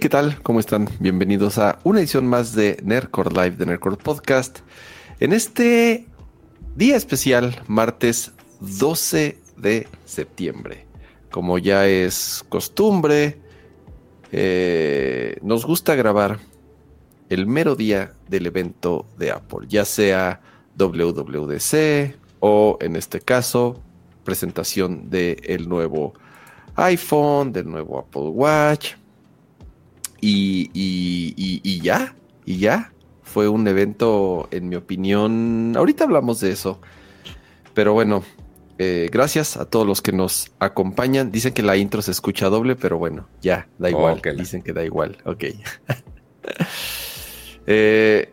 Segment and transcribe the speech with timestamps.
[0.00, 0.40] ¿qué tal?
[0.42, 0.88] ¿Cómo están?
[0.98, 4.60] Bienvenidos a una edición más de Nerdcore Live de Nerdcore Podcast.
[5.18, 6.06] En este
[6.74, 10.86] día especial, martes 12 de septiembre.
[11.30, 13.42] Como ya es costumbre,
[14.32, 16.38] eh, nos gusta grabar
[17.28, 20.40] el mero día del evento de Apple, ya sea
[20.78, 23.82] WWDC o en este caso
[24.24, 26.14] presentación del nuevo
[26.76, 28.94] iPhone, del nuevo Apple Watch.
[30.20, 32.92] Y, y, ya, y ya.
[33.22, 36.80] Fue un evento, en mi opinión, ahorita hablamos de eso.
[37.74, 38.24] Pero bueno,
[38.78, 41.30] eh, gracias a todos los que nos acompañan.
[41.30, 44.20] Dicen que la intro se escucha doble, pero bueno, ya, da igual.
[44.36, 45.18] Dicen que da igual.
[45.24, 45.44] Ok.
[47.66, 48.32] eh,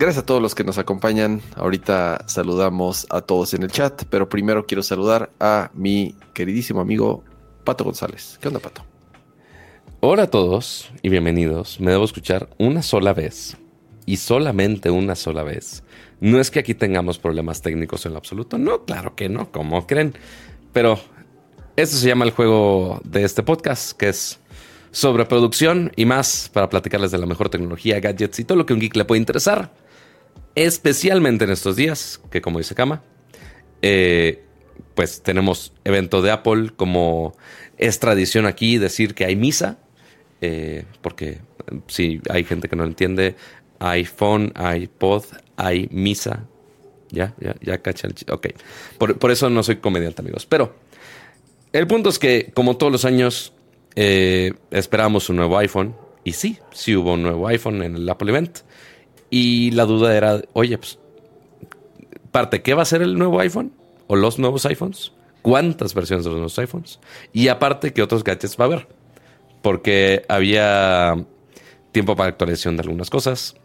[0.00, 1.42] Gracias a todos los que nos acompañan.
[1.56, 7.22] Ahorita saludamos a todos en el chat, pero primero quiero saludar a mi queridísimo amigo
[7.64, 8.38] Pato González.
[8.40, 8.82] ¿Qué onda, Pato?
[10.02, 11.78] Hola a todos y bienvenidos.
[11.78, 13.58] Me debo escuchar una sola vez
[14.06, 15.82] y solamente una sola vez.
[16.20, 18.56] No es que aquí tengamos problemas técnicos en lo absoluto.
[18.56, 20.14] No, claro que no, como creen.
[20.72, 20.98] Pero
[21.76, 24.40] esto se llama el juego de este podcast, que es
[24.90, 28.72] sobre producción y más para platicarles de la mejor tecnología, gadgets y todo lo que
[28.72, 29.70] un geek le puede interesar
[30.54, 33.02] especialmente en estos días, que como dice Kama,
[33.82, 34.44] eh,
[34.94, 37.34] pues tenemos evento de Apple, como
[37.76, 39.78] es tradición aquí decir que hay misa,
[40.40, 41.38] eh, porque
[41.86, 43.36] si hay gente que no entiende,
[43.78, 45.24] iPhone, iPod,
[45.56, 46.46] hay misa.
[47.10, 48.48] Ya, ya, ya cacha el Ok.
[48.98, 50.46] Por, eso no soy comediante, amigos.
[50.46, 50.74] Pero
[51.72, 53.52] el punto es que, como todos los años,
[53.96, 55.96] eh, esperamos un nuevo iPhone.
[56.22, 58.58] Y sí, sí hubo un nuevo iPhone en el Apple Event.
[59.30, 60.98] Y la duda era, oye, pues,
[62.30, 63.72] parte, ¿qué va a ser el nuevo iPhone?
[64.06, 65.12] ¿O los nuevos iPhones?
[65.42, 67.00] ¿Cuántas versiones de los nuevos iPhones?
[67.32, 68.99] Y aparte, ¿qué otros gadgets va a haber?
[69.62, 71.24] Porque había
[71.92, 73.56] tiempo para actualización de algunas cosas,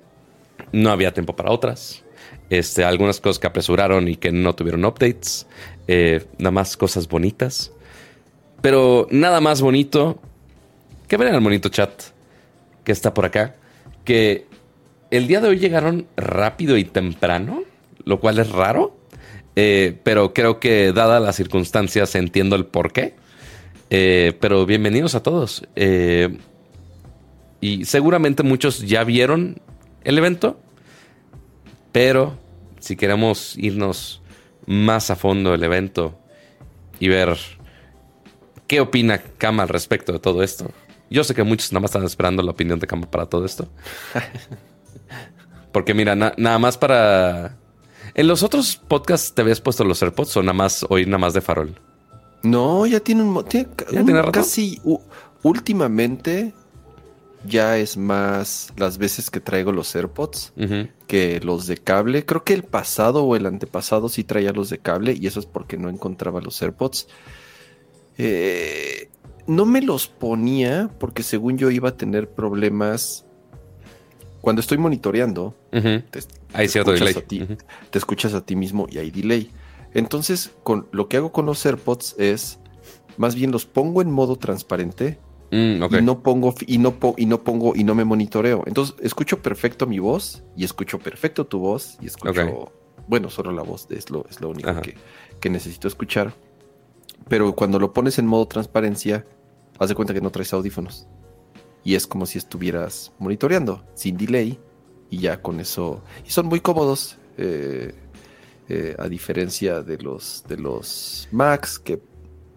[0.71, 2.03] no había tiempo para otras.
[2.49, 5.47] Este, algunas cosas que apresuraron y que no tuvieron updates,
[5.87, 7.71] eh, nada más cosas bonitas.
[8.61, 10.19] Pero nada más bonito
[11.07, 11.91] que ver el bonito chat
[12.83, 13.55] que está por acá,
[14.03, 14.45] que
[15.11, 17.63] el día de hoy llegaron rápido y temprano,
[18.03, 18.95] lo cual es raro,
[19.55, 23.15] eh, pero creo que dadas las circunstancias entiendo el por qué.
[23.89, 25.67] Eh, pero bienvenidos a todos.
[25.75, 26.37] Eh,
[27.61, 29.61] y seguramente muchos ya vieron
[30.03, 30.59] el evento,
[31.91, 32.37] pero
[32.79, 34.21] si queremos irnos
[34.65, 36.19] más a fondo del evento
[36.99, 37.37] y ver
[38.67, 40.71] qué opina Kama al respecto de todo esto.
[41.09, 43.67] Yo sé que muchos nada más están esperando la opinión de Kama para todo esto.
[45.71, 47.57] Porque mira, nada más para...
[48.13, 51.33] ¿En los otros podcasts te habías puesto los AirPods o nada más oír nada más
[51.33, 51.79] de farol?
[52.45, 53.43] No, ya tiene un...
[53.45, 54.79] Tiene, casi
[55.43, 56.53] últimamente
[57.47, 60.53] ya es más las veces que traigo los AirPods
[61.07, 62.25] que los de cable.
[62.25, 65.45] Creo que el pasado o el antepasado sí traía los de cable y eso es
[65.45, 67.07] porque no encontraba los AirPods.
[68.17, 69.09] Eh,
[69.47, 73.25] no me los ponía porque según yo iba a tener problemas
[74.41, 76.03] cuando estoy monitoreando, te,
[76.53, 77.15] hay cierto delay.
[77.89, 79.51] te escuchas a ti mismo y hay delay.
[79.95, 82.59] Entonces, con, lo que hago con los AirPods es,
[83.17, 85.17] más bien los pongo en modo transparente
[85.51, 88.63] mm, y no pongo y no, y no pongo y no me monitoreo.
[88.67, 92.71] Entonces, escucho perfecto mi voz y escucho perfecto tu voz y escucho,
[93.07, 94.95] bueno, solo la voz es lo, es lo único que,
[95.39, 96.33] que necesito escuchar.
[97.29, 99.25] Pero cuando lo pones en modo transparencia,
[99.79, 101.07] haz de cuenta que no traes audífonos
[101.85, 104.59] y es como si estuvieras monitoreando sin delay
[105.09, 107.93] y ya con eso y son muy cómodos eh,
[108.69, 111.99] eh, a diferencia de los de los Max que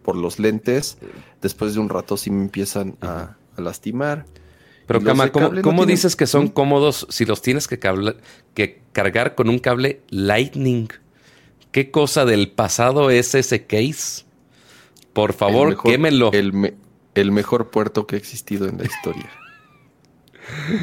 [0.02, 0.98] por los lentes
[1.42, 4.24] después de un rato sí me empiezan a, lastimar
[4.86, 7.78] pero Kama, ¿cómo, dices que son cómodos si los tienes que,
[8.54, 10.88] que cargar con un cable Lightning?
[11.72, 14.24] ¿Qué cosa del pasado es ese case?
[15.12, 16.32] Por favor, quémelo.
[16.32, 16.74] El,
[17.14, 19.30] el mejor puerto que ha existido en la historia.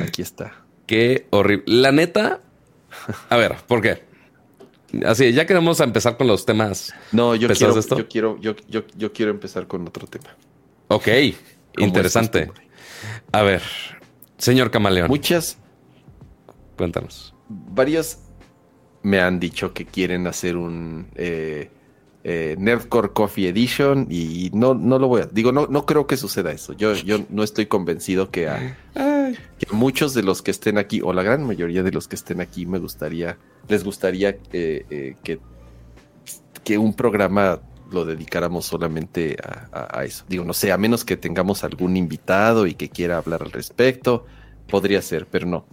[0.05, 0.65] Aquí está.
[0.85, 1.63] Qué horrible.
[1.65, 2.41] La neta.
[3.29, 4.03] A ver, ¿por qué?
[5.05, 6.93] Así, ya queremos empezar con los temas.
[7.11, 8.39] No, yo quiero, yo quiero,
[8.97, 10.35] yo, quiero empezar con otro tema.
[10.87, 11.07] Ok,
[11.77, 12.51] interesante.
[13.31, 13.61] A ver,
[14.37, 15.07] señor Camaleón.
[15.09, 15.57] Muchas.
[16.77, 17.33] Cuéntanos.
[17.47, 18.19] Varios
[19.03, 21.69] me han dicho que quieren hacer un eh,
[22.23, 25.25] eh, Nerdcore Coffee Edition y no, no lo voy a...
[25.27, 26.73] Digo, no, no creo que suceda eso.
[26.73, 28.75] Yo, yo no estoy convencido que a,
[29.71, 32.65] muchos de los que estén aquí, o la gran mayoría de los que estén aquí,
[32.65, 33.37] me gustaría,
[33.67, 35.39] les gustaría eh, eh, que,
[36.63, 37.61] que un programa
[37.91, 39.37] lo dedicáramos solamente
[39.71, 40.25] a, eso.
[40.27, 44.25] Digo, no sé, a menos que tengamos algún invitado y que quiera hablar al respecto,
[44.67, 45.65] podría ser, pero no.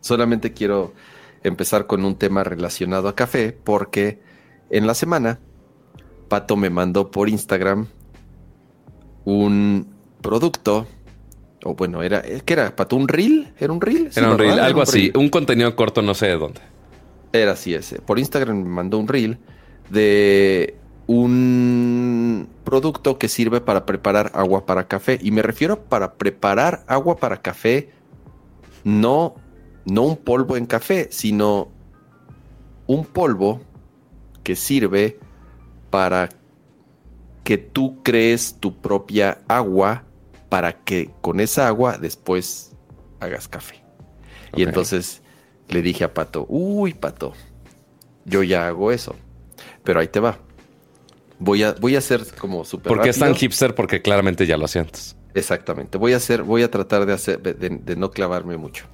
[0.00, 0.94] Solamente quiero
[1.42, 4.20] empezar con un tema relacionado a café porque
[4.70, 5.40] en la semana
[6.28, 7.88] Pato me mandó por Instagram
[9.24, 10.86] un producto
[11.64, 14.82] o bueno, era ¿qué era Pato un reel, era un reel, era un reel, algo
[14.82, 16.60] así, un contenido corto, no sé de dónde.
[17.32, 18.00] Era así ese.
[18.00, 19.38] Por Instagram me mandó un reel
[19.90, 20.76] de
[21.06, 25.18] un producto que sirve para preparar agua para café.
[25.20, 27.90] Y me refiero para preparar agua para café,
[28.84, 29.34] no,
[29.84, 31.68] no un polvo en café, sino
[32.86, 33.60] un polvo
[34.42, 35.18] que sirve
[35.90, 36.28] para
[37.44, 40.04] que tú crees tu propia agua
[40.50, 42.72] para que con esa agua después
[43.20, 43.82] hagas café.
[44.54, 45.22] Y entonces
[45.68, 47.32] le dije a Pato, uy, Pato,
[48.26, 49.14] yo ya hago eso.
[49.84, 50.38] Pero ahí te va.
[51.38, 54.68] Voy a, voy a hacer como súper Porque es tan hipster porque claramente ya lo
[54.68, 55.16] sientes.
[55.34, 55.96] Exactamente.
[55.96, 58.86] Voy a hacer, voy a tratar de hacer, de, no clavarme mucho.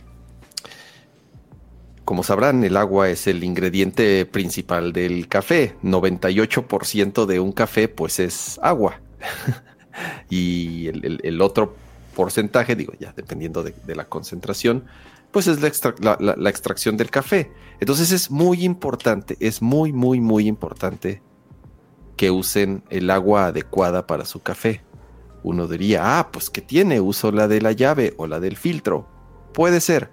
[2.04, 5.74] Como sabrán, el agua es el ingrediente principal del café.
[5.82, 9.00] 98% de un café, pues es agua.
[10.30, 11.76] y el, otro
[12.14, 14.84] porcentaje, digo ya, dependiendo de, la concentración,
[15.30, 17.50] pues es la, extracción del café.
[17.80, 21.22] Entonces es muy importante, es muy, muy, muy importante
[22.16, 24.82] que usen el agua adecuada para su café.
[25.42, 29.06] Uno diría, ah, pues que tiene, uso la de la llave o la del filtro.
[29.52, 30.10] Puede ser.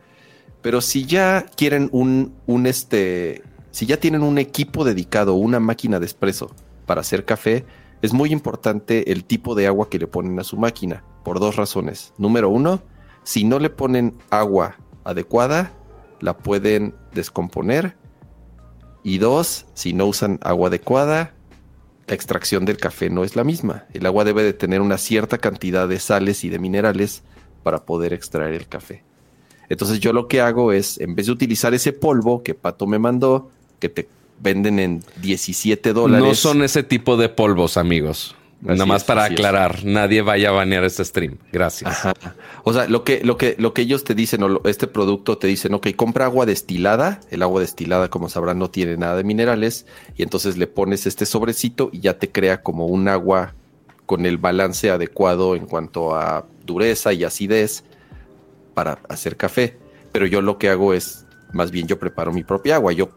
[0.61, 3.41] Pero si ya quieren un, un este,
[3.71, 6.51] si ya tienen un equipo dedicado, una máquina de espresso
[6.85, 7.65] para hacer café,
[8.03, 11.55] es muy importante el tipo de agua que le ponen a su máquina, por dos
[11.55, 12.13] razones.
[12.17, 12.83] Número uno,
[13.23, 15.71] si no le ponen agua adecuada,
[16.19, 17.95] la pueden descomponer.
[19.03, 21.33] Y dos, si no usan agua adecuada,
[22.05, 23.85] la extracción del café no es la misma.
[23.93, 27.23] El agua debe de tener una cierta cantidad de sales y de minerales
[27.63, 29.05] para poder extraer el café.
[29.69, 32.99] Entonces yo lo que hago es, en vez de utilizar ese polvo que Pato me
[32.99, 34.09] mandó, que te
[34.43, 36.27] venden en 17 dólares.
[36.27, 38.35] No son ese tipo de polvos, amigos.
[38.61, 41.37] Nada más para aclarar, nadie vaya a banear este stream.
[41.51, 42.07] Gracias.
[42.63, 45.47] O sea, lo que, lo que, lo que ellos te dicen, o este producto te
[45.47, 47.19] dicen, ok, compra agua destilada.
[47.29, 49.85] El agua destilada, como sabrán, no tiene nada de minerales.
[50.15, 53.53] Y entonces le pones este sobrecito y ya te crea como un agua
[54.05, 57.83] con el balance adecuado en cuanto a dureza y acidez
[58.73, 59.77] para hacer café.
[60.13, 62.93] Pero yo lo que hago es, más bien yo preparo mi propia agua.
[62.93, 63.09] Yo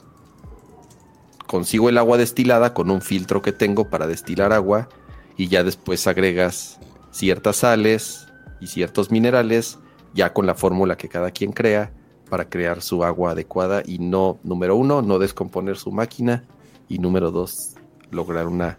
[1.47, 4.89] consigo el agua destilada con un filtro que tengo para destilar agua
[5.37, 6.79] y ya después agregas
[7.11, 8.29] ciertas sales
[8.61, 9.79] y ciertos minerales
[10.15, 11.93] ya con la fórmula que cada quien crea
[12.29, 16.45] para crear su agua adecuada y no, número uno, no descomponer su máquina
[16.89, 17.75] y número dos,
[18.11, 18.79] lograr una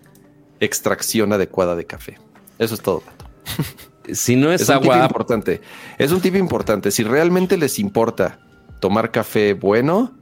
[0.60, 2.18] extracción adecuada de café.
[2.58, 3.26] Eso es todo, Pato.
[4.14, 5.04] Si no es, agua...
[5.04, 5.60] importante.
[5.98, 6.92] Es un tipo importante.
[6.92, 8.40] Si realmente les importa
[8.80, 10.17] tomar café bueno,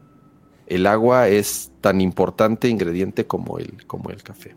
[0.67, 4.55] el agua es tan importante ingrediente como el, como el café.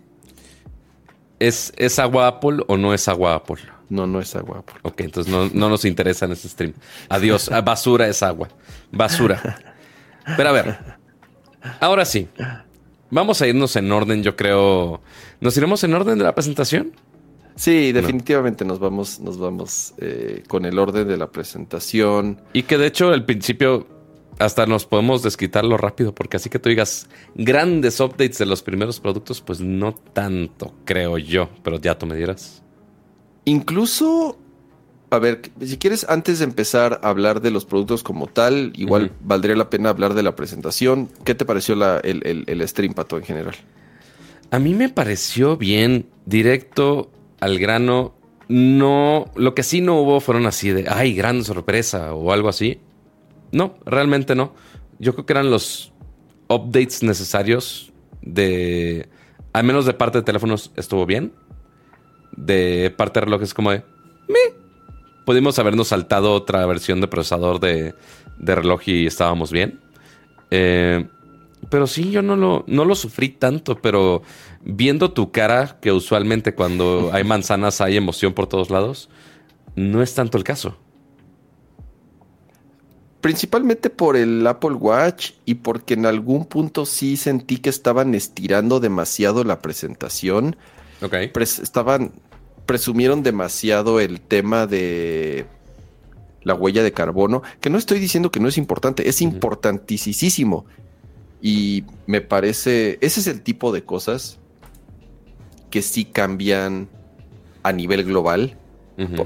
[1.39, 3.63] ¿Es, ¿Es agua Apple o no es agua Apple?
[3.91, 4.81] No, no es agua Apple.
[4.83, 6.75] Ok, entonces no, nos interesa en este stream.
[7.09, 7.51] Adiós.
[7.53, 8.49] Ah, basura es agua.
[8.91, 9.59] Basura.
[10.37, 10.79] Pero a ver.
[11.81, 12.29] Ahora sí.
[13.11, 15.01] Vamos a irnos en orden, yo creo.
[15.41, 16.93] ¿Nos iremos en orden de la presentación?
[17.57, 22.41] Sí, definitivamente nos vamos, nos vamos eh, con el orden de la presentación.
[22.53, 23.87] Y que de hecho el principio
[24.39, 29.01] hasta nos podemos desquitarlo rápido, porque así que tú digas grandes updates de los primeros
[29.01, 32.63] productos, pues no tanto, creo yo, pero ya tú me dirás.
[33.45, 34.39] Incluso,
[35.11, 39.13] a ver, si quieres, antes de empezar a hablar de los productos como tal, igual
[39.23, 41.09] valdría la pena hablar de la presentación.
[41.25, 43.55] ¿Qué te pareció el, el stream, Pato, en general?
[44.51, 48.15] A mí me pareció bien, directo al grano.
[48.49, 52.81] No, lo que sí no hubo fueron así de, ay, gran sorpresa o algo así
[53.53, 54.55] no, realmente no.
[54.99, 55.93] Yo creo que eran los
[56.49, 59.09] updates necesarios de...
[59.53, 61.33] Al menos de parte de teléfonos estuvo bien.
[62.37, 63.79] De parte de relojes como de...
[64.29, 64.39] Me.
[65.25, 67.95] Pudimos habernos saltado otra versión de procesador de,
[68.39, 69.81] reloj y estábamos bien.
[70.51, 71.07] Eh,
[71.71, 74.23] pero sí, yo no lo, no lo sufrí tanto, pero
[74.63, 79.11] viendo tu cara, que usualmente cuando hay manzanas hay emoción por todos lados,
[79.77, 80.79] no es tanto el caso
[83.29, 88.81] principalmente por el Apple Watch y porque en algún punto sí sentí que estaban estirando
[88.81, 90.57] demasiado la presentación.
[91.03, 91.13] Ok.
[91.37, 92.13] estaban,
[92.65, 95.45] presumieron demasiado el tema de
[96.43, 100.65] la huella de carbono, que no estoy diciendo que no es importante, es importantísimo.
[101.43, 104.39] Y me parece, ese es el tipo de cosas
[105.69, 106.89] que sí cambian
[107.63, 108.57] a nivel global.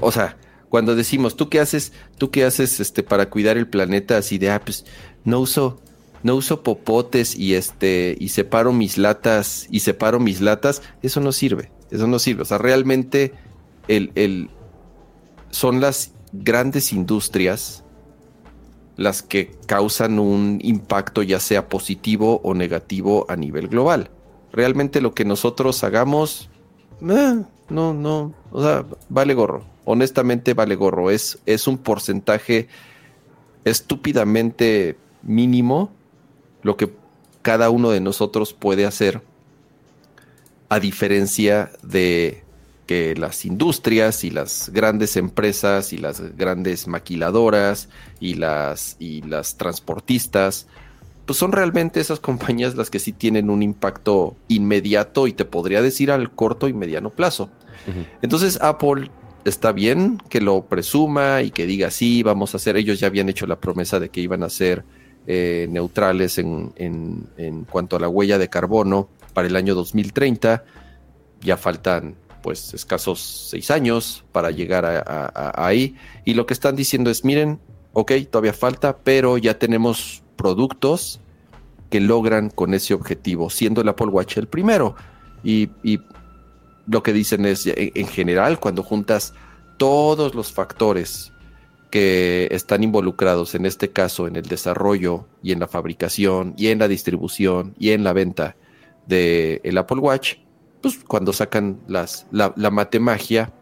[0.01, 0.35] O sea,
[0.73, 1.93] cuando decimos, ¿tú qué haces?
[2.17, 4.87] ¿Tú qué haces este para cuidar el planeta así de, ah, pues
[5.23, 5.79] no uso
[6.23, 11.31] no uso popotes y este y separo mis latas y separo mis latas, eso no
[11.31, 12.41] sirve, eso no sirve.
[12.41, 13.33] O sea, realmente
[13.87, 14.49] el, el,
[15.51, 17.83] son las grandes industrias
[18.95, 24.09] las que causan un impacto ya sea positivo o negativo a nivel global.
[24.51, 26.49] Realmente lo que nosotros hagamos,
[27.07, 29.71] eh, no, no, o sea, vale gorro.
[29.85, 31.11] Honestamente vale gorro.
[31.11, 32.67] Es, es un porcentaje
[33.65, 35.91] estúpidamente mínimo
[36.61, 36.91] lo que
[37.41, 39.21] cada uno de nosotros puede hacer,
[40.69, 42.43] a diferencia de
[42.87, 49.57] que las industrias y las grandes empresas y las grandes maquiladoras y las, y las
[49.57, 50.67] transportistas,
[51.25, 55.81] pues son realmente esas compañías las que sí tienen un impacto inmediato y te podría
[55.81, 57.49] decir al corto y mediano plazo.
[58.21, 59.09] Entonces Apple
[59.45, 63.29] está bien que lo presuma y que diga sí, vamos a hacer, ellos ya habían
[63.29, 64.83] hecho la promesa de que iban a hacer
[65.25, 70.63] eh, neutrales en, en, cuanto a la huella de carbono para el año 2030.
[71.41, 75.95] Ya faltan pues escasos seis años para llegar a, ahí.
[76.25, 77.59] Y lo que están diciendo es, miren,
[77.93, 81.21] ok, todavía falta, pero ya tenemos productos
[81.89, 84.95] que logran con ese objetivo, siendo el Apple Watch el primero.
[85.41, 85.99] Y, y
[86.87, 89.33] lo que dicen es, en general, cuando juntas
[89.77, 91.31] todos los factores
[91.89, 96.79] que están involucrados en este caso en el desarrollo y en la fabricación y en
[96.79, 98.55] la distribución y en la venta
[99.05, 100.37] del el Apple Watch,
[100.81, 103.53] pues cuando sacan las, la, la matemagia,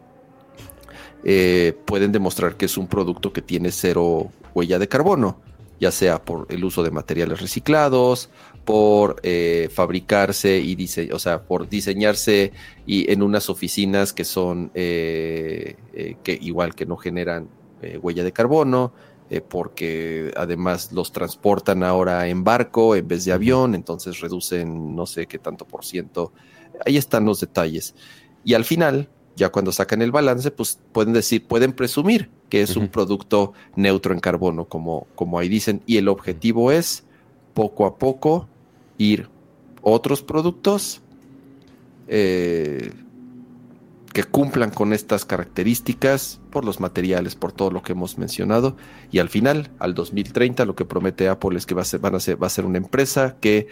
[1.24, 5.40] eh, pueden demostrar que es un producto que tiene cero huella de carbono,
[5.78, 8.30] ya sea por el uso de materiales reciclados,
[8.64, 12.52] por eh, fabricarse y dice, o sea, por diseñarse
[12.86, 15.76] y en unas oficinas que son eh,
[16.22, 17.48] que igual que no generan
[17.82, 18.92] eh, huella de carbono,
[19.28, 25.04] eh, porque además los transportan ahora en barco en vez de avión, entonces reducen no
[25.04, 26.32] sé qué tanto por ciento.
[26.86, 27.96] Ahí están los detalles.
[28.44, 32.76] Y al final, ya cuando sacan el balance, pues pueden decir, pueden presumir que es
[32.76, 37.04] un producto neutro en carbono, como, como ahí dicen, y el objetivo es
[37.52, 38.48] poco a poco
[39.02, 39.28] ir
[39.82, 41.02] otros productos
[42.08, 42.92] eh,
[44.12, 48.76] que cumplan con estas características por los materiales, por todo lo que hemos mencionado.
[49.10, 52.46] Y al final, al 2030, lo que promete Apple es que va a ser, va
[52.46, 53.68] a ser una empresa que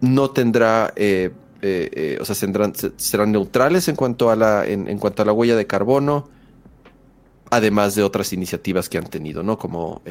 [0.00, 5.24] no tendrá, eh, eh, o sea, serán neutrales en cuanto, a la, en, cuanto a
[5.24, 6.28] la huella de carbono,
[7.50, 9.58] además de otras iniciativas que han tenido, ¿no?
[9.58, 10.02] Como...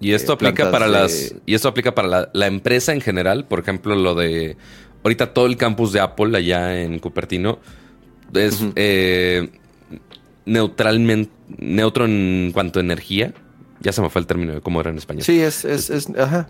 [0.00, 1.34] y esto aplica para las.
[1.46, 3.46] Y esto aplica para la, la, empresa en general.
[3.46, 4.56] Por ejemplo, lo de
[5.02, 7.58] ahorita todo el campus de Apple allá en Cupertino
[8.34, 9.48] es eh,
[10.44, 13.32] neutralmente neutro en cuanto a energía.
[13.80, 15.22] Ya se me fue el término de cómo era en español.
[15.22, 16.48] Sí, es, es, ajá.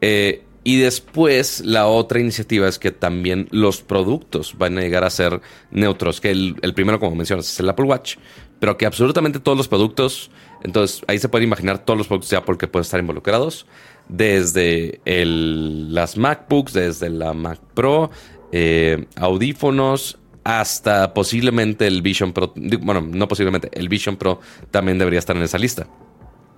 [0.00, 5.10] Eh, y después la otra iniciativa es que también los productos van a llegar a
[5.10, 8.16] ser neutros, que el, el primero, como mencionas, es el Apple Watch,
[8.64, 10.30] pero que absolutamente todos los productos,
[10.62, 13.66] entonces ahí se puede imaginar todos los productos de Apple que pueden estar involucrados
[14.08, 18.10] desde las MacBooks, desde la Mac Pro,
[18.52, 22.54] eh, audífonos, hasta posiblemente el Vision Pro.
[22.80, 24.40] Bueno, no posiblemente, el Vision Pro
[24.70, 25.86] también debería estar en esa lista.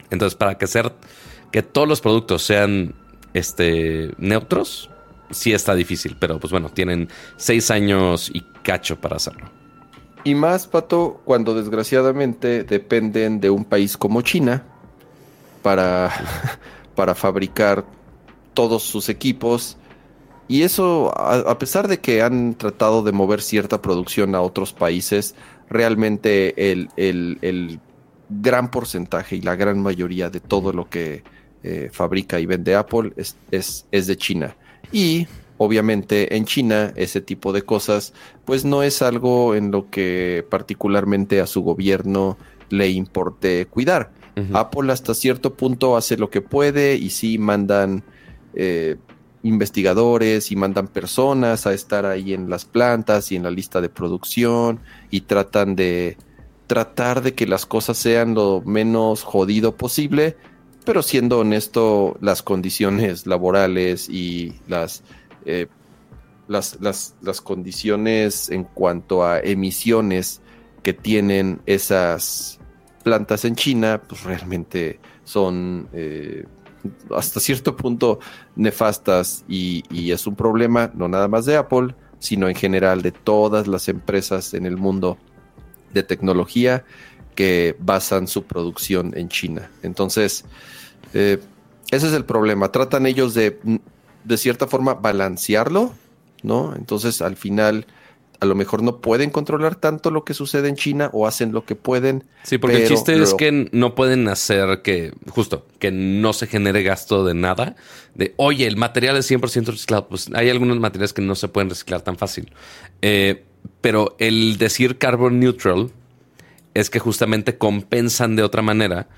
[0.08, 0.92] Entonces, para que, ser,
[1.50, 2.94] que todos los productos sean
[3.34, 4.90] este, neutros,
[5.32, 9.55] sí está difícil, pero pues bueno, tienen seis años y cacho para hacerlo.
[10.26, 14.64] Y más, Pato, cuando desgraciadamente dependen de un país como China
[15.62, 16.12] para
[16.96, 17.84] para fabricar
[18.54, 19.76] todos sus equipos.
[20.48, 25.34] Y eso, a, pesar de que han tratado de mover cierta producción a otros países,
[25.68, 27.80] realmente el,
[28.28, 31.22] gran porcentaje y la gran mayoría de todo lo que
[31.62, 34.56] eh, fabrica y vende Apple es, es, de China.
[34.90, 35.28] Y
[35.58, 38.12] obviamente en China ese tipo de cosas
[38.44, 42.36] pues no es algo en lo que particularmente a su gobierno
[42.68, 44.12] le importe cuidar.
[44.52, 48.04] Apple hasta cierto punto hace lo que puede y sí mandan
[48.52, 48.96] eh,
[49.42, 53.88] investigadores y mandan personas a estar ahí en las plantas y en la lista de
[53.88, 56.18] producción y tratan de
[56.66, 60.36] tratar de que las cosas sean lo menos jodido posible,
[60.84, 65.02] pero siendo honesto, las condiciones laborales y las,
[65.46, 65.68] eh,
[66.48, 70.40] las, las, las condiciones en cuanto a emisiones
[70.82, 72.60] que tienen esas
[73.02, 76.44] plantas en China, pues realmente son eh,
[77.14, 78.20] hasta cierto punto
[78.54, 83.66] nefastas y, es un problema no nada más de Apple, sino en general de todas
[83.66, 85.18] las empresas en el mundo
[85.92, 86.84] de tecnología
[87.34, 89.70] que basan su producción en China.
[89.82, 90.44] Entonces,
[91.12, 91.38] eh,
[91.90, 92.72] ese es el problema.
[92.72, 93.58] Tratan ellos de,
[94.26, 95.92] de cierta forma, balancearlo,
[96.42, 96.74] ¿no?
[96.76, 97.86] Entonces, al final,
[98.40, 101.64] a lo mejor no pueden controlar tanto lo que sucede en China o hacen lo
[101.64, 102.24] que pueden.
[102.42, 106.82] Sí, porque el chiste es que no pueden hacer que, justo, que no se genere
[106.82, 107.76] gasto de nada.
[108.14, 110.08] De, oye, el material es 100% reciclado.
[110.08, 112.52] Pues hay algunos materiales que no se pueden reciclar tan fácil.
[113.00, 113.44] Eh,
[113.80, 115.90] pero el decir carbon neutral
[116.74, 119.08] es que justamente compensan de otra manera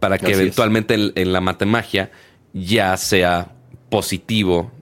[0.00, 2.10] para que eventualmente en, la matemagia
[2.52, 3.53] ya sea
[3.94, 4.72] positivo.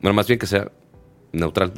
[0.00, 0.72] Bueno, más bien que sea
[1.32, 1.74] neutral.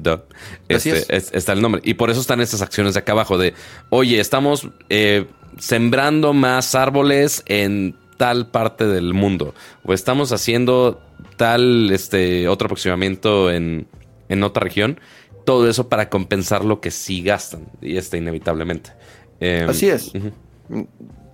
[0.68, 1.82] Este, está el nombre.
[1.84, 3.52] Y por eso están estas acciones de acá abajo de,
[3.90, 5.26] oye, estamos eh,
[5.58, 9.56] sembrando más árboles en tal parte del mundo.
[9.82, 11.02] O estamos haciendo
[11.36, 13.88] tal este, otro aproximamiento en,
[14.28, 15.00] en otra región.
[15.44, 17.66] Todo eso para compensar lo que sí gastan.
[17.82, 18.92] Y este inevitablemente.
[19.40, 20.12] Em, Así es.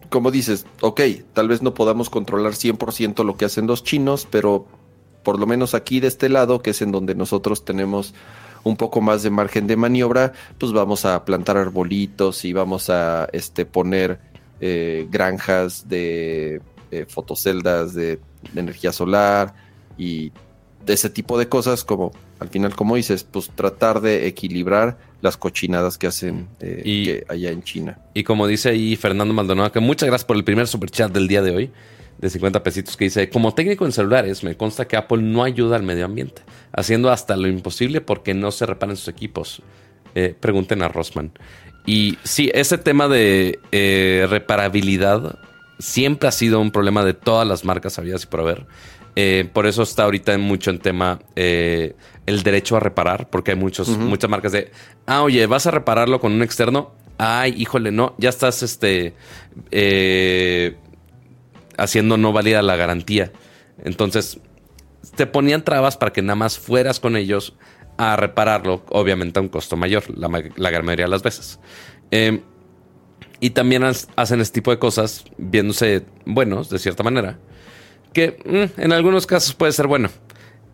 [0.09, 1.03] Como dices, ok,
[1.35, 4.67] tal vez no podamos controlar 100% lo que hacen los chinos, pero
[5.23, 8.15] por lo menos aquí de este lado, que es en donde nosotros tenemos
[8.63, 13.29] un poco más de margen de maniobra, pues vamos a plantar arbolitos y vamos a
[13.33, 14.21] este, poner
[14.61, 16.61] eh, granjas de
[16.91, 18.19] eh, fotoceldas de,
[18.53, 19.55] de, energía solar
[19.97, 20.33] y
[20.85, 25.37] de ese tipo de cosas, como al final, como dices, pues tratar de equilibrar las
[25.37, 27.99] cochinadas que hacen eh, allá en China.
[28.15, 31.29] Y como dice ahí Fernando Maldonado, que muchas gracias por el primer super chat del
[31.29, 31.71] día de hoy,
[32.21, 35.77] de 50 pesitos, que dice, como técnico en celulares, me consta que Apple no ayuda
[35.77, 39.63] al medio ambiente, haciendo hasta lo imposible porque no se reparan sus equipos.
[40.15, 41.33] Eh, pregunten a Rosman.
[41.87, 45.39] Y sí, ese tema de eh, reparabilidad
[45.79, 48.67] siempre ha sido un problema de todas las marcas habidas y por haber.
[49.17, 51.95] Eh, por eso está ahorita mucho en tema eh,
[52.27, 54.71] el derecho a reparar, porque hay muchos, muchas marcas de,
[55.07, 56.93] ah, oye, vas a repararlo con un externo.
[57.19, 59.15] Ay, híjole, no, ya estás este,
[59.71, 60.77] eh,
[61.81, 63.33] haciendo no válida la garantía.
[63.85, 64.39] Entonces,
[65.17, 67.55] te ponían trabas para que nada más fueras con ellos
[67.97, 71.59] a repararlo, obviamente a un costo mayor, la, la gran mayoría de las veces.
[73.41, 77.39] y también hacen este tipo de cosas viéndose buenos, de cierta manera
[78.13, 80.11] que mm, en algunos casos puede ser bueno.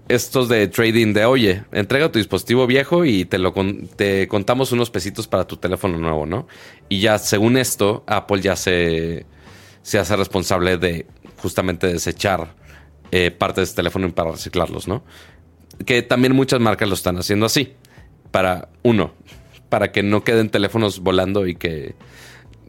[0.08, 3.52] Estos de trading de, oye, entrega tu dispositivo viejo y te lo
[3.96, 6.46] te contamos unos pesitos para tu teléfono nuevo, ¿no?
[6.88, 9.26] Y ya según esto, Apple ya se,
[9.86, 12.56] se hace responsable de justamente desechar
[13.12, 15.04] eh, parte de ese teléfono para reciclarlos, ¿no?
[15.84, 17.74] Que también muchas marcas lo están haciendo así.
[18.32, 19.14] Para, uno,
[19.68, 21.94] para que no queden teléfonos volando y que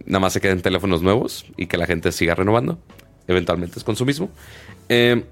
[0.06, 2.80] nada más se queden teléfonos nuevos y que la gente siga renovando
[3.28, 4.30] eventualmente es consumismo.
[4.88, 5.24] Eh,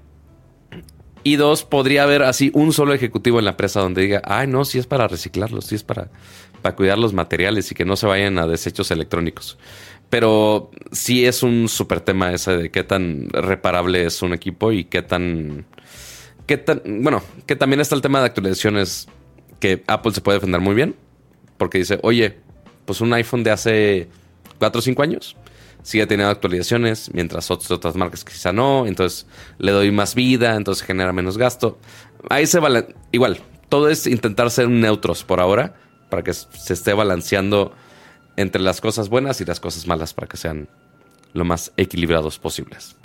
[1.22, 4.64] y dos, podría haber así un solo ejecutivo en la empresa donde diga, ay, no,
[4.64, 6.10] si es para reciclarlos, si es para,
[6.62, 9.56] para cuidar los materiales y que no se vayan a desechos electrónicos.
[10.10, 14.84] Pero sí es un súper tema ese de qué tan reparable es un equipo y
[14.84, 15.66] qué tan,
[16.46, 16.82] qué tan.
[17.02, 19.08] Bueno, que también está el tema de actualizaciones
[19.58, 20.94] que Apple se puede defender muy bien.
[21.58, 22.36] Porque dice, oye,
[22.84, 24.08] pues un iPhone de hace
[24.58, 25.36] 4 o 5 años
[25.86, 29.24] sigue teniendo actualizaciones, mientras otras, marcas quizá no, entonces
[29.58, 31.78] le doy más vida, entonces genera menos gasto.
[32.28, 33.38] Ahí se vale, igual,
[33.68, 35.76] todo es intentar ser neutros por ahora,
[36.10, 37.72] para que se esté balanceando
[38.36, 40.68] entre las cosas buenas y las cosas malas, para que sean
[41.32, 42.96] lo más equilibrados posibles.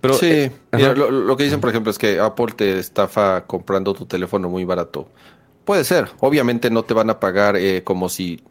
[0.00, 4.06] Pero, sí, eh, lo, que dicen, por ejemplo, es que Apple te estafa comprando tu
[4.06, 5.08] teléfono muy barato.
[5.64, 8.42] Puede ser, obviamente no te van a pagar eh, como si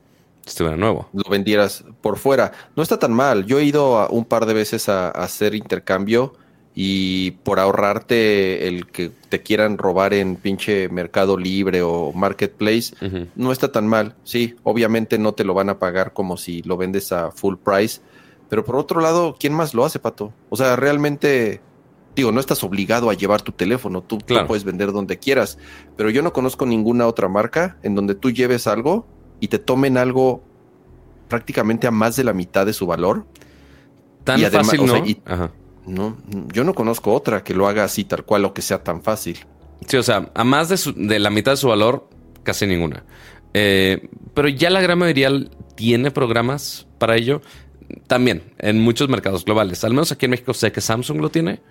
[0.46, 1.10] estuviera nuevo.
[1.14, 2.52] Lo vendieras por fuera.
[2.76, 3.46] No está tan mal.
[3.46, 6.34] Yo he ido un par de veces a, hacer intercambio
[6.78, 12.94] y por ahorrarte el que te quieran robar en pinche Mercado Libre o Marketplace,
[13.36, 14.16] no está tan mal.
[14.26, 18.02] Sí, obviamente no te lo van a pagar como si lo vendes a full price.
[18.50, 20.34] Pero por otro lado, ¿quién más lo hace, Pato?
[20.50, 21.62] O sea, realmente,
[22.14, 25.58] digo, no estás obligado a llevar tu teléfono, tú lo puedes vender donde quieras.
[25.96, 29.08] Pero yo no conozco ninguna otra marca en donde tú lleves algo
[29.40, 30.44] y te tomen algo
[31.30, 33.26] prácticamente a más de la mitad de su valor.
[34.26, 35.06] Tan fácil, ¿no?
[35.88, 39.40] Yo no conozco otra que lo haga así tal cual o que sea tan fácil.
[39.88, 42.10] Sí, o sea, a más de, la mitad de su valor,
[42.44, 43.04] casi ninguna.
[43.54, 45.32] Eh, pero ya la gran mayoría
[45.76, 47.42] tiene programas para ello.
[48.08, 49.84] También en muchos mercados globales.
[49.84, 51.62] Al menos aquí en México sé que Samsung lo tiene.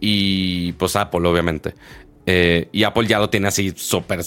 [0.00, 1.74] Y pues Apple, obviamente.
[2.30, 4.20] Eh, y Apple ya lo tiene así súper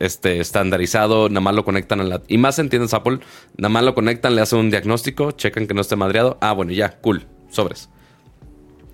[0.00, 2.20] este, estandarizado, nada más lo conectan a la...
[2.26, 3.20] Y más entiendes Apple,
[3.56, 6.36] nada más lo conectan, le hacen un diagnóstico, checan que no esté madreado.
[6.40, 7.90] Ah, bueno, ya, cool, sobres.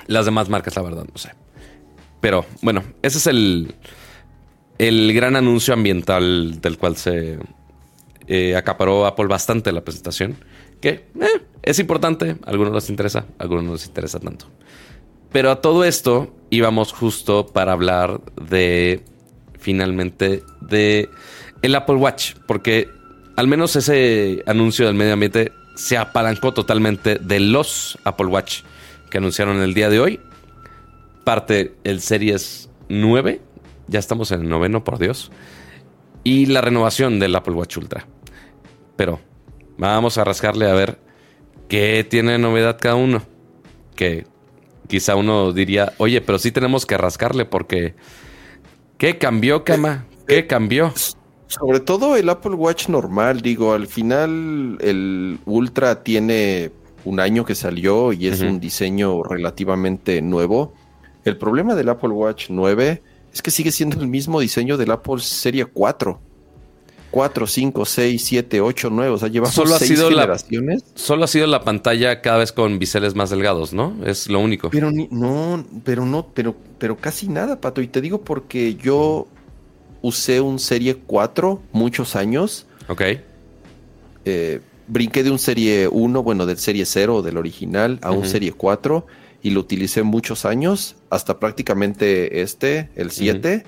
[0.07, 1.31] Las demás marcas, la verdad, no sé.
[2.21, 3.75] Pero bueno, ese es el,
[4.79, 7.39] el gran anuncio ambiental del cual se
[8.27, 10.37] eh, acaparó Apple bastante la presentación,
[10.81, 14.47] que eh, es importante, a algunos les interesa, a algunos no les interesa tanto.
[15.33, 19.05] Pero a todo esto íbamos justo para hablar de
[19.59, 21.09] finalmente de
[21.63, 22.89] el Apple Watch, porque
[23.37, 28.63] al menos ese anuncio del medio ambiente se apalancó totalmente de los Apple Watch
[29.11, 30.21] que anunciaron el día de hoy.
[31.25, 33.41] Parte el Series 9,
[33.89, 35.31] ya estamos en el noveno, por Dios,
[36.25, 38.07] y la renovación del Apple Watch Ultra.
[38.97, 39.21] Pero
[39.77, 40.99] vamos a rascarle a ver
[41.69, 43.23] qué tiene novedad cada uno.
[43.95, 44.27] Que
[44.89, 47.95] quizá uno diría, oye, pero sí tenemos que rascarle porque
[48.99, 50.07] ¿qué cambió, Cama?
[50.27, 50.93] ¿Qué cambió?
[51.47, 56.71] Sobre todo el Apple Watch normal, digo, al final el Ultra tiene
[57.05, 60.73] un año que salió y es un diseño relativamente nuevo.
[61.25, 65.21] El problema del Apple Watch 9 es que sigue siendo el mismo diseño del Apple
[65.21, 66.21] Serie 4.
[67.11, 69.11] 4, 5, 6, 7, 8, 9.
[69.13, 70.83] O sea, lleva solo seis ha sido generaciones.
[70.83, 73.97] La, solo ha sido la pantalla cada vez con biseles más delgados, ¿no?
[74.05, 74.71] Es lo único.
[74.71, 77.83] Pero no, pero no, pero, pero casi nada, Pato.
[77.83, 79.27] Y te digo porque yo
[80.03, 82.67] usé un Serie 4 muchos años.
[82.89, 83.03] Ok.
[84.25, 88.53] Eh, brinqué de un Serie 1, bueno, del Serie 0, del original, a un Serie
[88.53, 89.07] 4
[89.43, 93.65] y lo utilicé muchos años, hasta prácticamente este, el 7.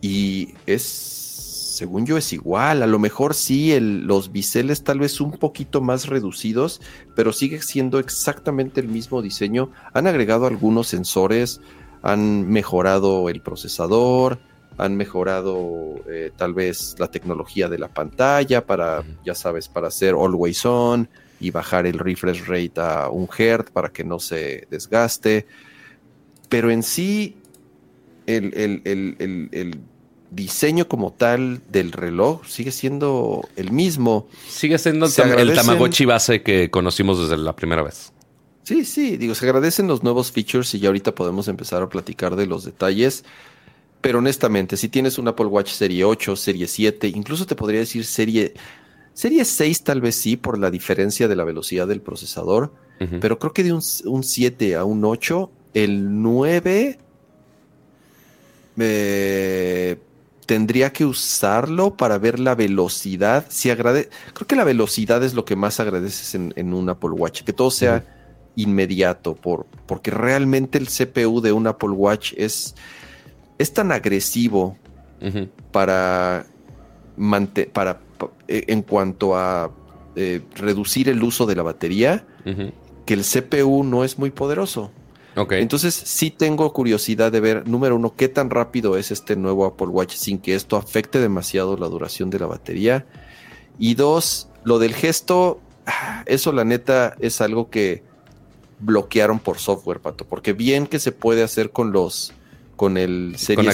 [0.00, 2.82] Y es, según yo, es igual.
[2.82, 6.80] A lo mejor sí, el, los biseles tal vez un poquito más reducidos,
[7.14, 9.70] pero sigue siendo exactamente el mismo diseño.
[9.92, 11.60] Han agregado algunos sensores,
[12.02, 14.38] han mejorado el procesador
[14.78, 20.14] han mejorado eh, tal vez la tecnología de la pantalla para, ya sabes, para hacer
[20.14, 21.08] always on
[21.40, 25.46] y bajar el refresh rate a un hertz para que no se desgaste.
[26.48, 27.36] Pero en sí,
[28.26, 29.80] el,
[30.30, 34.28] diseño como tal del reloj sigue siendo el mismo.
[34.48, 38.12] Sigue siendo el, Tamagotchi base que conocimos desde la primera vez.
[38.64, 42.34] Sí, sí, digo, se agradecen los nuevos features y ya ahorita podemos empezar a platicar
[42.34, 43.24] de los detalles.
[44.04, 48.04] Pero honestamente, si tienes un Apple Watch Serie 8, Serie 7, incluso te podría decir
[48.04, 48.52] Serie,
[49.14, 52.70] serie 6 tal vez sí, por la diferencia de la velocidad del procesador.
[52.98, 56.98] Pero creo que de un, 7 a un 8, el 9
[58.78, 59.96] eh,
[60.44, 63.46] tendría que usarlo para ver la velocidad.
[63.48, 67.42] Si agrade creo que la velocidad es lo que más agradeces en, un Apple Watch,
[67.42, 68.04] que todo sea
[68.54, 72.74] inmediato, por, porque realmente el CPU de un Apple Watch es
[73.58, 74.76] es tan agresivo
[75.72, 76.46] para,
[77.72, 78.00] para
[78.48, 79.70] eh, en cuanto a
[80.16, 82.26] eh, reducir el uso de la batería
[83.06, 84.90] que el CPU no es muy poderoso.
[85.50, 89.88] Entonces sí tengo curiosidad de ver, número uno, qué tan rápido es este nuevo Apple
[89.88, 93.06] Watch sin que esto afecte demasiado la duración de la batería.
[93.78, 98.04] Y dos, lo del gesto, ah, eso la neta es algo que
[98.78, 102.32] bloquearon por software, Pato, porque bien que se puede hacer con los
[102.76, 103.70] con el Serie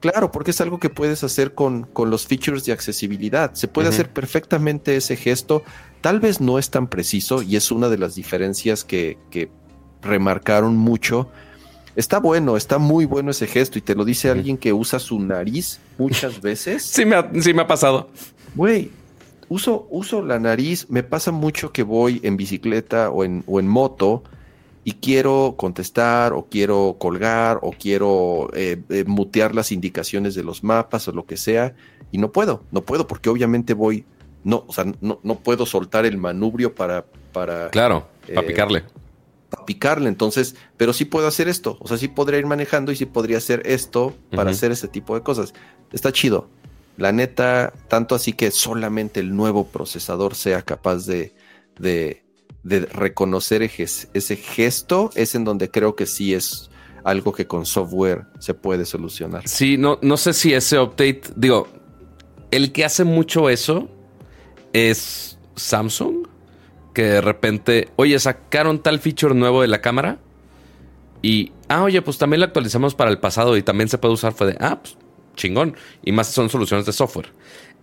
[0.00, 3.54] claro, porque es algo que puedes hacer con, con los features de accesibilidad.
[3.54, 5.62] Se puede hacer perfectamente ese gesto.
[6.00, 9.50] Tal vez no es tan preciso y es una de las diferencias que, que
[10.02, 11.28] remarcaron mucho.
[11.96, 15.20] Está bueno, está muy bueno ese gesto y te lo dice alguien que usa su
[15.20, 16.82] nariz muchas veces.
[16.82, 18.08] sí, me ha, sí me ha pasado.
[18.54, 18.90] Güey,
[19.48, 20.86] uso, uso la nariz.
[20.88, 24.22] Me pasa mucho que voy en bicicleta o en, o en moto
[24.84, 30.64] y quiero contestar o quiero colgar o quiero eh, eh, mutear las indicaciones de los
[30.64, 31.74] mapas o lo que sea
[32.10, 34.06] y no puedo, no puedo porque obviamente voy,
[34.42, 37.04] no, o sea, no, no puedo soltar el manubrio para...
[37.32, 38.84] para claro, para eh, picarle.
[39.50, 42.96] Para picarle, entonces, pero sí puedo hacer esto, o sea, sí podría ir manejando y
[42.96, 45.52] sí podría hacer esto para hacer ese tipo de cosas.
[45.92, 46.48] Está chido.
[46.96, 51.34] La neta, tanto así que solamente el nuevo procesador sea capaz de,
[51.78, 52.22] de
[52.62, 56.70] de reconocer ese gesto es en donde creo que sí es
[57.04, 59.48] algo que con software se puede solucionar.
[59.48, 61.68] Sí, no, no sé si ese update, digo,
[62.50, 63.88] el que hace mucho eso
[64.72, 66.26] es Samsung,
[66.92, 70.18] que de repente, oye, sacaron tal feature nuevo de la cámara
[71.22, 74.32] y, ah, oye, pues también lo actualizamos para el pasado y también se puede usar,
[74.32, 74.96] fue de, ah, pues
[75.36, 77.32] chingón, y más son soluciones de software.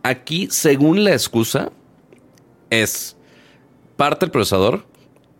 [0.03, 1.71] Aquí, según la excusa,
[2.69, 3.16] es
[3.97, 4.85] parte el procesador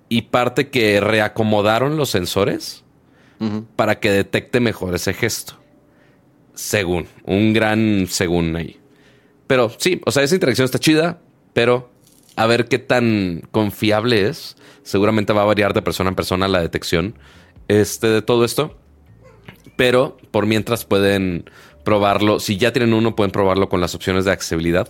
[0.10, 2.84] y parte que reacomodaron los sensores
[3.76, 5.54] para que detecte mejor ese gesto.
[6.56, 8.80] Según, un gran según ahí.
[9.46, 11.20] Pero sí, o sea, esa interacción está chida,
[11.54, 11.92] pero
[12.36, 14.58] a ver qué tan confiable es.
[14.82, 17.16] Seguramente va a variar de persona en persona la detección
[17.68, 18.76] este, de todo esto.
[19.76, 21.46] Pero por mientras pueden,
[21.88, 22.42] probarlo.
[22.42, 24.90] Si ya tienen uno, pueden probarlo con las opciones de accesibilidad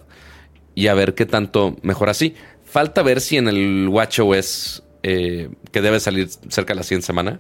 [0.74, 2.34] y a ver qué tanto mejora así.
[2.68, 7.40] Falta ver si en el WatchOS, eh, que debe salir cerca de la siguiente semana,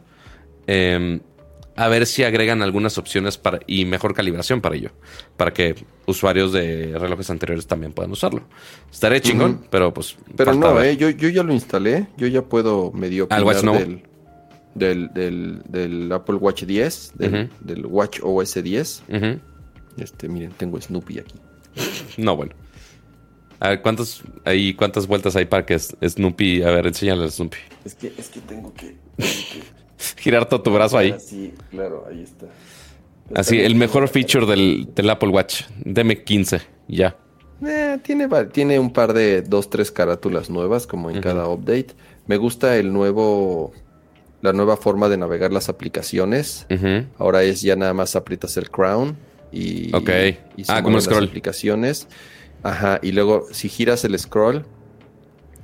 [0.67, 1.19] em,
[1.75, 4.91] a ver si agregan algunas opciones para, y mejor calibración para ello,
[5.35, 8.43] para que usuarios de relojes anteriores también puedan usarlo.
[8.89, 10.15] Estaré chingón, pero pues.
[10.37, 13.73] Pero no, eh, yo, yo ya lo instalé, yo ya puedo medio ¿Al Watch no?
[13.73, 19.03] del, del, del, Apple Watch 10, del, del Watch OS 10.
[19.97, 21.35] Este, miren, tengo Snoopy aquí.
[22.17, 22.53] No, bueno.
[23.59, 26.63] A ver, ¿cuántas, ahí, ¿cuántas vueltas hay para que Snoopy...
[26.63, 27.57] A ver, enséñale a Snoopy.
[27.85, 28.95] Es que, es que tengo que...
[30.17, 31.15] Girar todo tu brazo ahí.
[31.19, 32.45] Sí, claro, ahí está.
[33.33, 35.63] Así, el mejor feature del, del, Apple Watch.
[35.83, 37.17] Deme 15, ya.
[37.65, 41.87] Eh, tiene, tiene un par de dos, tres carátulas nuevas, como en cada update.
[42.27, 43.73] Me gusta el nuevo
[44.41, 46.67] la nueva forma de navegar las aplicaciones.
[47.17, 49.17] Ahora es ya nada más aprietas el crown
[49.51, 49.93] y, y,
[50.67, 51.21] ah, como scroll.
[51.21, 52.07] las aplicaciones.
[52.63, 54.65] Ajá, y luego si giras el scroll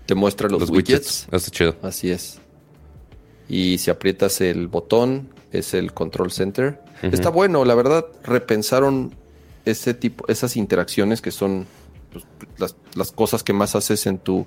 [0.05, 1.27] te muestra los, widgets.
[1.31, 1.75] Está chido.
[1.81, 2.39] Así es.
[3.47, 6.81] Y si aprietas el botón es el control center.
[7.01, 9.13] Está bueno, la verdad repensaron
[9.65, 11.65] ese tipo esas interacciones que son
[12.11, 12.25] pues,
[12.57, 14.45] las, las, cosas que más haces en tu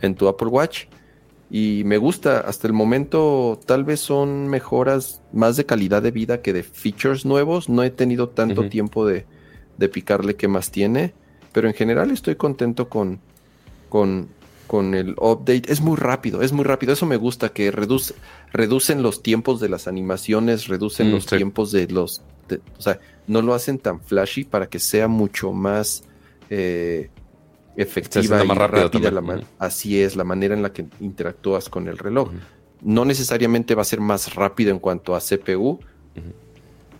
[0.00, 0.86] en tu Apple Watch
[1.50, 2.40] y me gusta.
[2.40, 7.24] Hasta el momento tal vez son mejoras más de calidad de vida que de features
[7.24, 7.68] nuevos.
[7.68, 9.26] No he tenido tanto tiempo de,
[9.76, 11.14] de, picarle qué más tiene,
[11.52, 13.20] pero en general estoy contento con,
[13.88, 14.28] con,
[14.66, 15.64] con, el update.
[15.72, 16.92] Es muy rápido, es muy rápido.
[16.92, 18.14] Eso me gusta, que reduce,
[18.52, 22.22] reducen los tiempos de las animaciones, reducen mm, los tiempos de los...
[22.76, 26.04] o sea, no lo hacen tan flashy para que sea mucho más...
[26.50, 27.10] Eh,
[27.76, 29.10] efectiva y rápida.
[29.12, 32.30] La Así es, la manera en la que interactúas con el reloj.
[32.82, 35.78] No necesariamente va a ser más rápido en cuanto a CPU,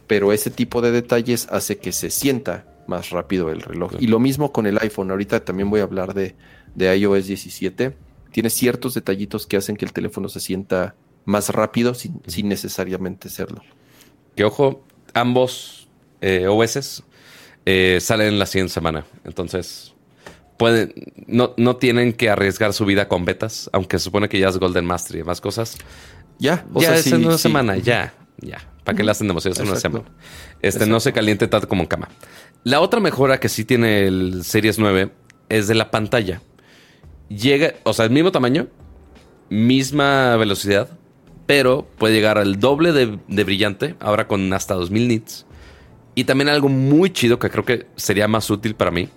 [0.07, 3.93] pero ese tipo de detalles hace que se sienta más rápido el reloj.
[4.01, 5.11] Y lo mismo con el iPhone.
[5.11, 6.35] Ahorita también voy a hablar de,
[6.75, 7.97] de iOS 17.
[8.33, 13.63] Tiene ciertos detallitos que hacen que el teléfono se sienta más rápido sin, necesariamente serlo.
[14.35, 15.89] Que ojo, ambos
[16.21, 17.03] eh, OS
[17.67, 19.05] eh, salen la siguiente semana.
[19.25, 19.95] Entonces,
[20.57, 20.95] pueden,
[21.27, 24.57] no, no tienen que arriesgar su vida con betas, aunque se supone que ya es
[24.59, 25.77] Golden Master y demás cosas.
[26.39, 28.59] Ya, o ya es en una semana, ya, ya.
[28.85, 29.61] ¿Para qué le hacen demasiado?
[29.61, 30.05] en una semana.
[30.63, 32.09] Este no se caliente tanto como en cama.
[32.65, 35.11] La otra mejora que sí tiene el Series 9
[35.49, 36.43] es de la pantalla.
[37.29, 38.69] Llega, o sea, el mismo tamaño,
[39.49, 40.89] misma velocidad,
[41.47, 45.47] pero puede llegar al doble de, brillante, ahora con hasta 2000 nits.
[46.15, 49.09] Y también algo muy chido que creo que sería más útil para mí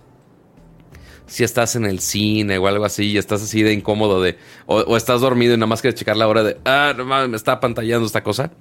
[1.32, 4.98] si estás en el cine o algo así y estás así de incómodo de o,
[4.98, 7.62] estás dormido y nada más quieres checar la hora de ah no mames me está
[7.62, 8.52] pantallando esta cosa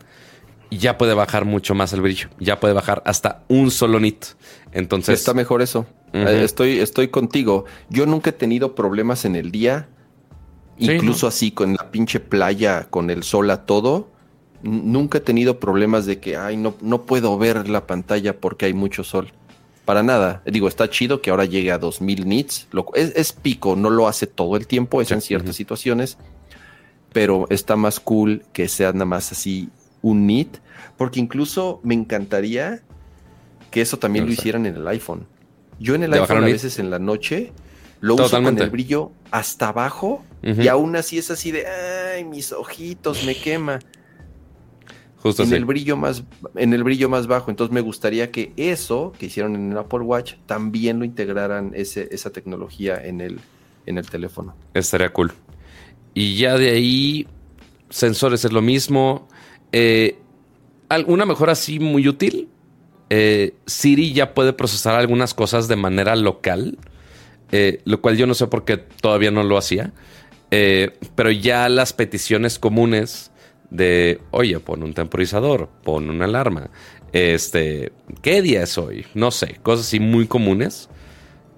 [0.70, 2.28] y ya puede bajar mucho más el brillo.
[2.38, 4.24] Ya puede bajar hasta un solo nit
[4.72, 5.87] entonces está mejor eso.
[6.12, 7.64] Eh, estoy estoy contigo.
[7.88, 9.88] Yo nunca he tenido problemas en el día
[10.78, 14.09] incluso así con la pinche playa con el sol a todo.
[14.62, 18.74] Nunca he tenido problemas de que ay no no puedo ver la pantalla porque hay
[18.74, 19.33] mucho sol
[19.85, 20.42] para nada.
[20.46, 22.68] Digo, está chido que ahora llegue a 2000 nits.
[22.94, 26.16] es, pico, no lo hace todo el tiempo, es en ciertas situaciones.
[27.12, 29.68] Pero está más cool que sea nada más así
[30.02, 30.58] un nit.
[30.96, 32.82] Porque incluso me encantaría
[33.70, 35.26] que eso también lo hicieran en el iPhone.
[35.78, 37.52] Yo en el iPhone a veces en la noche
[38.00, 42.52] lo uso con el brillo hasta abajo y aún así es así de, ay, mis
[42.52, 43.78] ojitos me quema
[45.22, 46.24] en el brillo más
[46.56, 47.50] en el brillo más bajo.
[47.50, 52.08] Entonces me gustaría que eso que hicieron en el Apple Watch también lo integraran ese,
[52.10, 53.40] esa tecnología en el,
[53.86, 54.54] en el teléfono.
[54.74, 55.32] Estaría cool.
[56.14, 57.28] Y ya de ahí,
[57.90, 59.28] sensores es lo mismo.
[59.72, 60.18] Eh,
[61.06, 62.48] una mejora así muy útil.
[63.09, 66.78] Eh, Siri ya puede procesar algunas cosas de manera local,
[67.50, 69.92] eh, lo cual yo no sé por qué todavía no lo hacía.
[71.14, 73.30] pero ya las peticiones comunes
[73.70, 76.70] de, oye, pon un temporizador, pon una alarma,
[77.12, 79.06] este, ¿qué día es hoy?
[79.14, 80.88] No sé, cosas así muy comunes.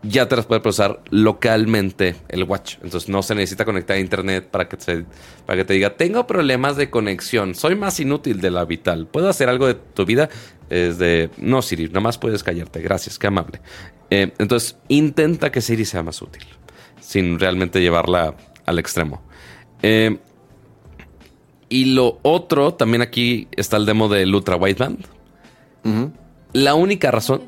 [0.04, 2.76] Ya te las puede procesar localmente el watch.
[2.82, 5.04] Entonces no se necesita conectar a internet para que, te,
[5.46, 9.28] para que te diga, tengo problemas de conexión, soy más inútil de la vital, ¿puedo
[9.28, 10.28] hacer algo de tu vida?
[10.70, 13.60] Es de, no Siri, nada más puedes callarte, gracias, qué amable.
[14.10, 16.44] Eh, entonces intenta que Siri sea más útil,
[17.00, 18.34] sin realmente llevarla
[18.66, 19.22] al extremo.
[19.82, 20.18] Eh,
[21.68, 25.06] y lo otro, también aquí está el demo del Ultra Wideband.
[26.52, 27.42] La única razón.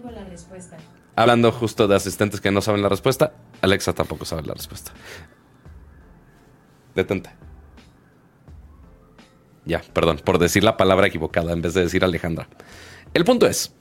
[1.16, 4.92] Hablando justo de asistentes que no saben la respuesta, Alexa tampoco sabe la respuesta.
[6.94, 7.31] Detente.
[9.64, 12.48] Ya, perdón, por decir la palabra equivocada en vez de decir Alejandra.
[13.14, 13.74] El punto es,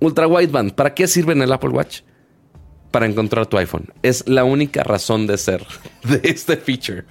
[0.00, 2.00] Ultra Wideband, ¿para qué sirve en el Apple Watch?
[2.90, 3.86] Para encontrar tu iPhone.
[4.02, 5.66] Es la única razón de ser
[6.04, 7.04] de este feature.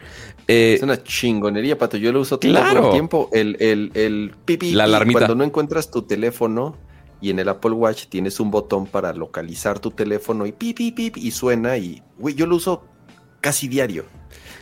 [0.47, 1.97] Eh, es una chingonería, Pato.
[1.97, 3.29] Yo lo uso todo el tiempo.
[3.31, 4.73] El, el, el pipi.
[4.73, 5.19] La alarmita.
[5.19, 6.77] Cuando no encuentras tu teléfono
[7.23, 11.21] y en el Apple Watch tienes un botón para localizar tu teléfono y pipi, pipi,
[11.21, 11.77] y suena.
[11.77, 12.83] Y, güey, yo lo uso
[13.39, 14.05] casi diario.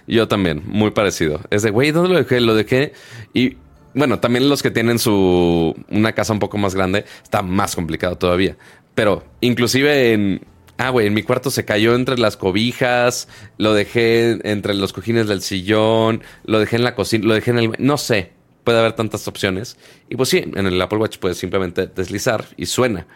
[0.06, 1.42] Yo también, muy parecido.
[1.50, 2.40] Es de, güey, ¿dónde lo dejé?
[2.40, 2.94] Lo dejé.
[3.34, 3.58] Y
[3.96, 8.16] bueno, también los que tienen su una casa un poco más grande, está más complicado
[8.20, 8.58] todavía.
[8.94, 10.42] Pero inclusive en,
[10.78, 15.28] Ah, güey, en mi cuarto se cayó entre las cobijas, lo dejé entre los cojines
[15.28, 17.72] del sillón, lo dejé en la cocina, lo dejé en el...
[17.78, 18.32] No sé,
[18.64, 19.78] puede haber tantas opciones.
[20.10, 23.08] Y pues sí, en el Apple Watch puedes simplemente deslizar y suena,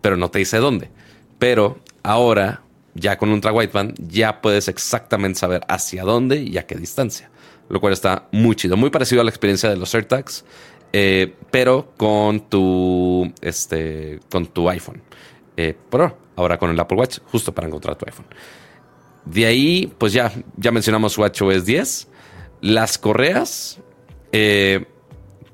[0.00, 0.90] pero no te dice dónde.
[1.38, 2.62] Pero ahora,
[2.94, 7.30] ya con Ultra Wideband, ya puedes exactamente saber hacia dónde y a qué distancia.
[7.68, 10.44] Lo cual está muy chido, muy parecido a la experiencia de los AirTags,
[10.92, 15.02] eh, pero con tu, este, con tu iPhone.
[15.56, 18.26] Eh, pero ahora con el Apple Watch, justo para encontrar tu iPhone.
[19.24, 22.08] De ahí, pues ya, ya mencionamos WatchOS 10.
[22.62, 23.80] Las correas,
[24.32, 24.86] eh,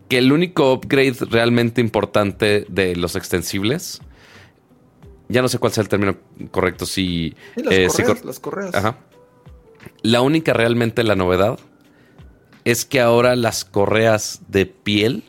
[0.08, 4.00] que el único upgrade realmente importante de los extensibles,
[5.28, 6.16] ya no sé cuál sea el término
[6.50, 7.34] correcto, si...
[7.56, 8.74] las, eh, correas, las correas.
[8.74, 8.98] Ajá.
[10.02, 11.58] La única realmente la novedad
[12.64, 15.24] es que ahora las correas de piel,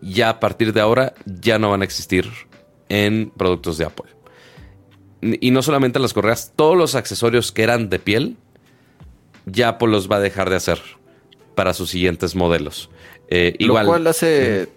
[0.00, 2.30] ya a partir de ahora, ya no van a existir
[2.88, 4.10] en productos de Apple.
[5.22, 8.36] Y no solamente las correas, todos los accesorios que eran de piel,
[9.46, 10.80] ya Apple los va a dejar de hacer
[11.54, 12.90] para sus siguientes modelos.
[13.28, 14.68] Eh, igual, Lo cual hace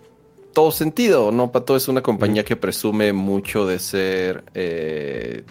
[0.53, 1.51] todo sentido, ¿no?
[1.51, 5.43] Pato es una compañía que presume mucho de ser eh,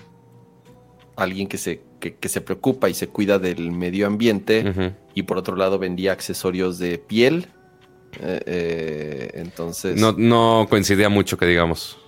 [1.14, 5.56] alguien que se, que, se preocupa y se cuida del medio ambiente y por otro
[5.56, 7.46] lado vendía accesorios de piel.
[8.20, 10.00] Eh, entonces...
[10.00, 11.98] No, no coincidía mucho que digamos.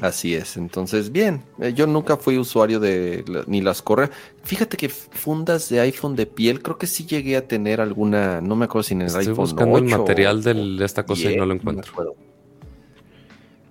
[0.00, 4.10] Así es, entonces bien, eh, yo nunca fui usuario de ni las correas.
[4.44, 8.54] Fíjate que fundas de iPhone de piel, creo que sí llegué a tener alguna, no
[8.54, 11.46] me acuerdo si en el Estoy iPhone buscando el material de esta cosa y no
[11.46, 12.14] lo encuentro.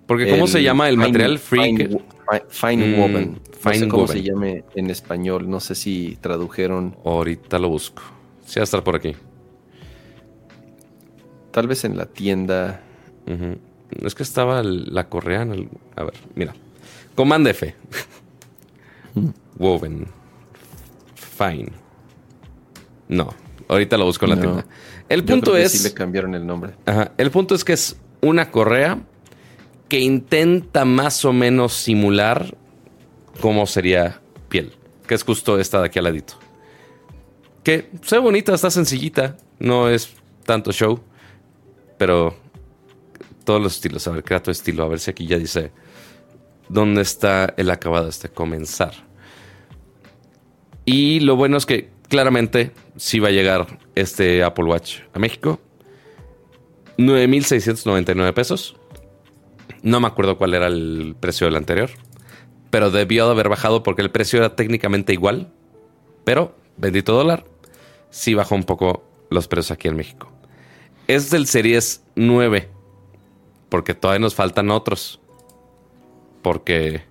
[0.06, 1.40] Porque ¿cómo se llama el material?
[1.40, 2.00] Fine,
[2.50, 3.40] fine, mm, woven.
[3.64, 6.96] no sé cómo se llame en español, no sé si tradujeron.
[7.06, 8.02] Ahorita lo busco.
[8.46, 9.16] Sí va a estar por aquí.
[11.52, 12.82] Tal vez en la tienda.
[13.92, 15.70] Es que estaba la correa en el.
[15.96, 16.54] A ver, mira.
[17.16, 17.74] Command F.
[19.58, 20.08] Woven.
[21.16, 21.72] Fine.
[23.08, 23.34] No.
[23.68, 24.66] Ahorita lo busco en la tienda.
[25.10, 25.72] El punto es.
[25.72, 26.74] Que sí le cambiaron el nombre.
[26.86, 27.12] Ajá.
[27.18, 29.00] El punto es que es una correa
[29.90, 32.56] que intenta más o menos simular
[33.42, 34.74] cómo sería piel.
[35.08, 36.34] Que es justo esta de aquí al ladito.
[37.64, 39.38] Que se ve bonita, está sencillita.
[39.60, 40.14] No es
[40.46, 41.00] tanto show.
[41.98, 42.36] Pero
[43.48, 44.06] todos los estilos.
[44.10, 44.84] A ver, crea tu estilo.
[44.84, 45.72] A ver si aquí ya dice
[46.68, 48.94] dónde está el acabado este comenzar.
[50.84, 55.62] Y lo bueno es que claramente sí va a llegar este Apple Watch a México.
[56.98, 58.76] 9.699 pesos.
[59.82, 61.90] No me acuerdo cuál era el precio del anterior.
[62.70, 65.54] Pero debió de haber bajado porque el precio era técnicamente igual.
[66.26, 67.46] Pero, bendito dólar,
[68.10, 70.34] sí bajó un poco los precios aquí en México.
[71.08, 72.76] Es del Series 9
[73.70, 75.20] porque todavía nos faltan otros.
[76.42, 77.04] Porque.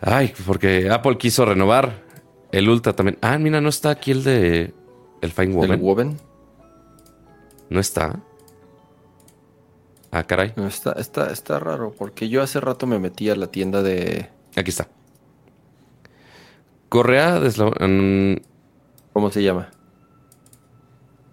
[0.00, 2.02] Ay, porque Apple quiso renovar.
[2.50, 3.18] El Ultra también.
[3.22, 4.74] Ah, mira, no está aquí el de.
[5.20, 5.72] El Fine Woven.
[5.72, 6.20] ¿El Woven?
[7.70, 8.20] No está.
[10.10, 10.52] Ah, caray.
[10.56, 14.28] No, está, está, está raro, porque yo hace rato me metí a la tienda de.
[14.54, 14.88] Aquí está.
[16.90, 18.42] Correa de
[19.14, 19.70] ¿Cómo se llama?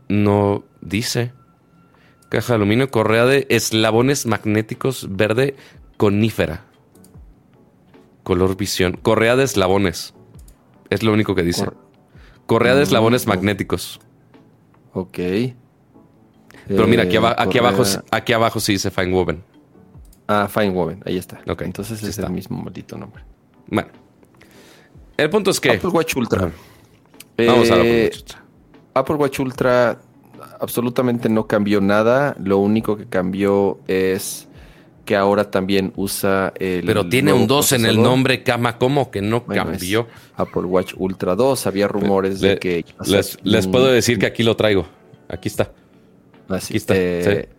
[0.08, 1.34] No dice.
[2.30, 5.56] Caja de aluminio, correa de eslabones magnéticos verde
[5.98, 6.66] conífera.
[8.24, 8.94] Color visión.
[9.02, 10.14] Correa de eslabones.
[10.92, 11.66] Es lo único que dice.
[12.46, 14.00] correa de eslabones mm, magnéticos.
[14.94, 15.18] Ok.
[16.68, 19.44] Pero mira, aquí, aquí abajo, aquí abajo sí dice Fine Woven.
[20.28, 21.42] Ah, Fine Woven, ahí está.
[21.48, 21.64] Ok.
[21.64, 23.24] Entonces es el mismo maldito nombre.
[23.66, 23.90] Bueno.
[25.18, 25.72] El punto es que.
[25.72, 26.52] Apple Watch Ultra.
[27.38, 28.46] Vamos a Apple eh, Watch Ultra.
[28.94, 30.02] Apple Watch Ultra
[30.60, 32.36] absolutamente no cambió nada.
[32.44, 34.48] Lo único que cambió es
[35.06, 36.86] que ahora también usa el.
[36.86, 40.08] Pero tiene un 2 en el nombre, Cama, ¿cómo que no cambió?
[40.36, 41.68] Apple Watch Ultra 2.
[41.68, 42.86] Había rumores de que.
[43.44, 44.86] Les, puedo decir que aquí lo traigo.
[45.28, 45.72] Aquí está.
[46.50, 46.94] aquí está.
[46.96, 47.50] Eh,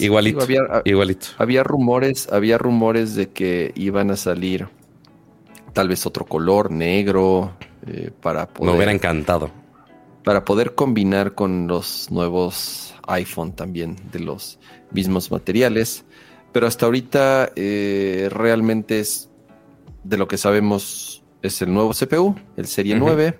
[0.00, 0.42] igualito.
[0.42, 1.28] había, igualito.
[1.38, 4.68] Había rumores, había rumores de que iban a salir
[5.72, 7.54] tal vez otro color, negro,
[7.86, 8.70] eh, para poder.
[8.70, 9.61] Me hubiera encantado
[10.24, 14.58] para poder combinar con los nuevos iPhone también de los
[14.90, 16.04] mismos materiales.
[16.52, 19.30] pero hasta ahorita eh, realmente es
[20.04, 23.38] de lo que sabemos es el nuevo CPU, el Serie 9,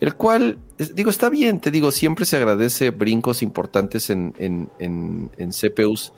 [0.00, 0.58] el cual,
[0.94, 6.12] digo, está bien, te digo, siempre se agradece brincos importantes en, en, en, CPUs,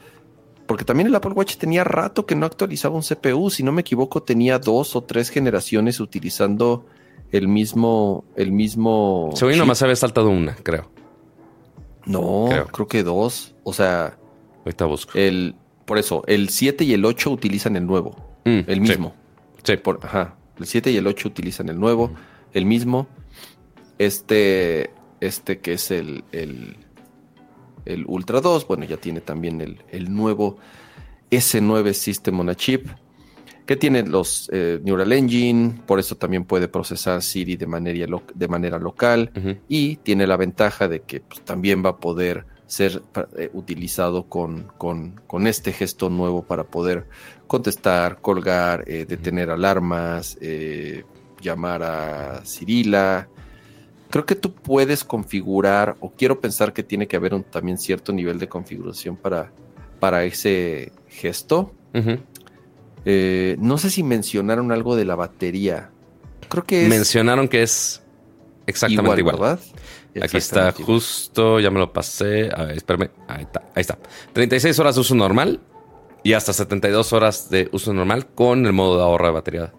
[0.67, 3.81] porque también el Apple Watch tenía rato que no actualizaba un CPU, si no me
[3.81, 6.87] equivoco, tenía dos o tres generaciones utilizando
[7.33, 9.31] el mismo, el mismo.
[9.35, 10.91] Según nomás había saltado una, creo.
[12.05, 12.87] No, creo.
[12.87, 13.55] que dos.
[13.65, 14.19] O sea.
[14.65, 15.19] Ahorita busco.
[15.19, 15.57] El,
[15.87, 18.15] por eso, el 7 y el 8 utilizan el nuevo.
[18.45, 19.15] Mm, el mismo.
[19.65, 19.77] Sí.
[19.79, 20.37] Por, ajá.
[20.59, 22.13] El 7 y el 8 utilizan el nuevo,
[22.53, 23.09] el mismo.
[23.99, 26.77] Este, este que es el, el,
[27.85, 30.59] el Ultra 2, bueno, ya tiene también el, el nuevo
[31.31, 32.89] S9 System on a Chip
[33.67, 38.49] que tiene los eh, Neural Engine, por eso también puede procesar Siri de manera, de
[38.49, 39.31] manera local.
[39.69, 43.03] Y tiene la ventaja de que pues, también va a poder ser
[43.37, 47.07] eh, utilizado con, con, este gesto nuevo para poder
[47.47, 50.39] contestar, colgar, eh, detener alarmas,
[51.41, 53.29] llamar a Cirila.
[54.11, 58.13] Creo que tú puedes configurar, o quiero pensar que tiene que haber un, también cierto
[58.13, 59.53] nivel de configuración para,
[60.01, 61.73] para ese gesto.
[63.05, 65.91] Eh, no sé si mencionaron algo de la batería.
[66.49, 66.89] Creo que es.
[66.89, 68.03] Mencionaron que es
[68.67, 69.37] exactamente igual.
[69.39, 69.61] ¿verdad?
[70.23, 72.51] Aquí está justo, ya me lo pasé.
[72.55, 73.11] A ver, espérame.
[73.29, 73.99] Ahí está, ahí está.
[74.33, 75.61] 36 horas de uso normal
[76.23, 79.73] y hasta 72 horas de uso normal con el modo de ahorro de batería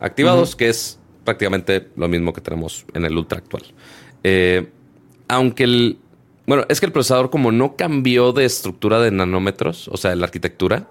[0.00, 3.62] activados, que es prácticamente lo mismo que tenemos en el Ultra actual.
[4.24, 4.70] Eh,
[5.28, 5.98] aunque el.
[6.46, 10.16] Bueno, es que el procesador, como no cambió de estructura de nanómetros, o sea, de
[10.16, 10.88] la arquitectura,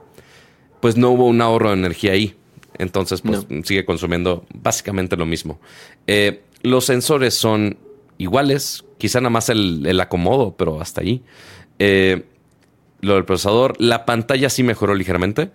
[0.79, 2.35] pues no hubo un ahorro de energía ahí.
[2.77, 5.59] Entonces, pues sigue consumiendo básicamente lo mismo.
[6.07, 7.77] Eh, los sensores son
[8.17, 11.21] iguales, quizá nada más el, acomodo, pero hasta ahí.
[11.77, 12.23] Eh,
[13.01, 15.51] lo del procesador, la pantalla sí mejoró ligeramente.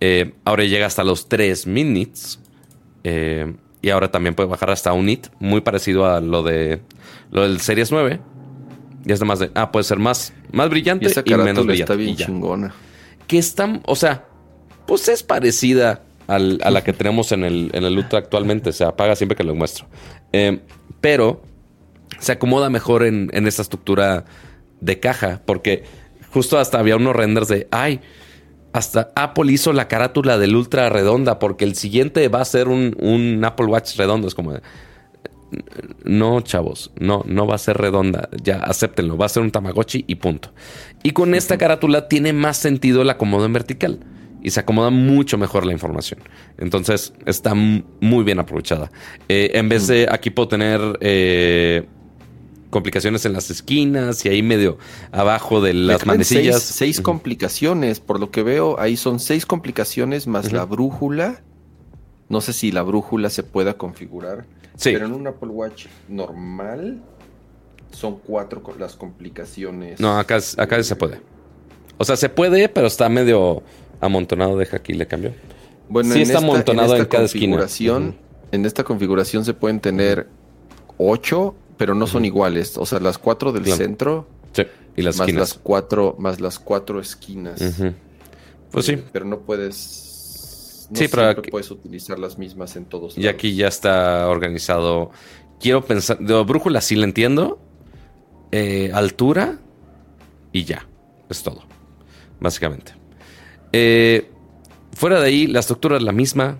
[0.00, 2.40] Eh, ahora llega hasta los 3 minits.
[3.82, 6.80] y ahora también puede bajar hasta un nit, muy parecido a lo de
[7.30, 8.20] lo del Series 9.
[9.04, 11.92] Y es más de, ah, puede ser más, más brillante y, menos brillante.
[11.92, 12.74] Está bien chingona.
[13.26, 14.24] Que están, o sea,
[14.86, 18.72] pues es parecida a la que tenemos en el, en el Ultra actualmente.
[18.72, 19.86] Se apaga siempre que lo muestro.
[20.32, 20.60] Eh,
[21.00, 21.42] pero
[22.18, 24.24] se acomoda mejor en, en esta estructura
[24.80, 25.84] de caja, porque
[26.30, 28.00] justo hasta había unos renders de, ay,
[28.72, 32.96] hasta Apple hizo la carátula del Ultra redonda, porque el siguiente va a ser un,
[33.00, 34.26] un Apple Watch redondo.
[34.26, 34.58] Es como,
[36.02, 38.28] no, chavos, no, no va a ser redonda.
[38.42, 40.52] Ya, acéptenlo, va a ser un Tamagotchi y punto.
[41.02, 44.00] Y con esta carátula tiene más sentido el acomodo en vertical
[44.44, 46.20] y se acomoda mucho mejor la información.
[46.58, 48.92] Entonces está muy bien aprovechada.
[49.26, 51.86] Eh, en vez de aquí puedo tener eh,
[52.68, 54.76] complicaciones en las esquinas y ahí medio
[55.12, 56.62] abajo de las manecillas.
[56.62, 61.40] Seis, complicaciones, por lo que veo, ahí son seis complicaciones más la brújula.
[62.28, 64.44] No sé si la brújula se pueda configurar.
[64.76, 64.90] Sí.
[64.92, 67.00] Pero en un Apple Watch normal
[67.92, 70.00] son cuatro las complicaciones.
[70.00, 71.20] No, acá, acá se puede.
[71.96, 73.62] O sea, se puede, pero está medio
[74.00, 75.34] amontonado, deja aquí, le cambio.
[75.88, 77.66] Bueno, sí está amontonado en, cada esquina.
[78.52, 80.28] En esta configuración se pueden tener
[80.96, 82.78] ocho, pero no son iguales.
[82.78, 84.28] O sea, las cuatro del centro.
[84.52, 84.64] Sí,
[84.96, 87.60] y las más las cuatro, más las cuatro esquinas.
[88.70, 88.92] Pues sí.
[88.92, 90.88] Eh, pero no puedes.
[90.90, 93.18] No sí, pero puedes utilizar las mismas en todos.
[93.18, 95.10] Y aquí ya está organizado.
[95.60, 96.18] Quiero pensar.
[96.18, 97.58] De brújula sí la entiendo.
[98.52, 99.58] Eh, altura.
[100.52, 100.86] Y ya.
[101.28, 101.62] Es todo.
[102.38, 102.92] Básicamente.
[103.76, 104.30] Eh,
[104.92, 106.58] fuera de ahí, la estructura es la misma,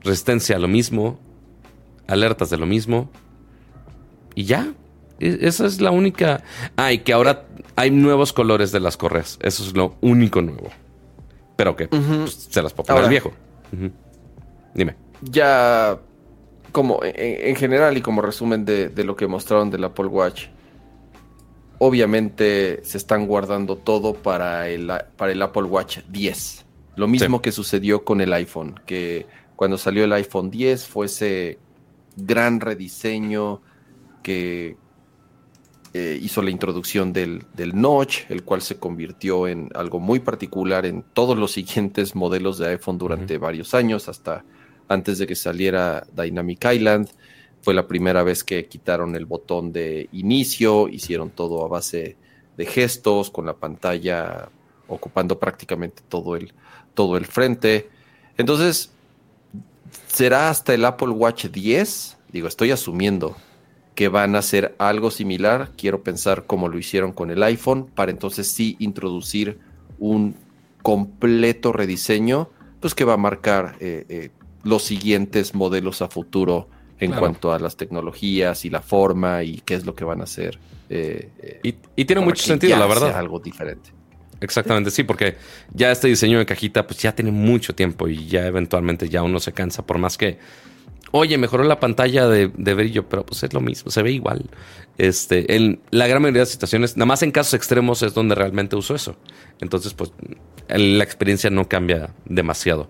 [0.00, 1.20] resistencia lo mismo,
[2.08, 3.08] alertas de lo mismo.
[4.34, 4.74] Y ya.
[5.20, 6.42] E, esa es la única.
[6.76, 7.46] Ah, y que ahora
[7.76, 9.38] hay nuevos colores de las correas.
[9.42, 10.70] Eso es lo único nuevo.
[11.54, 13.32] Pero que pues, se las puedo poner el viejo.
[14.74, 14.96] Dime.
[15.22, 16.00] Ya,
[16.72, 20.46] como en, general y como resumen de, de, lo que mostraron del Apple Watch,
[21.78, 26.66] obviamente se están guardando todo para el, para el Apple Watch 10.
[26.96, 31.58] Lo mismo que sucedió con el iPhone, que cuando salió el iPhone 10 fue ese
[32.16, 33.62] gran rediseño
[34.22, 34.76] que
[35.94, 40.84] eh, hizo la introducción del, del, notch, el cual se convirtió en algo muy particular
[40.86, 44.44] en todos los siguientes modelos de iPhone durante varios años, hasta
[44.88, 47.08] antes de que saliera Dynamic Island.
[47.62, 52.16] Fue la primera vez que quitaron el botón de inicio, hicieron todo a base
[52.56, 54.48] de gestos, con la pantalla
[54.88, 56.52] ocupando prácticamente todo el,
[56.94, 57.88] todo el frente.
[58.36, 58.90] Entonces,
[60.06, 62.18] ¿será hasta el Apple Watch 10?
[62.32, 63.36] Digo, estoy asumiendo
[63.94, 65.72] que van a hacer algo similar.
[65.76, 69.58] Quiero pensar como lo hicieron con el iPhone, para entonces sí introducir
[69.98, 70.36] un
[70.82, 72.48] completo rediseño,
[72.80, 74.30] pues que va a marcar eh, eh,
[74.62, 76.68] los siguientes modelos a futuro
[77.00, 80.24] en cuanto a las tecnologías y la forma y qué es lo que van a
[80.24, 80.58] hacer.
[80.90, 81.30] Eh,
[81.96, 83.16] y, tiene mucho sentido, la verdad.
[83.16, 83.90] algo diferente.
[84.40, 85.36] Exactamente, sí, porque
[85.72, 89.40] ya este diseño de cajita, pues ya tiene mucho tiempo y ya eventualmente ya uno
[89.40, 90.38] se cansa, por más que,
[91.10, 94.48] oye, mejoró la pantalla de, brillo, pero pues es lo mismo, se ve igual.
[94.96, 98.76] Este, en la gran mayoría de situaciones, nada más en casos extremos es donde realmente
[98.76, 99.16] uso eso.
[99.60, 100.12] Entonces, pues
[100.68, 102.88] la experiencia no cambia demasiado.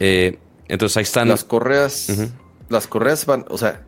[0.00, 0.38] Eh,
[0.68, 1.28] entonces ahí están.
[1.28, 2.08] Las correas,
[2.70, 3.82] las correas van, o sea,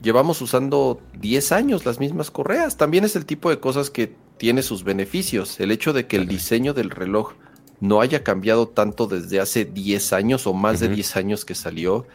[0.00, 2.76] llevamos usando 10 años las mismas correas.
[2.76, 5.58] También es el tipo de cosas que tiene sus beneficios.
[5.60, 7.32] El hecho de que el diseño del reloj
[7.80, 12.06] no haya cambiado tanto desde hace 10 años o más de 10 años que salió,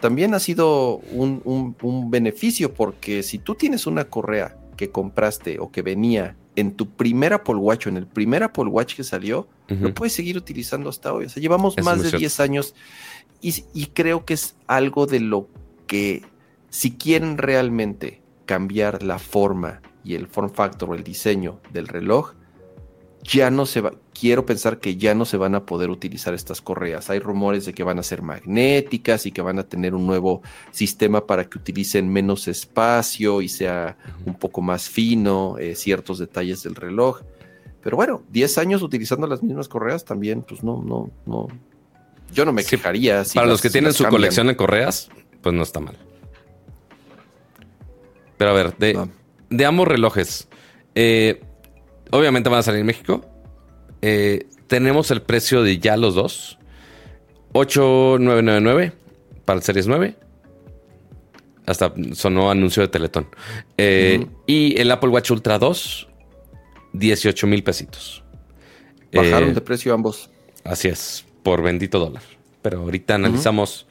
[0.00, 5.82] también ha sido un, beneficio porque si tú tienes una correa que compraste o que
[5.82, 9.94] venía en tu primer Apple Watch o en el primer Apple Watch que salió, lo
[9.94, 11.24] puedes seguir utilizando hasta hoy.
[11.24, 12.74] O sea, llevamos más de 10 años
[13.40, 15.48] y, y, creo que es algo de lo
[15.86, 16.22] que
[16.70, 22.34] si quieren realmente cambiar la forma y el form factor o el diseño del reloj,
[23.22, 26.60] ya no se va, quiero pensar que ya no se van a poder utilizar estas
[26.60, 27.08] correas.
[27.08, 30.42] Hay rumores de que van a ser magnéticas y que van a tener un nuevo
[30.72, 33.96] sistema para que utilicen menos espacio y sea
[34.26, 37.20] un poco más fino eh, ciertos detalles del reloj.
[37.82, 41.48] Pero bueno, 10 años utilizando las mismas correas también, pues no, no, no.
[42.32, 43.22] Yo no me quejaría.
[43.34, 45.08] para los que tienen su colección de correas,
[45.40, 45.96] pues no está mal.
[48.38, 48.98] Pero a ver, de,
[49.50, 50.48] de ambos relojes,
[50.94, 51.40] eh,
[52.10, 53.24] obviamente van a salir en México.
[54.00, 56.58] Eh, tenemos el precio de ya los dos.
[57.52, 58.92] 8,999
[59.44, 60.16] para el Series 9.
[61.66, 63.28] Hasta sonó anuncio de Teletón.
[63.76, 66.08] Eh, y el Apple Watch Ultra 2,
[66.94, 68.24] 18 mil pesitos.
[69.12, 70.30] Bajaron de precio ambos.
[70.64, 72.22] Así es, por bendito dólar.
[72.62, 73.86] Pero ahorita analizamos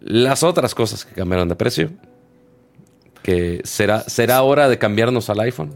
[0.00, 1.90] las otras cosas que cambiaron de precio
[3.22, 5.72] que será, será hora de cambiarnos al iPhone.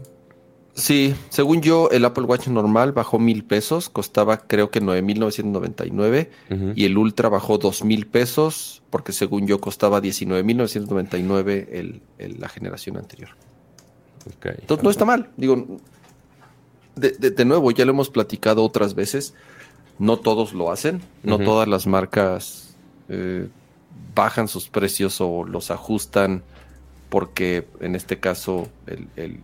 [0.73, 6.29] Sí, según yo, el Apple Watch normal bajó mil pesos, costaba creo que 9,999
[6.75, 12.47] y el Ultra bajó dos mil pesos porque según yo costaba 19,999 el, el, la
[12.47, 13.29] generación anterior.
[14.43, 15.79] Entonces no está mal, digo,
[16.95, 19.33] de, de, nuevo, ya lo hemos platicado otras veces,
[19.99, 22.75] no todos lo hacen, no todas las marcas
[23.09, 23.47] eh,
[24.13, 26.43] bajan sus precios o los ajustan
[27.09, 28.67] porque en este caso
[29.15, 29.41] el,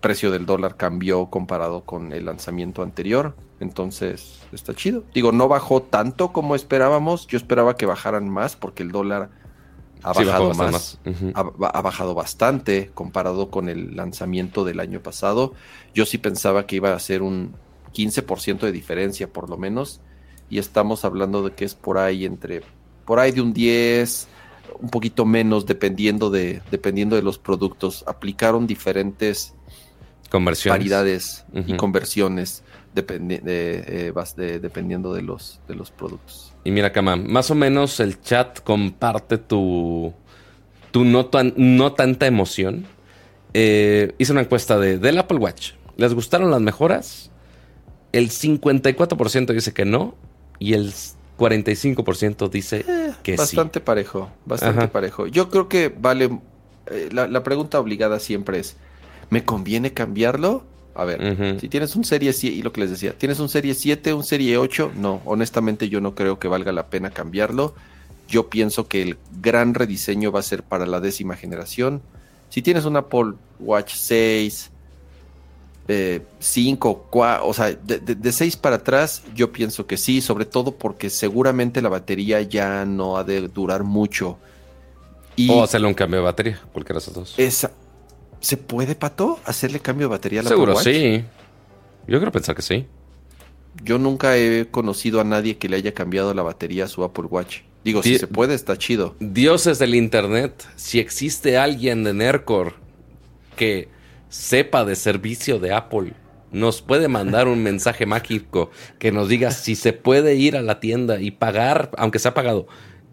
[0.00, 3.34] precio del dólar cambió comparado con el lanzamiento anterior.
[3.60, 5.04] Entonces está chido.
[5.14, 7.26] Digo, no bajó tanto como esperábamos.
[7.26, 9.30] Yo esperaba que bajaran más porque el dólar
[10.02, 10.98] ha bajado más.
[11.34, 15.54] ha, bajado bastante comparado con el lanzamiento del año pasado.
[15.94, 17.54] Yo sí pensaba que iba a ser un
[17.94, 20.00] 15% de diferencia por lo menos.
[20.50, 22.62] Y estamos hablando de que es por ahí entre,
[23.06, 24.28] por ahí de un 10,
[24.80, 28.04] un poquito menos dependiendo de, dependiendo de los productos.
[28.06, 29.54] Aplicaron diferentes
[30.30, 30.78] conversiones.
[30.78, 32.62] paridades y conversiones
[32.96, 36.52] eh, de, dependiendo de los, de los productos.
[36.64, 40.12] Y mira, Kama, más o menos el chat comparte tu,
[40.90, 42.86] tu no, no tanta emoción.
[43.52, 45.72] Eh, hice una encuesta de, del Apple Watch.
[45.96, 47.30] ¿Les gustaron las mejoras?
[48.14, 50.14] El 54% dice que no
[50.60, 50.92] y el
[51.36, 55.26] 45% dice eh, que bastante parejo, bastante parejo.
[55.26, 56.38] Yo creo que vale.
[56.86, 58.76] Eh, la, pregunta obligada siempre es:
[59.30, 60.62] ¿me conviene cambiarlo?
[60.94, 63.74] A ver, si tienes un Serie 7, y lo que les decía, ¿tienes un Serie
[63.74, 64.92] 7, un Serie 8?
[64.94, 67.74] No, honestamente yo no creo que valga la pena cambiarlo.
[68.28, 72.00] Yo pienso que el gran rediseño va a ser para la décima generación.
[72.48, 74.70] Si tienes un Apple Watch 6,
[75.86, 81.10] 5, eh, o sea, de 6 para atrás, yo pienso que sí, sobre todo porque
[81.10, 84.38] seguramente la batería ya no ha de durar mucho.
[85.36, 87.34] Y o hacerle un cambio de batería, cualquiera de esos dos.
[87.36, 87.72] Esa,
[88.44, 91.24] ¿Se puede, Pato, hacerle cambio de batería a la Seguro, sí.
[92.06, 92.84] Yo creo pensar que sí.
[93.82, 97.24] Yo nunca he conocido a nadie que le haya cambiado la batería a su Apple
[97.24, 97.60] Watch.
[97.84, 99.16] Digo, si se puede, está chido.
[99.18, 102.74] Dioses del Internet, si existe alguien de Nercor
[103.56, 103.88] que
[104.34, 106.12] sepa de servicio de Apple
[106.50, 110.80] nos puede mandar un mensaje mágico que nos diga si se puede ir a la
[110.80, 112.66] tienda y pagar, aunque se ha pagado,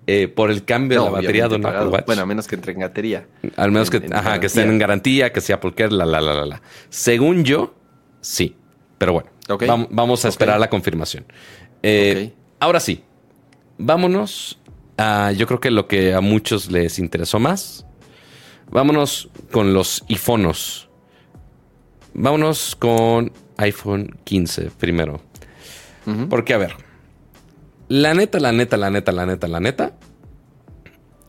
[0.07, 2.05] eh, por el cambio de la batería de un Apple Watch.
[2.05, 3.27] Bueno, a menos que entre en batería.
[3.55, 6.45] Al menos que, ajá, que estén en garantía, que sea porque la, la, la, la,
[6.45, 6.61] la.
[6.89, 7.73] Según yo,
[8.19, 8.55] sí.
[8.97, 9.29] Pero bueno,
[9.89, 11.25] vamos, a esperar la confirmación.
[11.81, 13.03] Eh, ahora sí,
[13.79, 14.59] vámonos
[14.97, 17.85] a, yo creo que lo que a muchos les interesó más.
[18.69, 20.90] Vámonos con los iPhones.
[22.13, 25.21] Vámonos con iPhone 15 primero.
[26.29, 26.75] Porque, a ver,
[27.87, 29.93] la neta, la neta, la neta, la neta, la neta,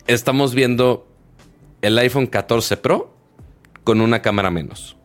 [0.06, 1.06] estamos viendo
[1.82, 3.14] el iPhone 14 Pro
[3.84, 4.96] con una cámara menos.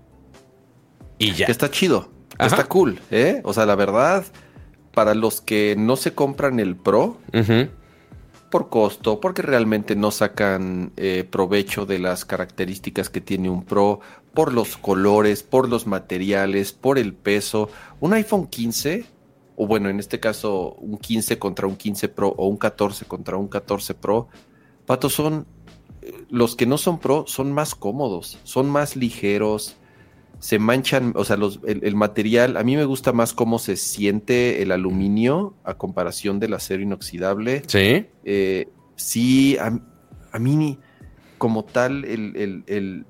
[1.18, 1.48] Y ya.
[1.48, 2.10] Está chido.
[2.40, 3.42] está cool, ¿eh?
[3.44, 4.26] O sea, la verdad,
[4.94, 7.18] para los que no se compran el Pro,
[8.50, 14.00] por costo, porque realmente no sacan eh, provecho de las características que tiene un Pro,
[14.38, 17.72] por los colores, por los materiales, por el peso.
[18.00, 19.04] Un iPhone 15,
[19.56, 23.36] o bueno, en este caso un 15 contra un 15 Pro o un 14 contra
[23.36, 24.28] un 14 Pro,
[24.86, 25.48] Pato, son
[26.04, 29.76] eh, los que no son Pro son más cómodos, son más ligeros,
[30.38, 34.62] se manchan, o sea, los, el, material, a mí me gusta más cómo se siente
[34.62, 37.64] el aluminio a comparación del acero inoxidable.
[37.66, 38.06] Sí.
[38.24, 40.78] Eh, sí, a, mí
[41.40, 43.08] como tal el, el,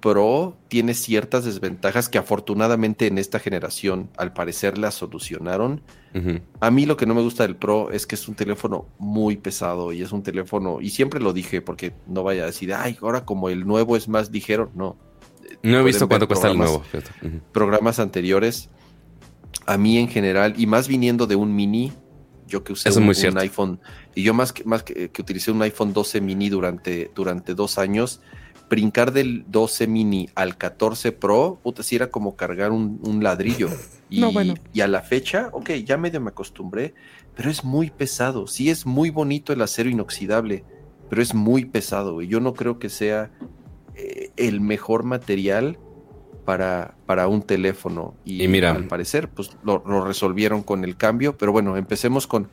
[0.00, 5.82] Pro tiene ciertas desventajas que afortunadamente en esta generación al parecer las solucionaron.
[6.60, 9.36] A mí lo que no me gusta del Pro es que es un teléfono muy
[9.36, 12.96] pesado y es un teléfono, y siempre lo dije porque no vaya a decir, ay,
[13.02, 14.96] ahora como el nuevo es más ligero, no
[15.62, 16.82] no he visto cuánto cuesta el nuevo.
[17.52, 18.70] Programas anteriores.
[19.66, 21.92] A mí en general, y más viniendo de un mini,
[22.46, 23.80] yo que usé un, iPhone,
[24.14, 28.22] y yo más que, más que, utilicé un iPhone 12 mini durante, durante dos años,
[28.68, 33.68] brincar del 12 mini al 14 Pro, puta, si era como cargar un, ladrillo.
[34.10, 34.24] Y,
[34.72, 36.94] y a la fecha, ok, ya medio me acostumbré,
[37.36, 38.46] pero es muy pesado.
[38.46, 40.64] Sí es muy bonito el acero inoxidable,
[41.10, 42.22] pero es muy pesado.
[42.22, 43.30] Y yo no creo que sea
[43.96, 45.78] eh, el mejor material
[46.44, 48.14] para, para un teléfono.
[48.24, 51.36] Y, mira, al parecer, pues lo, resolvieron con el cambio.
[51.36, 52.48] Pero bueno, empecemos con,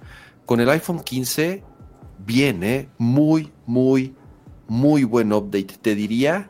[0.46, 1.64] con el iPhone 15.
[2.26, 2.90] Bien, ¿eh?
[2.98, 4.14] Muy, muy,
[4.68, 5.78] muy buen update.
[5.82, 6.50] Te diría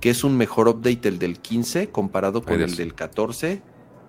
[0.00, 3.62] que es un mejor update el del 15 comparado con el del 14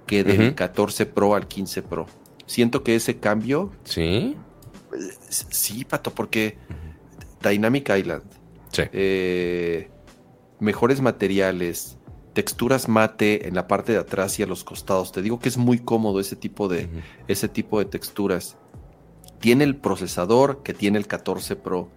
[0.06, 2.08] que del 14 Pro al 15 Pro.
[2.46, 3.72] Siento que ese cambio.
[3.84, 4.38] Sí.
[5.30, 6.58] Sí, pato, porque
[7.44, 8.24] Dynamic Island.
[8.72, 8.84] Sí.
[8.94, 9.90] Eh,
[10.60, 11.98] mejores materiales,
[12.34, 15.12] texturas mate en la parte de atrás y a los costados.
[15.12, 16.88] Te digo que es muy cómodo ese tipo de,
[17.28, 18.58] ese tipo de texturas.
[19.40, 21.90] Tiene el procesador que tiene el 14 Pro.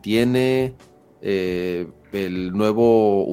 [0.00, 0.74] Tiene
[1.22, 3.26] eh, el nuevo,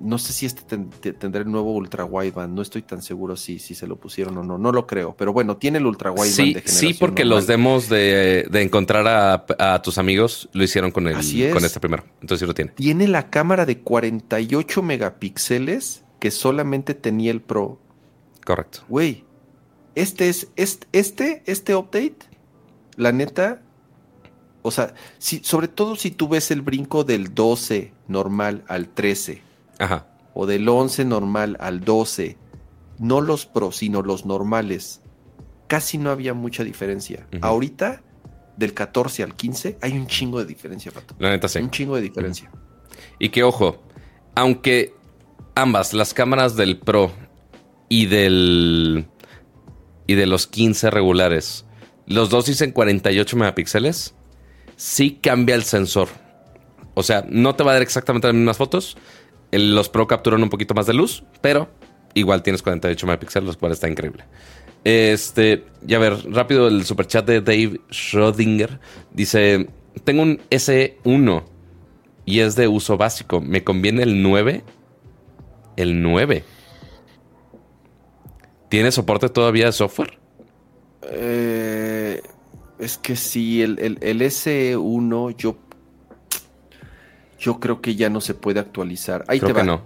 [0.00, 0.76] no sé si este
[1.12, 4.42] tendrá el nuevo ultra wideband, no estoy tan seguro si, si se lo pusieron o
[4.42, 7.24] no, no lo creo, pero bueno, tiene el ultra wideband sí, de generación Sí, porque
[7.24, 9.06] los demos de, encontrar
[9.58, 11.14] a, tus amigos lo hicieron con, el,
[11.52, 12.72] con este primero, entonces sí lo tiene.
[12.72, 17.78] Tiene la cámara de 48 megapíxeles que solamente tenía el Pro.
[18.44, 18.80] Correcto.
[18.88, 19.24] Güey,
[19.94, 22.18] este es, este, este, este update,
[22.96, 23.62] la neta,
[24.68, 29.42] o sea, si, sobre todo si tú ves el brinco del 12 normal al 13.
[29.78, 30.06] Ajá.
[30.34, 32.36] O del 11 normal al 12.
[32.98, 35.00] No los pros, sino los normales.
[35.66, 37.26] Casi no había mucha diferencia.
[37.40, 38.02] Ahorita,
[38.56, 41.14] del 14 al 15, hay un chingo de diferencia, Pato.
[41.18, 41.58] La neta sí.
[41.58, 42.50] Un chingo de diferencia.
[43.18, 43.82] Y que, ojo,
[44.34, 44.94] aunque
[45.54, 47.10] ambas, las cámaras del Pro
[47.88, 49.06] y del.
[50.06, 51.64] y de los 15 regulares,
[52.06, 54.14] los dos dicen 48 megapíxeles
[54.78, 56.08] sí cambia el sensor.
[56.94, 58.96] O sea, no te va a dar exactamente las mismas fotos.
[59.52, 61.68] los Pro capturan un poquito más de luz, pero
[62.14, 64.24] igual tienes 48 megapíxeles, los cuales está increíble.
[64.84, 68.78] Este, ya ver, rápido el superchat de Dave Schrödinger
[69.12, 69.68] dice:
[70.04, 71.42] Tengo un S1
[72.24, 73.40] y es de uso básico.
[73.40, 74.62] ¿Me conviene el 9?
[75.76, 76.44] El 9.
[78.68, 80.18] ¿Tiene soporte todavía de software?
[81.02, 82.22] Eh,
[82.78, 85.56] es que sí, el, el, S1 yo,
[87.38, 89.24] yo creo que ya no se puede actualizar.
[89.28, 89.64] Ahí te va.
[89.64, 89.82] no.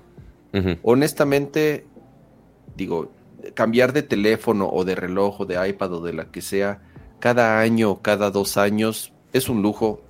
[0.82, 1.86] Honestamente,
[2.76, 3.10] digo,
[3.54, 6.82] cambiar de teléfono o de reloj o de iPad o de la que sea,
[7.18, 10.02] cada año o cada dos años es un lujo.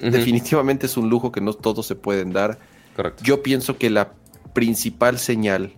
[0.00, 2.58] Definitivamente es un lujo que no todos se pueden dar.
[2.96, 3.22] Correcto.
[3.24, 4.12] Yo pienso que la
[4.54, 5.74] principal señal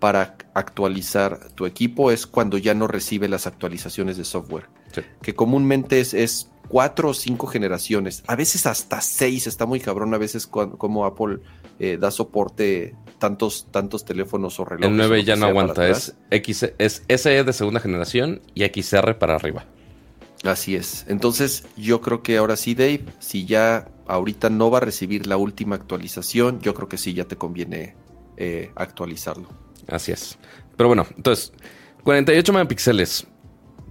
[0.00, 4.75] para actualizar tu equipo es cuando ya no recibe las actualizaciones de software
[5.22, 10.18] que comúnmente es, cuatro o cinco generaciones, a veces hasta seis, está muy cabrón a
[10.18, 11.38] veces como Apple
[11.78, 14.90] eh, da soporte tantos, tantos teléfonos o relojes.
[14.90, 19.36] El 9 ya no aguanta, es, X, es SE de segunda generación y XR para
[19.36, 19.66] arriba.
[20.44, 21.04] Así es.
[21.08, 25.36] Entonces, yo creo que ahora sí, Dave, si ya ahorita no va a recibir la
[25.36, 27.94] última actualización, yo creo que sí ya te conviene
[28.36, 29.48] eh, actualizarlo.
[29.88, 30.38] Así es.
[30.76, 31.52] Pero bueno, entonces,
[32.04, 33.26] 48 megapíxeles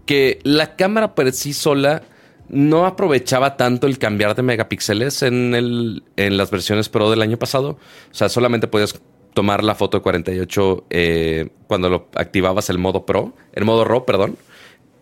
[0.05, 2.03] que la cámara por sí sola
[2.49, 7.37] no aprovechaba tanto el cambiar de megapíxeles en, el, en las versiones Pro del año
[7.37, 7.71] pasado.
[8.11, 8.99] O sea, solamente podías
[9.33, 14.05] tomar la foto de 48 eh, cuando lo activabas el modo Pro, el modo RAW,
[14.05, 14.37] perdón.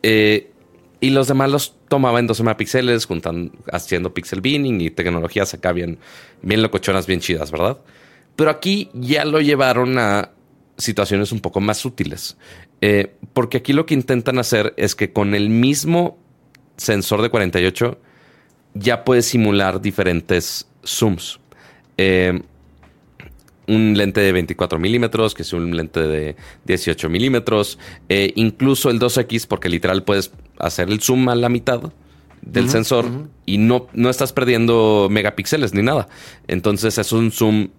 [0.01, 0.51] Eh,
[0.99, 3.07] y los demás los tomaba en 12 megapíxeles,
[3.71, 5.99] haciendo pixel binning y tecnologías acá bien,
[6.41, 7.77] bien locochonas, bien chidas, ¿verdad?
[8.37, 10.31] Pero aquí ya lo llevaron a
[10.77, 12.37] situaciones un poco más útiles.
[12.85, 16.17] Eh, porque aquí lo que intentan hacer es que con el mismo
[16.75, 17.97] sensor de 48
[18.73, 21.39] ya puedes simular diferentes zooms.
[21.97, 22.41] Eh,
[23.69, 27.79] un lente de 24 milímetros, que es un lente de 18 milímetros,
[28.09, 31.93] eh, incluso el 2X, porque literal puedes hacer el zoom a la mitad
[32.41, 33.05] del sensor
[33.45, 36.09] y no, no estás perdiendo megapíxeles ni nada.
[36.49, 37.69] Entonces es un zoom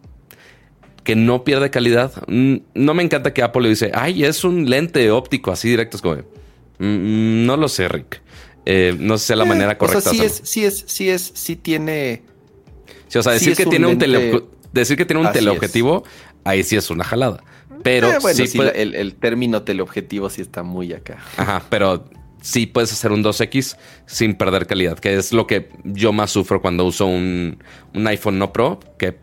[1.05, 2.13] que no pierde calidad.
[2.27, 5.97] Mm, no me encanta que Apple le dice, ay, es un lente óptico así directo.
[5.97, 8.23] Es como, mm, mm, no lo sé, Rick.
[8.67, 10.11] Eh, no sé la eh, manera correcta.
[10.11, 12.23] O sea, sí es, sí es, sí es, sí tiene.
[13.09, 14.43] Sí, o sea, decir que tiene un tele
[14.73, 16.05] decir que tiene un teleobjetivo,
[16.43, 17.43] ahí sí es una jalada.
[17.83, 21.19] Pero eh, sí, el, término teleobjetivo sí está muy acá.
[21.37, 22.05] Ajá, pero
[22.45, 26.61] sí puedes hacer un 2X sin perder calidad, que es lo que yo más sufro
[26.61, 27.59] cuando uso un,
[27.95, 29.17] iPhone no Pro, que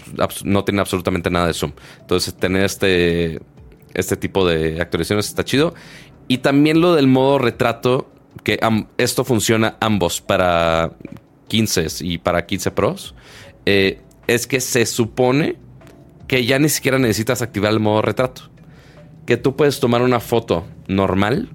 [0.43, 1.71] no tiene absolutamente nada de zoom.
[1.99, 3.39] Entonces, tener este,
[3.93, 5.75] este tipo de actualizaciones está chido.
[6.27, 8.09] Y también lo del modo retrato,
[8.43, 8.59] que
[8.97, 10.93] esto funciona ambos para
[11.47, 13.13] 15 y para 15 Pros.
[13.67, 15.57] Eh, es que se supone
[16.27, 18.49] que ya ni siquiera necesitas activar el modo retrato.
[19.27, 21.49] Que tú puedes tomar una foto normal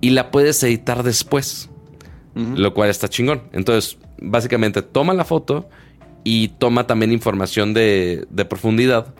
[0.00, 1.70] y la puedes editar después.
[2.34, 3.42] Lo cual está chingón.
[3.52, 5.68] Entonces, básicamente toma la foto
[6.22, 9.12] y toma también información de, profundidad.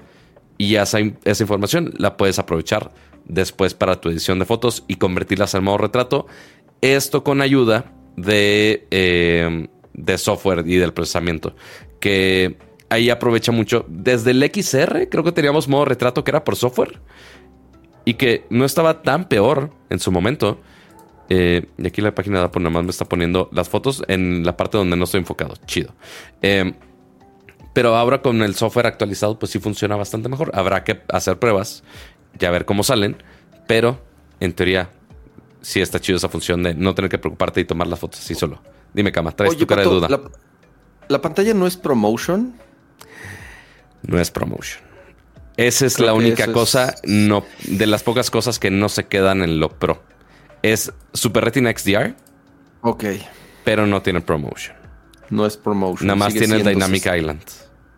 [0.56, 2.92] Y esa, esa, información la puedes aprovechar
[3.24, 6.26] después para tu edición de fotos y convertirlas al modo retrato.
[6.80, 11.56] Esto con ayuda de, eh, de software y del procesamiento
[11.98, 12.56] que
[12.88, 13.84] ahí aprovecha mucho.
[13.88, 17.00] Desde el XR, creo que teníamos modo retrato que era por software
[18.08, 20.58] y que no estaba tan peor en su momento.
[21.28, 24.46] Eh, y aquí la página de Apple nada más me está poniendo las fotos en
[24.46, 25.56] la parte donde no estoy enfocado.
[25.66, 25.94] Chido.
[26.40, 26.72] Eh,
[27.74, 30.52] pero ahora con el software actualizado, pues sí funciona bastante mejor.
[30.54, 31.84] Habrá que hacer pruebas
[32.40, 33.22] y a ver cómo salen.
[33.66, 34.00] Pero
[34.40, 34.88] en teoría,
[35.60, 38.34] sí está chido esa función de no tener que preocuparte y tomar las fotos así
[38.34, 38.62] solo.
[38.94, 40.08] Dime, Cama, traes tu cara de duda.
[41.08, 42.54] ¿La pantalla no es promotion?
[44.00, 44.87] No es promotion.
[45.58, 49.58] Esa es la única cosa, no, de las pocas cosas que no se quedan en
[49.58, 50.00] lo pro.
[50.62, 52.14] Es Super Retina XDR.
[52.82, 53.04] Ok.
[53.64, 54.76] Pero no tiene promotion.
[55.30, 56.06] No es promotion.
[56.06, 57.42] Nada más tiene Dynamic Island.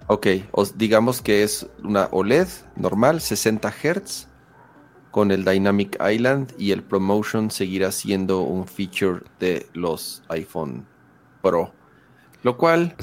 [0.07, 0.27] Ok,
[0.75, 4.27] digamos que es una OLED normal, 60 Hz,
[5.11, 10.87] con el Dynamic Island y el promotion seguirá siendo un feature de los iPhone
[11.43, 11.75] Pro.
[12.43, 12.97] Lo cual,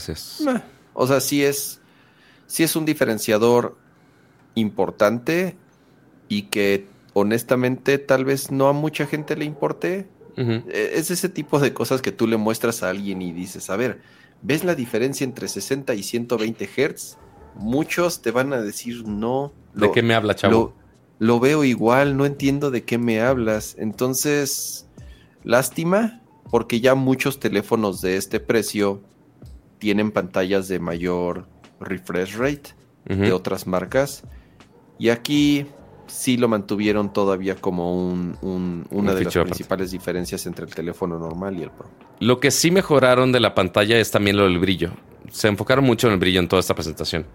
[0.94, 1.80] o sea, sí es,
[2.48, 3.78] sí es un diferenciador
[4.60, 5.56] importante
[6.30, 10.08] y que honestamente tal vez no a mucha gente le importe.
[10.38, 13.76] E, es ese tipo de cosas que tú le muestras a alguien y dices, a
[13.76, 14.02] ver,
[14.42, 17.18] ¿ves la diferencia entre 60 y 120 Hz?
[17.56, 19.52] Muchos te van a decir no.
[19.74, 20.76] ¿De qué me habla, chavo?
[21.20, 23.76] lo veo igual, no entiendo de qué me hablas.
[23.80, 24.88] Entonces,
[25.44, 29.02] lástima, porque ya muchos teléfonos de este precio
[29.80, 31.48] tienen pantallas de mayor
[31.80, 34.24] refresh rate de otras marcas.
[35.00, 35.66] Y aquí
[36.08, 38.38] sí lo mantuvieron todavía como un,
[38.90, 41.88] una de las principales diferencias entre el teléfono normal y el Pro.
[42.20, 44.92] Lo que sí mejoraron de la pantalla es también lo del brillo.
[45.32, 47.26] Se enfocaron mucho en el brillo en toda esta presentación.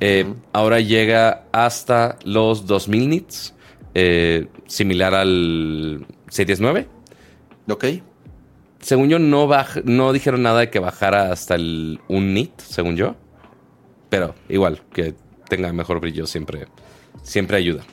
[0.00, 3.54] Eh, ahora llega hasta los 2000 nits,
[3.94, 6.88] eh, similar al Series 9.
[7.68, 7.84] Ok
[8.84, 9.48] según yo, no,
[9.84, 13.16] no dijeron nada de que bajara hasta el un nit, según yo.
[14.10, 15.14] Pero igual, que
[15.48, 16.66] tenga mejor brillo siempre,
[17.22, 17.84] siempre ayuda.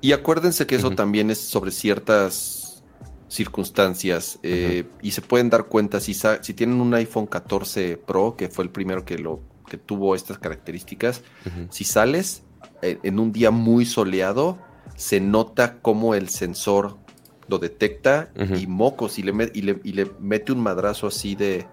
[0.00, 2.84] Y acuérdense que eso también es sobre ciertas
[3.28, 8.48] circunstancias eh, y se pueden dar cuenta si, si tienen un iPhone 14 Pro, que
[8.48, 11.22] fue el primero que, lo, que tuvo estas características,
[11.70, 12.42] si sales
[12.82, 14.58] eh, en un día muy soleado,
[14.96, 16.98] se nota como el sensor
[17.48, 21.66] lo detecta y mocos y le, y le, mete un madrazo así de,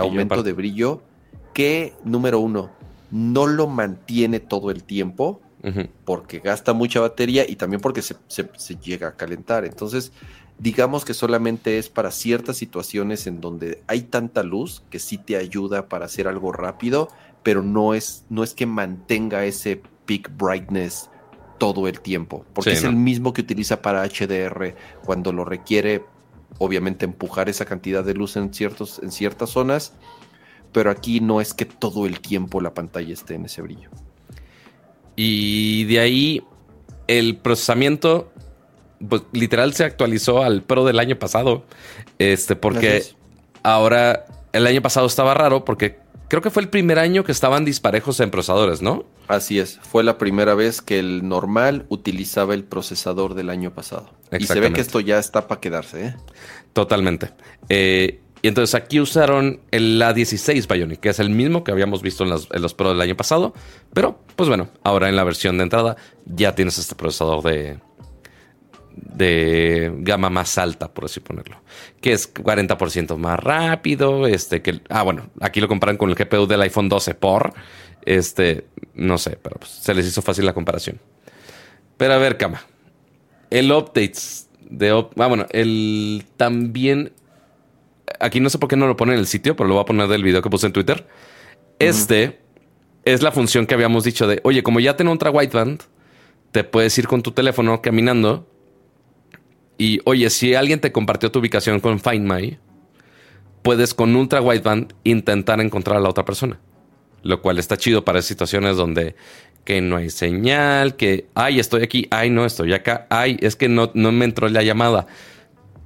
[0.00, 1.02] aumento de brillo
[1.52, 2.70] que, número uno,
[3.10, 5.40] no lo mantiene todo el tiempo
[6.04, 8.16] porque gasta mucha batería y también porque se,
[8.82, 9.64] llega a calentar.
[9.64, 10.12] Entonces,
[10.58, 15.36] digamos que solamente es para ciertas situaciones en donde hay tanta luz que sí te
[15.36, 17.08] ayuda para hacer algo rápido,
[17.42, 21.10] pero no es, no es que mantenga ese peak brightness
[21.58, 26.04] todo el tiempo, porque es el mismo que utiliza para HDR cuando lo requiere,
[26.58, 29.94] obviamente empujar esa cantidad de luz en, ciertos, en ciertas zonas,
[30.72, 33.88] pero aquí no es que todo el tiempo la pantalla esté en ese brillo.
[35.16, 36.42] Y de ahí
[37.06, 38.32] el procesamiento,
[39.08, 41.64] pues literal se actualizó al Pro del año pasado.
[42.18, 43.04] Este, porque
[43.62, 45.98] ahora el año pasado estaba raro porque
[46.28, 49.04] creo que fue el primer año que estaban disparejos en procesadores, ¿no?
[49.28, 54.10] Así es, fue la primera vez que el normal utilizaba el procesador del año pasado.
[54.38, 56.16] Y se ve que esto ya está para quedarse, ¿eh?
[56.72, 57.30] Totalmente.
[57.68, 62.24] Eh, y entonces aquí usaron el A16 Bionic, que es el mismo que habíamos visto
[62.24, 63.54] en los, Pro del año pasado.
[63.94, 67.78] Pero, pues bueno, ahora en la versión de entrada ya tienes este procesador de,
[68.96, 71.62] de gama más alta, por así ponerlo,
[72.02, 76.46] que es 40% más rápido, este que ah bueno, aquí lo comparan con el GPU
[76.46, 77.54] del iPhone 12 por
[78.04, 81.00] este, no sé, pero pues, se les hizo fácil la comparación.
[81.96, 82.60] Pero a ver, cama.
[83.48, 87.10] El updates de ah bueno, el también
[88.20, 89.86] aquí no sé por qué no lo pone en el sitio, pero lo voy a
[89.86, 91.06] poner del video que puse en Twitter.
[91.78, 92.40] Este
[93.04, 95.82] es la función que habíamos dicho de, oye, como ya tengo ultra wideband,
[96.52, 98.48] te puedes ir con tu teléfono caminando
[99.76, 102.58] y oye, si alguien te compartió tu ubicación con Find My,
[103.62, 106.60] puedes con ultra wideband intentar encontrar a la otra persona.
[107.22, 109.16] Lo cual está chido para situaciones donde
[109.64, 113.68] que no hay señal, que ay, estoy aquí, ay, no estoy acá, ay, es que
[113.68, 115.06] no, no me entró la llamada.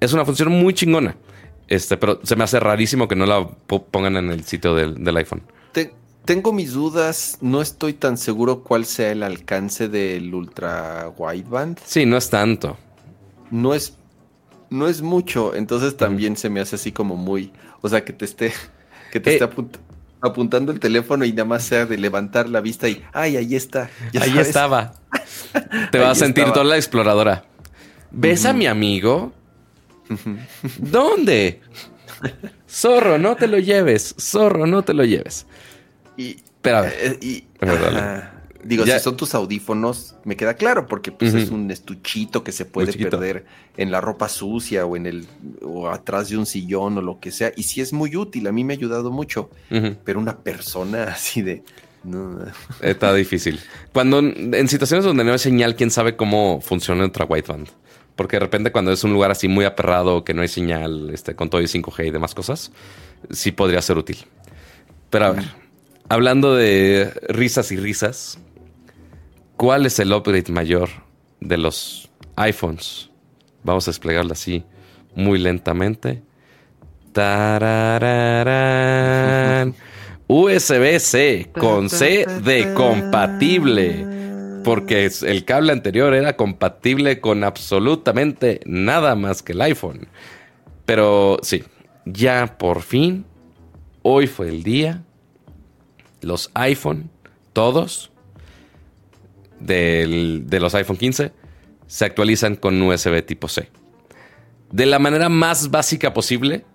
[0.01, 1.17] Es una función muy chingona.
[1.69, 5.43] Este, pero se me hace rarísimo que no la pongan en el sitio del, iPhone.
[6.25, 11.79] tengo mis dudas, no estoy tan seguro cuál sea el alcance del ultra wideband.
[11.85, 12.77] Sí, no es tanto
[13.51, 13.95] no es,
[14.71, 18.25] no es mucho, entonces también se me hace así como muy, o sea, que te
[18.25, 18.53] esté,
[19.13, 19.33] que te eh.
[19.35, 19.49] esté
[20.21, 23.91] apuntando el teléfono y nada más sea de levantar la vista y, ay, ahí está.
[24.21, 24.95] ahí estaba.
[25.93, 27.45] te vas a sentir toda la exploradora.
[28.11, 29.33] ¿Ves a mi amigo?
[30.79, 31.61] ¿Dónde?
[32.69, 34.15] Zorro, no te lo lleves.
[34.19, 35.47] Zorro, no te lo lleves.
[36.17, 37.19] Y, Pero a ver.
[37.23, 37.43] Eh,
[38.65, 42.65] Digo, si son tus audífonos, me queda claro, porque pues es un estuchito que se
[42.65, 43.47] puede perder
[43.77, 45.27] en la ropa sucia o en el
[45.63, 47.53] o atrás de un sillón o lo que sea.
[47.57, 49.49] Y sí es muy útil, a mí me ha ayudado mucho.
[50.05, 51.63] Pero una persona así de.
[52.81, 53.61] Está difícil.
[53.93, 57.69] Cuando en situaciones donde no hay señal, quién sabe cómo funciona ultra wideband.
[58.19, 61.35] Porque de repente cuando es un lugar así muy aperrado, que no hay señal, este,
[61.35, 62.71] con todo y 5G y demás cosas,
[63.31, 64.19] sí podría ser útil.
[65.09, 65.45] Pero a ver,
[66.11, 68.39] hablando de risas y risas,
[69.59, 70.89] ¿Cuál es el upgrade mayor
[71.41, 73.11] de los iPhones?
[73.65, 74.63] Vamos a desplegarlo así
[75.17, 76.23] muy lentamente.
[80.29, 84.18] USB-C con C de compatible.
[84.69, 90.09] Porque el cable anterior era compatible con absolutamente nada más que el iPhone.
[90.85, 91.65] Pero sí,
[92.05, 93.25] ya por fin,
[94.03, 95.05] hoy fue el día.
[96.21, 97.09] Los iPhone,
[97.55, 98.11] todos,
[99.59, 101.33] de los iPhone 15
[101.87, 103.71] se actualizan con USB tipo C.
[104.71, 106.67] De la manera más básica posible,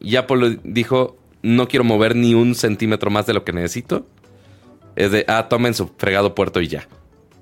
[0.00, 4.06] ya Apple dijo, no quiero mover ni un centímetro más de lo que necesito.
[4.96, 6.86] Es de, ah, tomen su fregado puerto y ya.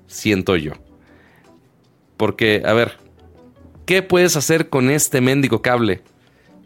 [0.07, 0.73] Siento yo.
[2.17, 2.97] Porque, a ver,
[3.85, 6.01] ¿qué puedes hacer con este mendigo cable?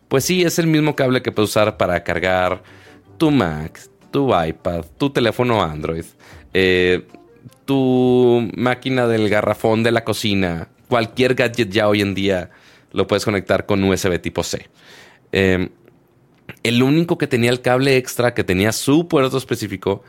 [0.07, 2.63] Pues sí, es el mismo cable que puedes usar para cargar
[3.17, 3.79] tu Mac,
[4.11, 6.05] tu iPad, tu teléfono Android.
[6.53, 7.05] Eh,
[7.65, 12.49] tu máquina del garrafón de la cocina, cualquier gadget ya hoy en día
[12.91, 14.69] lo puedes conectar con USB tipo C.
[15.31, 15.69] Em,
[16.63, 20.03] el único que tenía el cable extra, que tenía su puerto específico,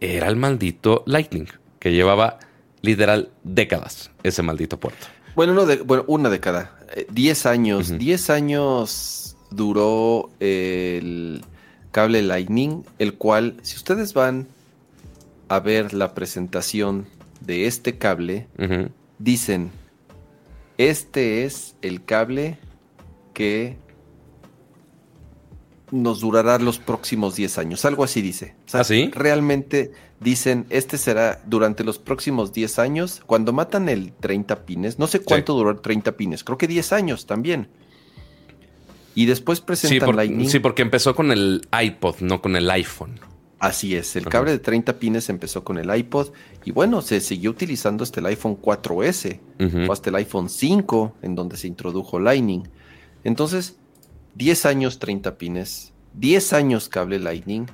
[0.00, 1.48] era el maldito Lightning,
[1.78, 2.38] que llevaba
[2.82, 5.06] literal décadas ese maldito puerto.
[5.34, 6.78] Bueno, no bueno una década.
[6.94, 7.96] Eh, diez años.
[7.96, 11.44] Diez años duró el
[11.90, 14.46] cable Lightning, el cual, si ustedes van
[15.48, 17.06] a ver la presentación
[17.40, 18.46] de este cable,
[19.18, 19.70] dicen,
[20.76, 22.58] este es el cable
[23.32, 23.76] que
[25.90, 27.84] nos durará los próximos 10 años.
[27.84, 28.54] Algo así dice.
[28.72, 28.82] ¿Ah,
[29.12, 33.22] realmente dicen, este será durante los próximos 10 años.
[33.26, 36.92] Cuando matan el 30 pines, no sé cuánto duró el 30 pines, creo que 10
[36.92, 37.68] años también.
[39.14, 40.48] Y después presentan Lightning.
[40.48, 43.18] Sí, porque empezó con el iPod, no con el iPhone.
[43.58, 46.28] Así es, el cable de 30 pines empezó con el iPod
[46.64, 49.40] y bueno, se siguió utilizando hasta el iPhone 4S
[49.88, 52.68] o hasta el iPhone 5 en donde se introdujo Lightning.
[53.24, 53.77] Entonces,
[54.38, 57.66] 10 años 30 pines, 10 años cable Lightning,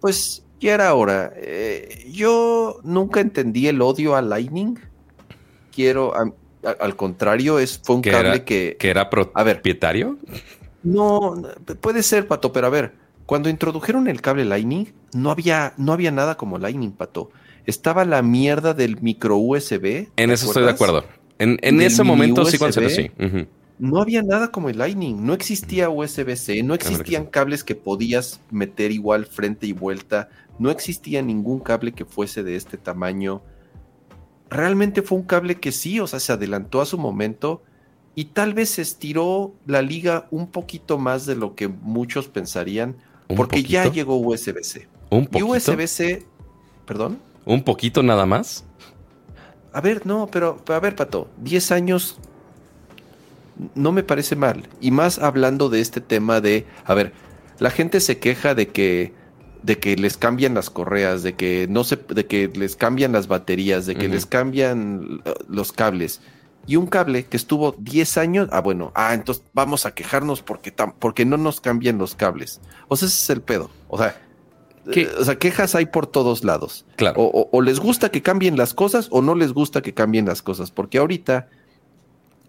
[0.00, 1.32] pues ya era hora.
[1.36, 4.76] Eh, yo nunca entendí el odio a Lightning.
[5.72, 6.12] Quiero,
[6.62, 8.76] al contrario, es, fue un cable que...
[8.78, 10.18] ¿Que era propietario?
[10.82, 11.40] no,
[11.80, 12.92] puede ser, Pato, pero a ver,
[13.24, 17.30] cuando introdujeron el cable Lightning, no había, no había nada como Lightning, Pato.
[17.66, 20.08] estaba la mierda del micro USB.
[20.16, 21.04] En eso estoy de acuerdo.
[21.38, 23.12] En, ese momento sí considero sí.
[23.80, 28.92] No había nada como el Lightning, no existía USB-C, no existían cables que podías meter
[28.92, 30.28] igual frente y vuelta,
[30.58, 33.40] no existía ningún cable que fuese de este tamaño.
[34.50, 37.62] Realmente fue un cable que sí, o sea, se adelantó a su momento
[38.14, 42.96] y tal vez se estiró la liga un poquito más de lo que muchos pensarían,
[43.34, 44.88] porque ya llegó USB-C.
[45.08, 45.38] ¿Un poquito?
[45.38, 46.26] Y USB-C,
[46.84, 47.18] perdón.
[47.46, 48.66] ¿Un poquito nada más?
[49.72, 52.20] A ver, no, pero, a ver, Pato, 10 años
[53.74, 54.68] no me parece mal.
[54.80, 57.12] Y más hablando de este tema de, a ver,
[57.58, 59.18] la gente se queja de que
[59.62, 63.28] de que les cambian las correas, de que no se, de que les cambian las
[63.28, 66.22] baterías, de que les cambian uh, los cables.
[66.66, 70.72] Y un cable que estuvo 10 años, ah, bueno, ah, entonces vamos a quejarnos porque,
[70.98, 72.60] porque no nos cambian los cables.
[72.88, 73.70] O sea, ese es el pedo.
[73.88, 74.16] O sea,
[75.18, 76.86] o sea, quejas hay por todos lados.
[76.96, 77.20] Claro.
[77.20, 80.70] O, les gusta que cambien las cosas o no les gusta que cambien las cosas.
[80.70, 81.48] Porque ahorita,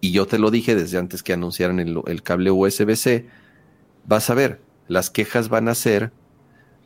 [0.02, 3.28] y yo te lo dije desde antes que anunciaran el, el cable USB-C,
[4.04, 6.10] vas a ver, las quejas van a ser.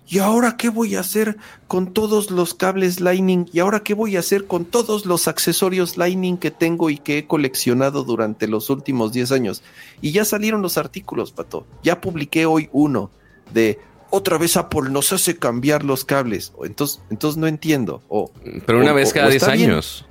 [0.07, 3.49] ¿Y ahora qué voy a hacer con todos los cables Lightning?
[3.55, 7.17] ¿Y ahora qué voy a hacer con todos los accesorios Lightning que tengo y que
[7.17, 9.62] he coleccionado durante los últimos 10 años?
[10.03, 11.67] Y ya salieron los artículos, Pato.
[11.83, 13.11] Ya publiqué hoy uno
[13.55, 16.53] de otra vez Apple nos hace cambiar los cables.
[16.62, 18.03] Entonces, entonces no entiendo.
[18.09, 18.31] O,
[18.67, 20.05] Pero una vez cada 10 años.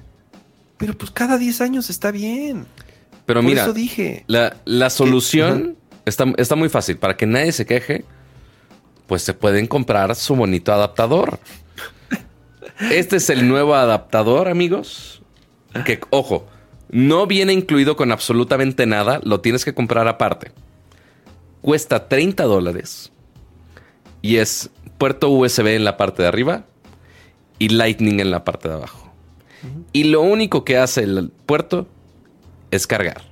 [0.78, 2.66] Pero pues cada 10 años está bien.
[3.26, 4.24] Pero mira, eso dije.
[4.28, 6.98] La, la solución está, está muy fácil.
[6.98, 8.06] Para que nadie se queje,
[9.08, 11.40] pues se pueden comprar su bonito adaptador.
[12.92, 15.22] Este es el nuevo adaptador, amigos.
[15.86, 16.48] Que, ojo,
[16.90, 19.20] no viene incluido con absolutamente nada.
[19.24, 20.52] Lo tienes que comprar aparte.
[21.62, 23.12] Cuesta 30 dólares
[24.22, 26.66] y es puerto USB en la parte de arriba
[27.60, 29.12] y Lightning en la parte de abajo.
[29.94, 31.88] Y lo único que hace el puerto
[32.72, 33.24] es cargar.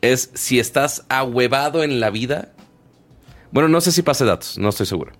[0.00, 2.52] Es si estás ahuevado en la vida.
[3.50, 5.12] Bueno, no sé si pase datos, no estoy seguro.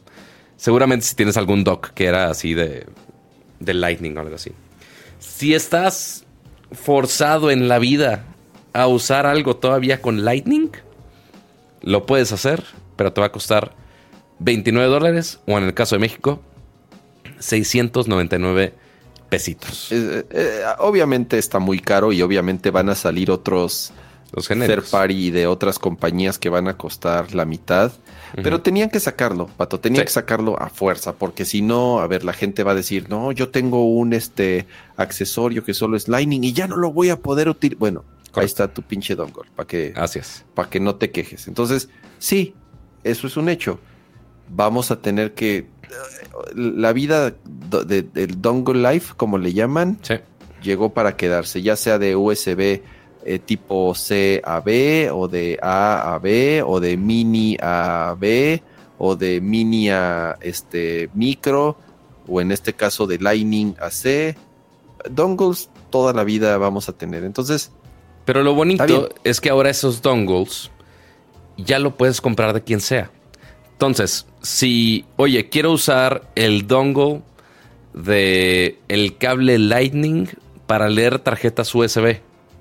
[0.56, 2.86] Seguramente si tienes algún dock que era así de,
[3.60, 4.52] de Lightning o algo así.
[5.18, 6.24] Si estás
[6.72, 8.24] forzado en la vida
[8.72, 10.70] a usar algo todavía con Lightning,
[11.82, 12.64] lo puedes hacer,
[12.96, 13.74] pero te va a costar
[14.38, 16.42] 29 dólares o en el caso de México,
[17.38, 18.74] 699
[19.32, 19.90] pesitos.
[19.90, 23.90] Eh, eh, obviamente está muy caro y obviamente van a salir otros
[24.30, 27.92] los third party de otras compañías que van a costar la mitad.
[28.34, 32.24] Pero tenían que sacarlo, Pato, tenían que sacarlo a fuerza, porque si no, a ver,
[32.24, 34.66] la gente va a decir, no, yo tengo un este
[34.96, 37.78] accesorio que solo es Lightning y ya no lo voy a poder utilizar.
[37.78, 38.04] Bueno,
[38.34, 39.94] ahí está tu pinche dongle, para que,
[40.54, 41.48] para que no te quejes.
[41.48, 42.54] Entonces, sí,
[43.02, 43.80] eso es un hecho
[44.54, 45.66] vamos a tener que
[46.54, 47.34] la vida
[47.86, 49.98] del dongle life, como le llaman,
[50.62, 52.82] llegó para quedarse, ya sea de USB
[53.24, 58.62] eh, tipo C a B o de A a B o de mini a B
[58.98, 61.76] o de mini a este micro
[62.26, 64.36] o en este caso de Lightning a C.
[65.10, 67.24] Dongles toda la vida vamos a tener.
[67.24, 67.70] Entonces,
[68.24, 70.70] pero lo bonito es que ahora esos dongles
[71.56, 73.10] ya lo puedes comprar de quien sea.
[73.82, 77.22] Entonces, si, oye, quiero usar el dongle
[77.92, 80.28] de el cable Lightning
[80.68, 82.20] para leer tarjetas USB.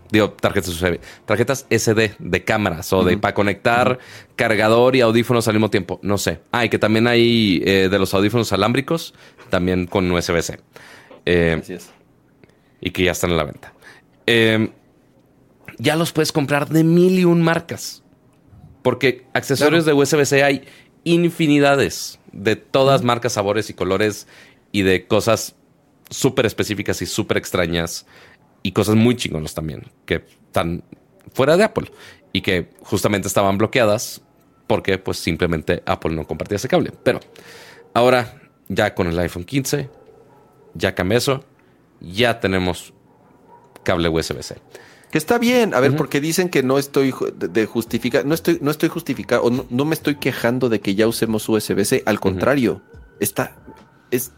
[0.09, 3.99] Digo, tarjetas USB, tarjetas SD de cámaras o de para conectar
[4.35, 5.99] cargador y audífonos al mismo tiempo.
[6.01, 6.39] No sé.
[6.51, 9.13] Ah, y que también hay eh, de los audífonos alámbricos,
[9.51, 10.59] también con USB-C.
[11.27, 11.91] Eh, Así es.
[12.81, 13.73] Y que ya están en la venta.
[14.25, 14.71] Eh,
[15.77, 18.01] ya los puedes comprar de mil y un marcas.
[18.81, 20.63] Porque accesorios de USB-C hay
[21.03, 24.27] infinidades de todas marcas, sabores y colores
[24.71, 25.55] y de cosas
[26.09, 28.05] súper específicas y súper extrañas
[28.63, 30.83] y cosas muy chingonas también que están
[31.33, 31.91] fuera de Apple
[32.33, 34.21] y que justamente estaban bloqueadas
[34.67, 36.91] porque pues simplemente Apple no compartía ese cable.
[37.03, 37.19] Pero
[37.93, 39.89] ahora ya con el iPhone 15
[40.73, 41.43] ya cambió eso,
[41.99, 42.93] ya tenemos
[43.83, 44.55] cable USB-C.
[45.11, 48.71] Que está bien, a ver, porque dicen que no estoy de justificar, no estoy, no
[48.71, 52.81] estoy justificando, o no, me estoy quejando de que ya usemos USB-C, al contrario,
[53.19, 53.57] está,
[54.09, 54.31] es,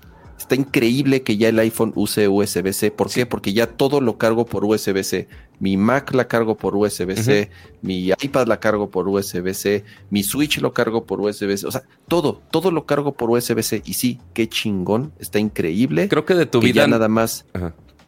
[0.43, 2.91] está increíble que ya el iPhone use USB-C.
[2.91, 3.26] ¿Por qué?
[3.26, 5.28] Porque ya todo lo cargo por USB-C.
[5.59, 7.49] Mi Mac la cargo por USB-C,
[7.82, 11.65] mi iPad la cargo por USB-C, mi Switch lo cargo por USB-C.
[11.67, 13.84] O sea, todo, todo lo cargo por USB-C.
[13.86, 16.09] Y sí, qué chingón, está increíble.
[16.09, 16.88] Creo que de tu vida.
[16.88, 17.45] nada más.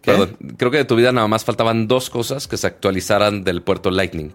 [0.06, 3.62] Perdón, creo que de tu vida nada más faltaban dos cosas que se actualizaran del
[3.62, 4.32] puerto Lightning.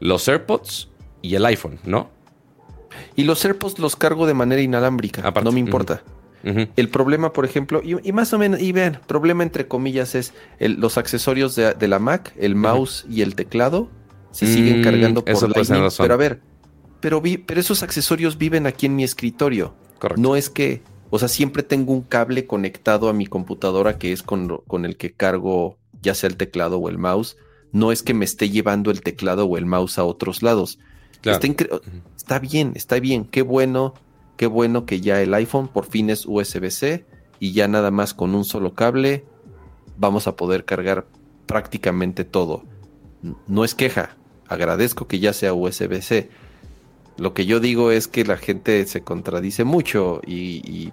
[0.00, 0.88] Los AirPods
[1.22, 2.10] y el iPhone, ¿no?
[3.16, 5.30] Y los AirPods los cargo de manera inalámbrica.
[5.42, 6.02] no me importa.
[6.44, 10.98] El problema, por ejemplo, y, más o menos, y vean, problema entre comillas es los
[10.98, 13.88] accesorios de, la Mac, el mouse y el teclado,
[14.32, 15.88] se siguen mm, cargando por Lightning.
[15.96, 16.40] Pero a ver,
[17.00, 19.74] pero, pero esos accesorios viven aquí en mi escritorio.
[20.16, 20.82] No es que,
[21.12, 24.96] o sea, siempre tengo un cable conectado a mi computadora que es con, con el
[24.96, 27.36] que cargo ya sea el teclado o el mouse.
[27.70, 30.78] No es que me esté llevando el teclado o el mouse a otros lados.
[31.22, 31.38] Está,
[32.16, 33.94] está bien, está bien, qué bueno
[34.36, 37.04] Qué bueno que ya el iPhone por fin es USB-C
[37.38, 39.24] y ya nada más con un solo cable
[39.96, 41.06] vamos a poder cargar
[41.46, 42.64] prácticamente todo.
[43.46, 44.16] No es queja,
[44.48, 46.30] agradezco que ya sea USB-C.
[47.18, 50.92] Lo que yo digo es que la gente se contradice mucho y,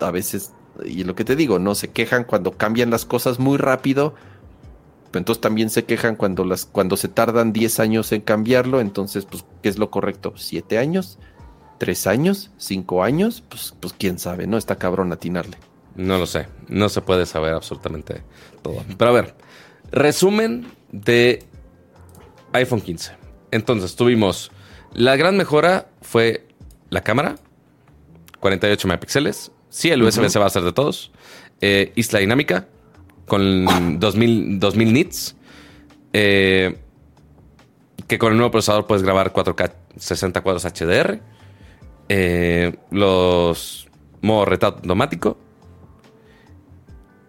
[0.00, 0.52] a veces,
[0.84, 4.14] y lo que te digo, no se quejan cuando cambian las cosas muy rápido,
[5.10, 9.24] pero entonces también se quejan cuando, las, cuando se tardan 10 años en cambiarlo, entonces,
[9.24, 10.34] pues, ¿qué es lo correcto?
[10.34, 11.18] ¿7 años?
[11.78, 14.58] tres años, cinco años, pues, pues quién sabe, ¿no?
[14.58, 15.56] Está cabrón atinarle.
[15.94, 18.22] No lo sé, no se puede saber absolutamente
[18.62, 18.84] todo.
[18.98, 19.34] Pero a ver,
[19.90, 21.44] resumen de
[22.52, 23.12] iPhone 15.
[23.50, 24.50] Entonces tuvimos,
[24.94, 26.46] la gran mejora fue
[26.90, 27.36] la cámara,
[28.40, 29.52] 48 megapíxeles.
[29.68, 31.12] Sí, el USB se va a hacer de todos.
[31.60, 32.68] Eh, isla dinámica
[33.26, 35.36] con 2000, 2000 nits.
[36.12, 36.78] Eh,
[38.06, 41.20] que con el nuevo procesador puedes grabar 4K 60 cuadros HDR.
[42.08, 43.88] Eh, los
[44.22, 45.36] modo retrato automático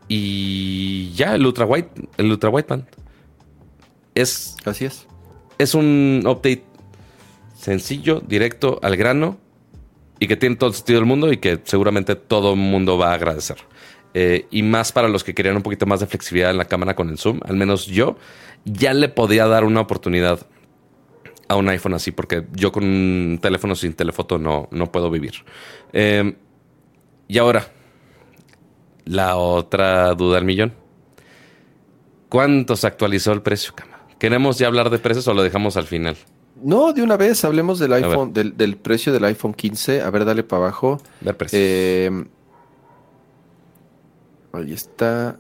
[0.08, 2.88] y ya el ultra white, el ultra band
[4.16, 5.06] Es así es.
[5.60, 6.64] Es un update
[7.60, 9.38] sencillo, directo, al grano
[10.20, 13.12] y que tiene todo el sentido del mundo y que seguramente todo el mundo va
[13.12, 13.58] a agradecer.
[14.14, 16.96] Eh, y más para los que querían un poquito más de flexibilidad en la cámara
[16.96, 18.18] con el zoom, al menos yo
[18.66, 20.48] ya le podía dar una oportunidad
[21.48, 25.34] a un iPhone así, porque yo con un teléfono sin telefoto no, no puedo vivir.
[25.94, 26.36] Em,
[27.28, 27.68] y ahora,
[29.06, 30.74] la otra duda al millón.
[32.30, 34.06] ¿Cuánto se actualizó el precio, Cama?
[34.20, 36.16] ¿Queremos ya hablar de precios o lo dejamos al final?
[36.64, 40.02] No, de una vez hablemos del iPhone, del, precio del iPhone 15.
[40.02, 41.00] A ver, dale para abajo.
[41.22, 41.62] Ver precios.
[41.62, 42.28] Em,
[44.54, 45.38] ahí está.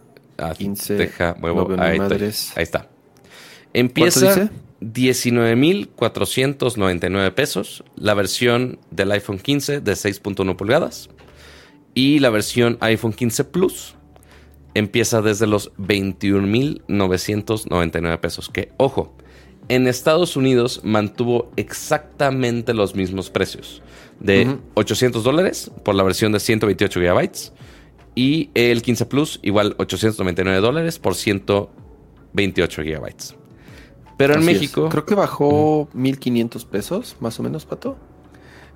[0.57, 0.93] 15.
[0.93, 1.35] Ah, deja,
[1.79, 2.87] ahí, ahí, está.
[3.73, 4.49] Empieza.
[4.81, 11.09] 19.499 pesos la versión del iPhone 15 de 6.1 pulgadas
[11.93, 13.95] y la versión iPhone 15 Plus
[14.73, 18.47] empieza desde los 21.999 pesos.
[18.49, 19.17] Que, ojo,
[19.69, 23.81] en Estados Unidos mantuvo exactamente los mismos precios
[24.19, 27.53] de 800 dólares por la versión de 128 gigabytes
[28.15, 33.35] y el 15 Plus igual 899 dólares por 128 gigabytes.
[34.17, 34.89] Pero en México.
[34.89, 37.95] Creo que bajó 1500 pesos, más o menos, Pato.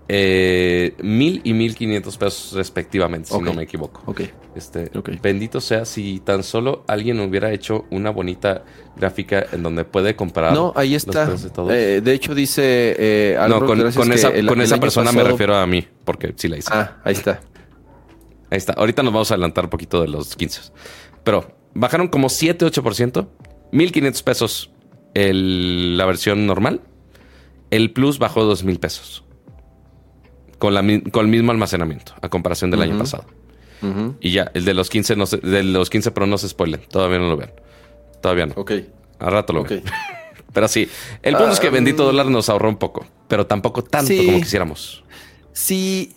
[0.10, 4.02] Eh, mil y mil quinientos pesos respectivamente, si no me equivoco.
[4.06, 4.22] Ok.
[4.56, 4.92] Este,
[5.22, 8.64] Bendito sea si tan solo alguien hubiera hecho una bonita
[8.98, 10.54] gráfica en donde puede comparar.
[10.54, 11.26] No, ahí está.
[11.26, 12.96] de, eh, hecho, dice.
[12.98, 16.70] Eh, no, con, esa, con esa persona me refiero a mí, porque sí la hice.
[16.72, 17.42] Ah, ahí está.
[18.52, 18.74] Ahí está.
[18.74, 20.62] Ahorita nos vamos a adelantar un poquito de los 15.
[21.24, 23.28] Pero bajaron como 7-8%.
[23.72, 24.70] 1500 pesos
[25.16, 26.82] la versión normal.
[27.72, 29.24] El Plus bajó dos mil pesos.
[30.64, 30.82] Con, la,
[31.12, 33.26] con el mismo almacenamiento, a comparación del año pasado.
[34.22, 36.80] Y ya, el de los 15 no de los 15 Pro no se spoilen.
[36.90, 37.52] Todavía no lo vean.
[38.22, 38.54] Todavía no.
[38.56, 38.72] Ok.
[39.20, 39.84] A rato lo ven.
[40.54, 40.88] pero sí,
[41.22, 45.04] el punto es que bendito dólar nos ahorró un poco, pero tampoco tanto como quisiéramos.
[45.52, 46.16] Sí,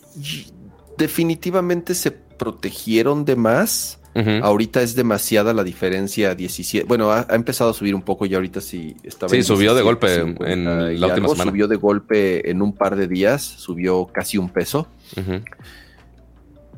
[0.97, 3.96] definitivamente se protegieron de más.
[4.41, 6.87] Ahorita es demasiada la diferencia 17.
[6.87, 9.29] Bueno, ha, empezado a subir un poco y ahorita sí estaba.
[9.29, 11.51] Sí, subió de golpe en la última semana.
[11.51, 14.87] Subió de golpe en un par de días, subió casi un peso.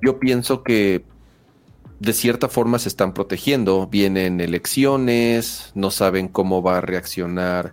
[0.02, 1.04] Yo pienso que
[2.00, 3.88] de cierta forma se están protegiendo.
[3.88, 7.72] Vienen elecciones, no saben cómo va a reaccionar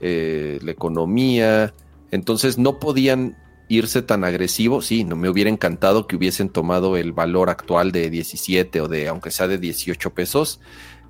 [0.00, 1.72] eh, la economía.
[2.10, 3.36] Entonces no podían
[3.70, 8.10] irse tan agresivo, sí, no me hubiera encantado que hubiesen tomado el valor actual de
[8.10, 10.60] 17 o de aunque sea de 18 pesos,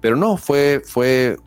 [0.03, 1.39] pero no, fue fue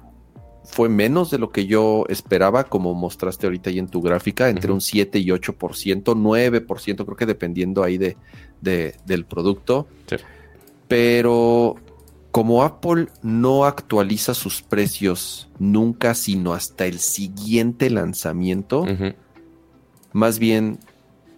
[0.65, 4.71] fue menos de lo que yo esperaba, como mostraste ahorita ahí en tu gráfica, entre
[4.71, 8.17] un 7 y 8%, 9%, creo que dependiendo ahí de,
[8.61, 9.87] del producto.
[10.87, 11.75] Pero
[12.31, 18.85] como Apple no actualiza sus precios nunca, sino hasta el siguiente lanzamiento,
[20.13, 20.79] más bien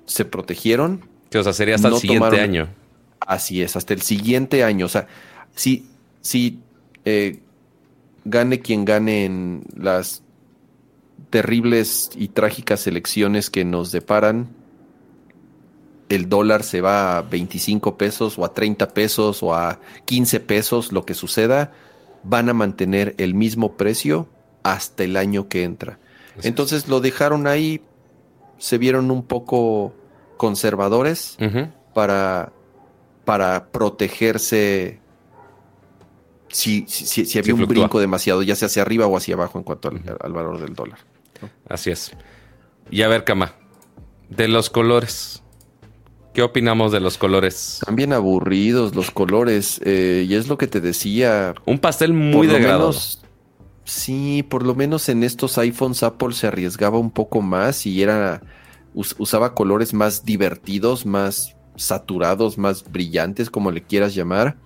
[0.06, 1.08] se protegieron.
[1.30, 2.70] Que, o sea, sería hasta el siguiente año.
[3.20, 4.86] Así es, hasta el siguiente año.
[4.86, 5.08] O sea,
[5.56, 5.88] si,
[6.22, 6.60] si
[7.06, 7.40] eh,
[8.24, 10.22] gane quien gane en las
[11.30, 14.50] terribles y trágicas elecciones que nos deparan,
[16.10, 20.92] el dólar se va a 25 pesos o a 30 pesos o a 15 pesos,
[20.92, 21.74] lo que suceda,
[22.24, 24.28] van a mantener el mismo precio
[24.64, 26.00] hasta el año que entra.
[26.44, 27.82] Entonces lo dejaron ahí,
[28.66, 29.94] se vieron un poco
[30.38, 31.38] conservadores
[31.94, 32.52] para,
[33.24, 35.00] para protegerse
[36.48, 39.64] si, si, si, había un brinco demasiado, ya sea hacia arriba o hacia abajo en
[39.64, 40.98] cuanto al, valor del dólar.
[41.70, 42.12] Así es.
[42.90, 43.54] Y a ver, Cama,
[44.30, 45.44] de los colores.
[46.34, 47.82] ¿Qué opinamos de los colores?
[47.86, 49.80] También aburridos los colores.
[49.86, 51.54] Eh, y es lo que te decía.
[51.66, 52.94] Un pastel muy degradado.
[53.86, 58.42] Sí, por lo menos en estos iPhones Apple se arriesgaba un poco más y era
[58.94, 64.58] usaba colores más divertidos, más saturados, más brillantes, como le quieras llamar.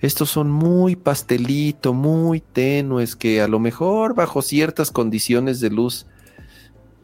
[0.00, 6.06] Estos son muy pastelito, muy tenues, que a lo mejor bajo ciertas condiciones de luz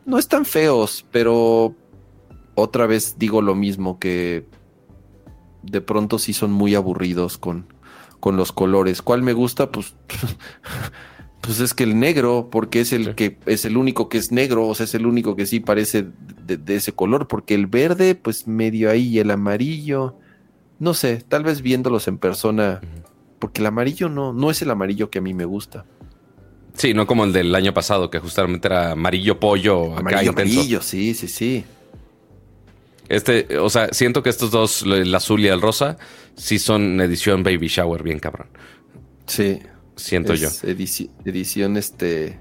[0.07, 1.75] no están feos, pero
[2.55, 4.47] otra vez digo lo mismo, que
[5.63, 7.67] de pronto sí son muy aburridos con,
[8.21, 9.03] con los colores.
[9.03, 9.73] ¿Cuál me gusta?
[9.73, 9.97] Pues,
[11.45, 14.67] pues es que el negro, porque es el que es el único que es negro,
[14.67, 16.07] o sea, es el único que sí parece
[16.47, 20.17] de, ese color, porque el verde, pues medio ahí, y el amarillo,
[20.79, 22.81] no sé, tal vez viéndolos en persona,
[23.39, 25.85] porque el amarillo no, no es el amarillo que a mí me gusta.
[26.75, 29.97] Sí, no como el del año pasado, que justamente era amarillo pollo.
[29.97, 31.65] Amarillo, amarillo, sí, sí, sí.
[33.09, 35.99] Este, o sea, siento que estos dos, el azul y el rosa,
[36.37, 38.49] sí son edición baby shower, bien cabrón.
[39.27, 39.61] Sí.
[39.97, 40.49] Siento yo.
[40.65, 42.39] edición este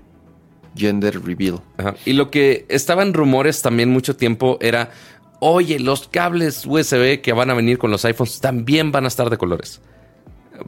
[0.75, 1.61] gender reveal.
[2.05, 4.91] Y lo que estaba en rumores también mucho tiempo era,
[5.39, 9.29] oye, los cables USB que van a venir con los iPhones también van a estar
[9.29, 9.81] de colores.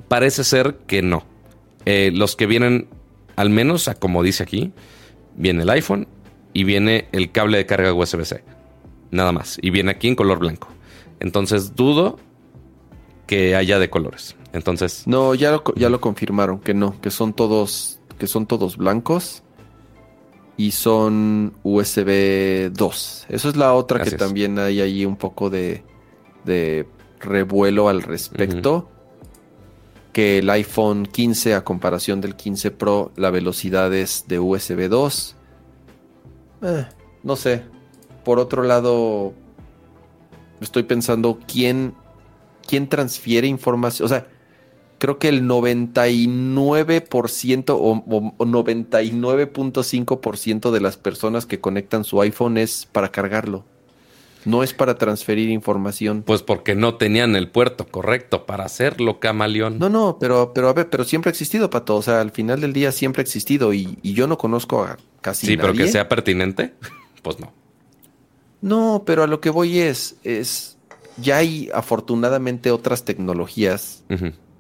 [0.08, 1.26] Parece ser que no.
[1.86, 2.88] Eh, los que vienen,
[3.36, 4.72] al menos como dice aquí,
[5.36, 6.08] viene el iPhone
[6.54, 8.44] y viene el cable de carga USB-C
[9.16, 9.58] nada más.
[9.62, 10.68] Y viene aquí en color blanco.
[11.20, 12.20] Entonces dudo
[13.26, 14.36] que haya de colores.
[14.56, 15.04] Entonces.
[15.06, 19.44] No, ya lo, ya lo confirmaron, que no, que son todos, que son todos blancos.
[20.58, 23.26] Y son USB 2.
[23.28, 25.84] Eso es la otra que también hay ahí un poco de,
[26.46, 26.88] de
[27.20, 28.90] revuelo al respecto.
[30.14, 35.36] Que el iPhone 15, a comparación del 15 Pro, la velocidad es de USB 2.
[36.62, 36.86] Eh,
[37.24, 37.64] no sé,
[38.24, 39.34] por otro lado,
[40.62, 41.94] estoy pensando quién,
[42.66, 44.06] quién transfiere información.
[44.06, 44.26] O sea,
[44.98, 48.04] creo que el 99% o,
[48.38, 53.66] o 99.5% de las personas que conectan su iPhone es para cargarlo.
[54.46, 56.22] No es para transferir información.
[56.22, 59.80] Pues porque no tenían el puerto correcto para hacerlo, camaleón.
[59.80, 61.96] No, no, pero, pero a ver, pero siempre ha existido, Pato.
[61.96, 65.48] O sea, al final del día siempre ha existido y, yo no conozco a casi
[65.48, 66.74] Sí, pero que sea pertinente,
[67.24, 67.52] pues no.
[68.62, 70.78] No, pero a lo que voy es, es,
[71.18, 74.04] ya hay afortunadamente otras tecnologías.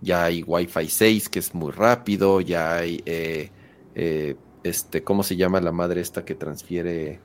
[0.02, 3.50] Ya hay Wi-Fi 6, que es muy rápido, ya hay, eh,
[3.96, 7.20] eh, este, ¿cómo se llama la madre esta que transfiere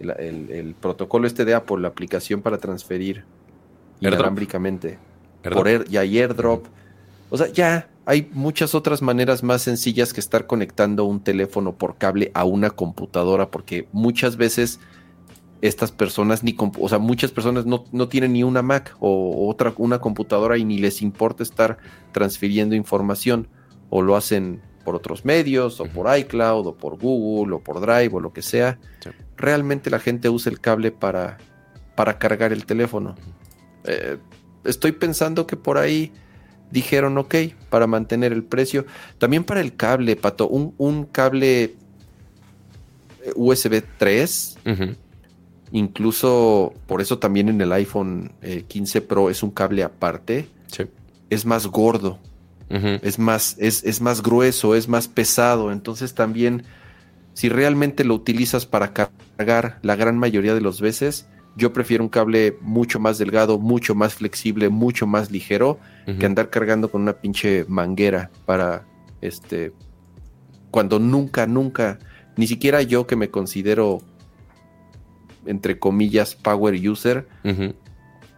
[0.00, 3.24] el, protocolo este de Apple, la aplicación para transferir
[4.00, 4.98] inalámbricamente?
[5.42, 6.66] Por ya hay AirDrop.
[7.30, 11.96] O sea, ya hay muchas otras maneras más sencillas que estar conectando un teléfono por
[11.96, 14.80] cable a una computadora, porque muchas veces
[15.66, 19.98] estas personas ni, o sea, muchas personas no, tienen ni una Mac o otra, una
[19.98, 21.78] computadora y ni les importa estar
[22.12, 23.48] transfiriendo información
[23.88, 28.10] o lo hacen por otros medios o por iCloud o por Google o por Drive
[28.12, 28.78] o lo que sea.
[29.38, 31.38] Realmente la gente usa el cable para,
[31.94, 33.14] para cargar el teléfono.
[33.84, 34.18] Eh,
[34.64, 36.12] estoy pensando que por ahí
[36.70, 37.36] dijeron, ok,
[37.70, 38.84] para mantener el precio.
[39.16, 41.74] También para el cable, Pato, un, un cable
[43.34, 44.58] USB 3
[45.72, 48.32] Incluso por eso también en el iPhone
[48.68, 50.48] 15 eh, Pro es un cable aparte.
[51.30, 52.18] Es más gordo.
[52.68, 55.70] Es más, es, es, más grueso, es más pesado.
[55.70, 56.64] Entonces también,
[57.32, 62.10] si realmente lo utilizas para cargar la gran mayoría de las veces, yo prefiero un
[62.10, 65.78] cable mucho más delgado, mucho más flexible, mucho más ligero,
[66.18, 68.84] que andar cargando con una pinche manguera para
[69.20, 69.72] este.
[70.70, 71.98] Cuando nunca, nunca,
[72.36, 74.02] ni siquiera yo que me considero
[75.46, 77.26] entre comillas, power user,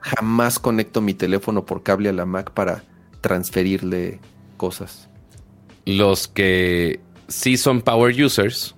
[0.01, 2.85] jamás conecto mi teléfono por cable a la Mac para
[3.21, 4.21] transferirle
[4.57, 5.09] cosas.
[5.85, 8.75] Los que sí son power users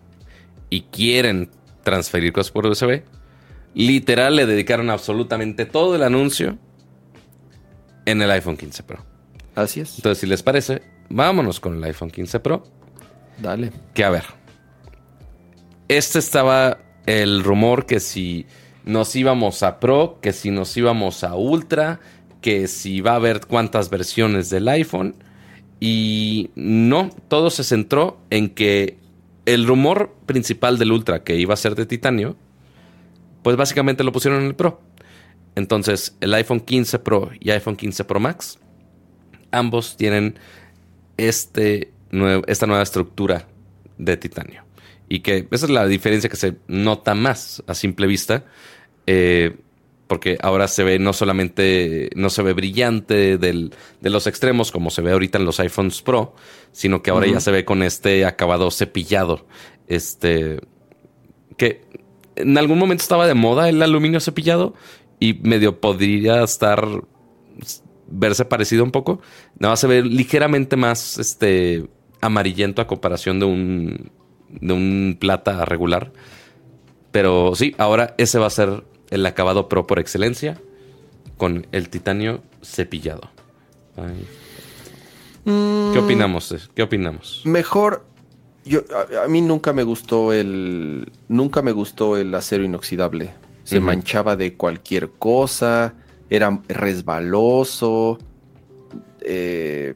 [0.70, 1.50] y quieren
[1.82, 3.02] transferir cosas por USB,
[3.74, 6.58] literal le dedicaron absolutamente todo el anuncio
[8.04, 9.04] en el iPhone 15 Pro.
[9.54, 9.96] Así es.
[9.96, 12.64] Entonces, si les parece, vámonos con el iPhone 15 Pro.
[13.38, 13.72] Dale.
[13.94, 14.24] Que a ver.
[15.88, 16.78] Este estaba
[17.08, 18.44] el rumor que si
[18.84, 22.00] nos íbamos a Pro, que si nos íbamos a Ultra,
[22.42, 25.14] que si va a haber cuántas versiones del iPhone.
[25.80, 28.98] Y no, todo se centró en que
[29.46, 32.36] el rumor principal del Ultra, que iba a ser de titanio,
[33.42, 34.82] pues básicamente lo pusieron en el Pro.
[35.54, 38.58] Entonces, el iPhone 15 Pro y iPhone 15 Pro Max,
[39.50, 40.38] ambos tienen
[41.16, 41.90] este
[42.46, 43.46] esta nueva estructura
[43.96, 44.67] de titanio.
[45.08, 48.44] Y que esa es la diferencia que se nota más a simple vista.
[49.06, 49.56] Eh,
[50.08, 53.70] porque ahora se ve no solamente, no se ve brillante de
[54.02, 56.34] los extremos como se ve ahorita en los iPhones Pro,
[56.72, 59.46] sino que ahora ya se ve con este acabado cepillado.
[59.86, 60.60] Este,
[61.56, 61.82] que
[62.36, 64.74] en algún momento estaba de moda el aluminio cepillado
[65.20, 66.86] y medio podría estar,
[68.08, 69.20] verse parecido un poco.
[69.58, 71.86] Nada más se ve ligeramente más, este,
[72.20, 74.10] amarillento a comparación de un,
[74.50, 76.12] de un plata regular.
[77.10, 80.60] Pero sí, ahora ese va a ser el acabado pro por excelencia
[81.36, 83.30] con el titanio cepillado.
[83.94, 85.98] ¿Qué mm.
[85.98, 86.70] opinamos?
[86.74, 87.42] ¿Qué opinamos?
[87.44, 88.04] Mejor.
[88.64, 88.82] Yo,
[89.22, 91.10] a, mí nunca me gustó el.
[91.28, 93.32] Nunca me gustó el acero inoxidable.
[93.64, 95.94] Se manchaba de cualquier cosa.
[96.28, 98.18] Era resbaloso.
[99.20, 99.94] Eh,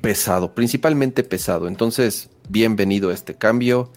[0.00, 1.68] pesado, principalmente pesado.
[1.68, 3.90] Entonces, bienvenido a este cambio.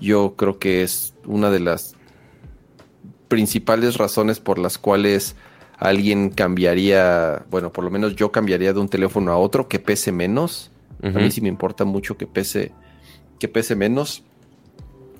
[0.00, 1.94] Yo creo que es una de las
[3.28, 5.36] principales razones por las cuales
[5.76, 10.12] alguien cambiaría, bueno, por lo menos yo cambiaría de un teléfono a otro que pese
[10.12, 10.70] menos.
[11.02, 12.72] A mí sí me importa mucho que pese,
[13.38, 14.24] que pese menos.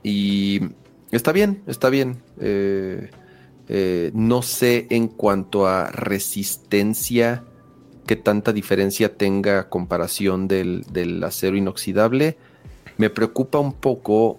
[0.03, 0.61] Y
[1.13, 2.19] está bien, está bien.
[2.41, 3.11] Eh,
[3.69, 7.45] eh, no sé en cuanto a resistencia
[8.07, 12.39] qué tanta diferencia tenga a comparación del, del acero inoxidable.
[12.99, 14.39] Me preocupa un poco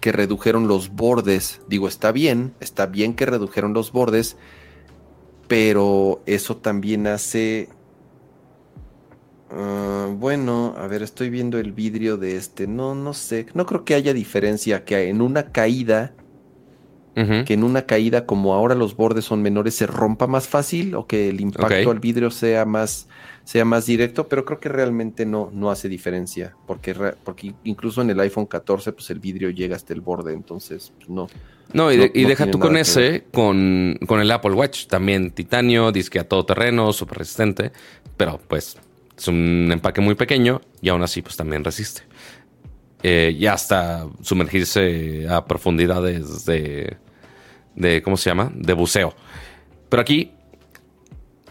[0.00, 1.60] que redujeron los bordes.
[1.68, 4.36] Digo, está bien, está bien que redujeron los bordes,
[5.48, 7.68] pero eso también hace...
[9.50, 12.68] Ah, bueno, a ver, estoy viendo el vidrio de este.
[12.68, 13.46] No, no sé.
[13.54, 16.14] No creo que haya diferencia que en una caída
[17.14, 21.06] que en una caída, como ahora los bordes son menores, se rompa más fácil o
[21.06, 23.08] que el impacto al vidrio sea más,
[23.50, 26.94] sea más directo, pero creo que realmente no, no hace diferencia, porque,
[27.24, 31.08] porque incluso en el iPhone 14, pues el vidrio llega hasta el borde, entonces pues,
[31.08, 31.26] no.
[31.72, 36.28] No, y, deja tú con ese, con, con, el Apple Watch, también titanio, disque a
[36.28, 37.72] todo terreno, súper resistente,
[38.16, 38.76] pero pues
[39.18, 42.02] es un empaque muy pequeño y aún así pues también resiste.
[43.02, 46.98] Eh, y hasta sumergirse a profundidades de,
[47.74, 48.52] de, ¿cómo se llama?
[48.54, 49.12] De buceo.
[49.88, 50.34] Pero aquí,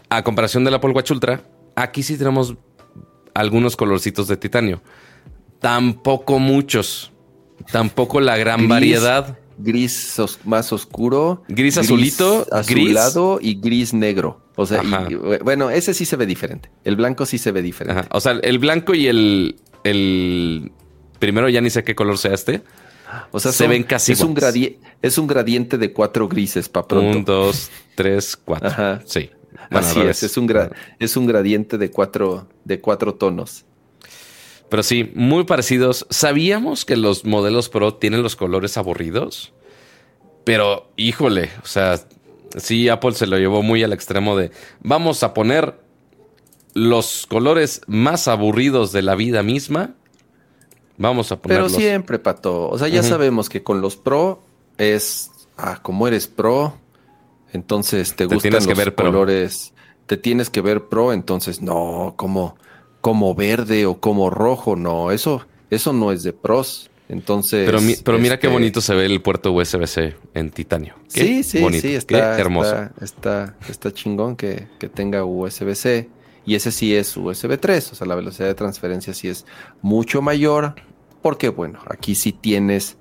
[0.08, 1.42] a comparación del Apple Watch Ultra,
[1.82, 2.54] aquí sí tenemos
[3.34, 4.82] algunos colorcitos de titanio.
[5.60, 7.12] Tampoco muchos.
[7.70, 9.38] Tampoco la gran variedad.
[9.58, 11.42] Gris más oscuro.
[11.48, 12.46] Gris azulito.
[12.50, 14.40] Azulado y gris negro.
[14.56, 14.82] O sea,
[15.42, 16.70] bueno, ese sí se ve diferente.
[16.84, 18.08] El blanco sí se ve diferente.
[18.10, 20.72] O sea, el blanco y el, el
[21.18, 22.62] primero ya ni sé qué color sea este.
[23.32, 24.38] O sea, se ven casi es un,
[25.02, 27.18] es un gradiente de cuatro grises para pronto.
[27.18, 29.00] Un, dos, tres, cuatro.
[29.04, 29.30] Sí.
[29.70, 30.52] Así es, es un,
[30.98, 33.64] es un gradiente de cuatro, de cuatro tonos.
[34.68, 36.06] Pero sí, muy parecidos.
[36.10, 39.52] ¿Sabíamos que los modelos Pro tienen los colores aburridos?
[40.44, 42.00] Pero, híjole, o sea,
[42.56, 45.74] sí, Apple se lo llevó muy al extremo de vamos a poner
[46.74, 49.94] los colores más aburridos de la vida misma
[51.00, 51.72] Vamos a ponerlos.
[51.72, 52.68] Pero siempre, Pato.
[52.68, 54.42] O sea, ya sabemos que con los pro
[54.76, 56.74] es, ah, como eres pro,
[57.52, 59.72] entonces te, gustan los ver colores.
[60.06, 62.56] Te tienes que ver pro, entonces no, como,
[63.00, 66.90] como verde o como rojo, no, eso, eso no es de pros.
[67.08, 67.66] Entonces.
[67.66, 70.94] Pero, pero mira qué este bonito se ve el puerto USB-C en titanio.
[71.08, 72.88] sí, sí, sí, está hermoso.
[73.00, 76.08] Está, está, chingón que, que tenga USB-C.
[76.46, 79.44] Y ese sí es USB 3, o sea, la velocidad de transferencia sí es
[79.82, 80.74] mucho mayor,
[81.20, 82.96] porque bueno, aquí sí tienes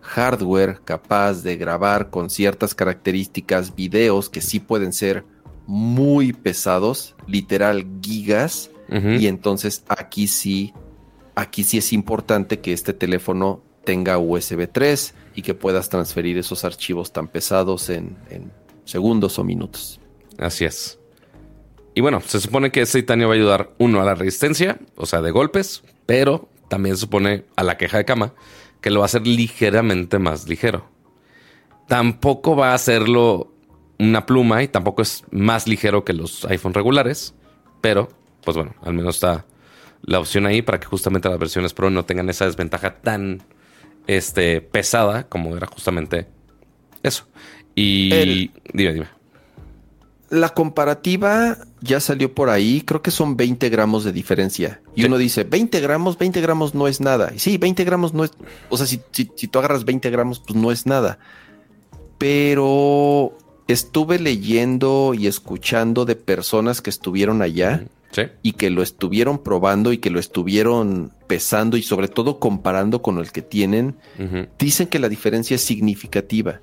[0.00, 5.24] hardware capaz de grabar con ciertas características videos que sí pueden ser
[5.66, 10.74] muy pesados, literal gigas, y entonces aquí sí,
[11.36, 16.64] aquí sí es importante que este teléfono tenga USB 3 y que puedas transferir esos
[16.64, 18.50] archivos tan pesados en, en
[18.84, 20.00] segundos o minutos.
[20.38, 20.98] Así es.
[21.94, 25.06] Y bueno, se supone que ese titanio va a ayudar, uno, a la resistencia, o
[25.06, 28.34] sea, de golpes, pero también se supone a la queja de cama
[28.80, 30.88] que lo va a hacer ligeramente más ligero.
[31.88, 33.52] Tampoco va a hacerlo
[33.98, 37.34] una pluma y tampoco es más ligero que los iPhone regulares,
[37.80, 38.08] pero
[38.44, 39.44] pues bueno, al menos está
[40.02, 43.42] la opción ahí para que justamente las versiones Pro no tengan esa desventaja tan
[44.06, 46.26] este, pesada como era justamente
[47.02, 47.26] Eso.
[47.74, 49.08] Y dime, dime.
[50.30, 54.80] La comparativa ya salió por ahí, creo que son 20 gramos de diferencia.
[54.94, 57.32] Y uno dice, 20 gramos, 20 gramos no es nada.
[57.34, 58.32] Y sí, 20 gramos no es,
[58.68, 61.18] o sea, si, si, tú agarras 20 gramos, pues no es nada.
[62.18, 63.36] Pero
[63.66, 67.84] estuve leyendo y escuchando de personas que estuvieron allá
[68.42, 73.18] y que lo estuvieron probando y que lo estuvieron pesando y sobre todo comparando con
[73.18, 73.96] el que tienen.
[74.58, 76.60] Dicen que la diferencia es significativa.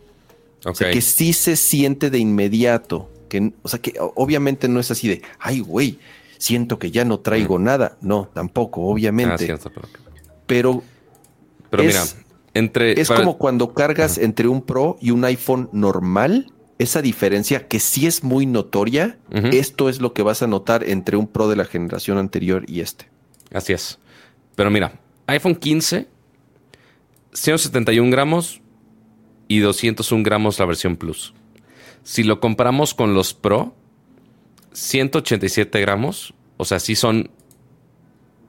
[0.65, 4.91] O sea, que sí se siente de inmediato que, o sea, que obviamente no es
[4.91, 5.99] así de, ay, güey,
[6.37, 7.97] siento que ya no traigo nada.
[8.01, 9.51] No, tampoco, obviamente.
[9.51, 9.57] Ah,
[10.45, 10.83] pero,
[11.69, 12.03] pero, mira,
[12.53, 12.99] entre.
[12.99, 16.51] Es como cuando cargas entre un Pro y un iPhone normal.
[16.79, 19.17] Esa diferencia que sí es muy notoria,
[19.51, 22.81] esto es lo que vas a notar entre un Pro de la generación anterior y
[22.81, 23.09] este.
[23.51, 23.97] Así es.
[24.55, 26.07] Pero mira, iPhone 15,
[27.33, 28.61] 171 gramos
[29.47, 31.33] y 201 gramos la versión Plus.
[32.07, 33.75] Si lo comparamos con los Pro,
[34.71, 37.31] 187 gramos, o sea, sí son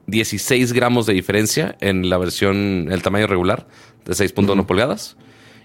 [0.06, 3.66] 16 gramos de diferencia en la versión, el tamaño regular
[4.04, 5.16] de 6.1 pulgadas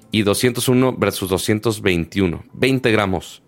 [0.10, 3.44] y 201 versus 221, 20 gramos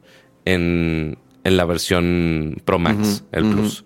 [0.46, 3.84] en, la versión Pro Max, el Plus.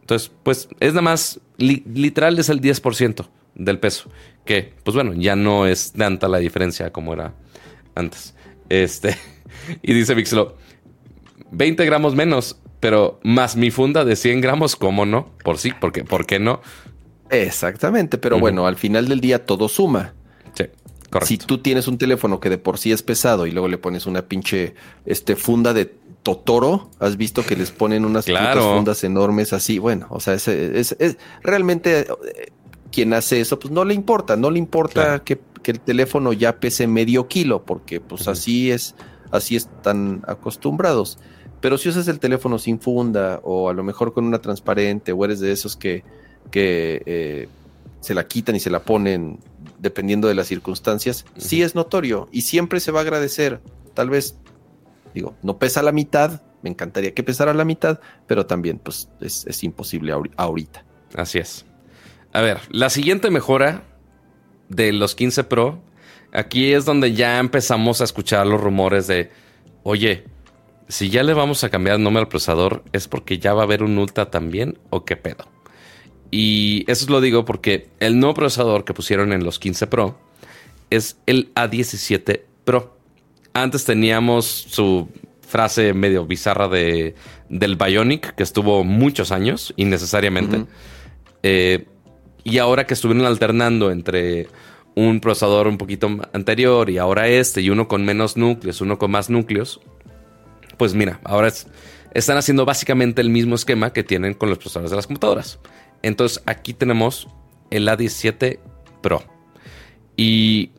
[0.00, 4.10] Entonces, pues es nada más, literal es el 10% del peso,
[4.44, 7.34] que pues bueno, ya no es tanta la diferencia como era
[7.94, 8.34] antes.
[8.70, 9.16] Este.
[9.82, 10.56] Y dice Vixlo,
[11.50, 15.30] 20 gramos menos, pero más mi funda de 100 gramos, ¿cómo no?
[15.44, 16.60] Por sí, porque, ¿por qué no?
[17.28, 20.14] Exactamente, pero bueno, al final del día todo suma.
[20.54, 20.64] Sí,
[21.10, 21.26] correcto.
[21.26, 24.06] Si tú tienes un teléfono que de por sí es pesado y luego le pones
[24.06, 24.74] una pinche
[25.04, 25.92] este, funda de
[26.22, 29.78] Totoro, has visto que les ponen unas fundas enormes así.
[29.78, 30.96] Bueno, o sea, es,
[31.42, 32.06] realmente eh,
[32.90, 35.22] quien hace eso, pues no le importa, no le importa
[35.62, 38.94] que, el teléfono ya pese medio kilo, porque pues así es
[39.30, 41.18] así están acostumbrados.
[41.60, 45.24] Pero si usas el teléfono sin funda o a lo mejor con una transparente o
[45.24, 46.04] eres de esos que,
[46.50, 47.48] que eh,
[48.00, 49.38] se la quitan y se la ponen
[49.78, 53.60] dependiendo de las circunstancias, sí es notorio y siempre se va a agradecer.
[53.94, 54.36] Tal vez,
[55.14, 59.46] digo, no pesa la mitad, me encantaría que pesara la mitad, pero también pues es,
[59.46, 60.84] es imposible ahorita.
[61.14, 61.66] Así es.
[62.32, 63.82] A ver, la siguiente mejora
[64.70, 65.82] de los 15 Pro
[66.32, 69.30] Aquí es donde ya empezamos a escuchar los rumores de,
[69.82, 70.24] oye,
[70.88, 73.64] si ya le vamos a cambiar el nombre al procesador, ¿es porque ya va a
[73.64, 75.46] haber un Ultra también o qué pedo?
[76.30, 80.18] Y eso lo digo porque el nuevo procesador que pusieron en los 15 Pro
[80.90, 82.96] es el A17 Pro.
[83.52, 85.08] Antes teníamos su
[85.40, 87.16] frase medio bizarra de,
[87.48, 90.66] del Bionic, que estuvo muchos años, innecesariamente.
[91.42, 91.86] Eh,
[92.50, 94.48] y ahora que estuvieron alternando entre
[94.94, 99.10] un procesador un poquito anterior y ahora este y uno con menos núcleos, uno con
[99.10, 99.80] más núcleos,
[100.76, 101.52] pues mira, ahora
[102.12, 105.58] están haciendo básicamente el mismo esquema que tienen con los procesadores de las computadoras.
[106.02, 107.28] Entonces aquí tenemos
[107.70, 108.58] el A17
[109.00, 109.22] Pro.
[110.16, 110.72] Y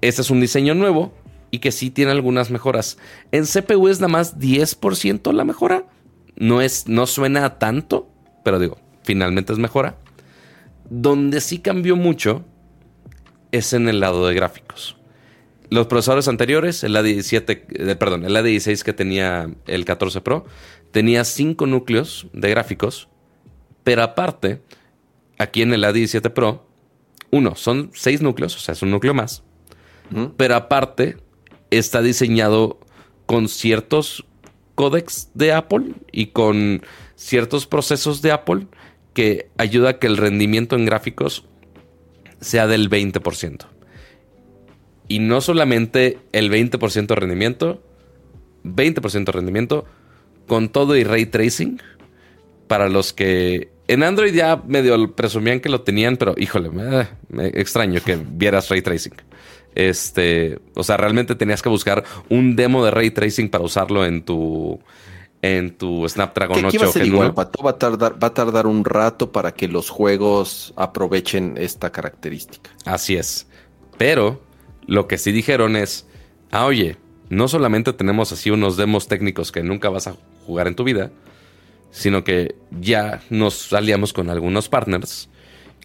[0.00, 1.14] este es un diseño nuevo
[1.50, 2.98] y que sí tiene algunas mejoras.
[3.32, 5.84] En CPU es nada más 10% la mejora.
[6.36, 8.08] No, es, no suena tanto,
[8.44, 9.96] pero digo, finalmente es mejora.
[10.90, 12.44] Donde sí cambió mucho
[13.52, 14.96] es en el lado de gráficos.
[15.70, 20.44] Los procesadores anteriores, el A17, eh, perdón, el A16 que tenía el 14 Pro,
[20.90, 23.08] tenía 5 núcleos de gráficos,
[23.84, 24.62] pero aparte,
[25.38, 26.66] aquí en el A17 Pro,
[27.30, 29.44] uno, son 6 núcleos, o sea, es un núcleo más,
[30.36, 31.18] pero aparte
[31.70, 32.80] está diseñado
[33.26, 34.26] con ciertos
[34.74, 36.82] códex de Apple y con
[37.14, 38.66] ciertos procesos de Apple
[39.20, 41.44] que ayuda a que el rendimiento en gráficos
[42.40, 43.66] sea del 20%.
[45.08, 47.82] Y no solamente el 20% de rendimiento,
[48.64, 49.84] 20% de rendimiento
[50.46, 51.82] con todo y ray tracing.
[52.66, 58.00] Para los que en Android ya medio presumían que lo tenían, pero híjole, me, extraño
[58.02, 59.16] que vieras ray tracing.
[59.74, 64.24] Este, o sea, realmente tenías que buscar un demo de ray tracing para usarlo en
[64.24, 64.80] tu
[65.42, 69.32] en tu Snapdragon 8 va a igual, Va a, tardar, va a tardar un rato
[69.32, 72.70] para que los juegos aprovechen esta característica.
[72.84, 73.46] Así es.
[73.96, 74.40] Pero
[74.86, 76.06] lo que sí dijeron es,
[76.50, 76.96] ah, oye,
[77.28, 81.10] no solamente tenemos así unos demos técnicos que nunca vas a jugar en tu vida,
[81.90, 85.28] sino que ya nos aliamos con algunos partners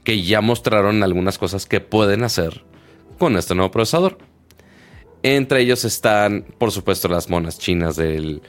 [0.04, 2.64] que ya mostraron algunas cosas que pueden hacer
[3.18, 4.18] con este nuevo procesador.
[5.28, 8.44] Entre ellos están, por supuesto, las monas chinas del,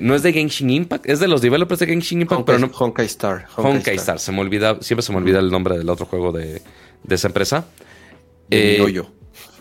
[0.00, 2.70] no es de Genshin Impact, es de los developers de Genshin Impact, pero no.
[2.72, 3.46] Honkai Star.
[3.54, 4.18] Honkai, Star.
[4.18, 6.62] se me olvida, siempre se me olvida el nombre del otro juego de,
[7.06, 7.66] esa empresa.
[8.50, 8.82] Eh,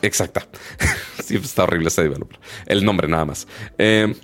[0.01, 0.47] Exacta.
[1.25, 2.39] sí, está horrible ese developer.
[2.67, 3.45] El nombre nada más.
[3.77, 4.15] Eh,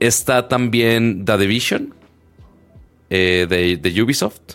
[0.00, 1.94] está también The Division
[3.10, 4.54] eh, de, de Ubisoft.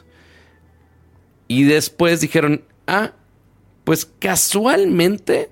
[1.48, 3.12] Y después dijeron, ah,
[3.84, 5.52] pues casualmente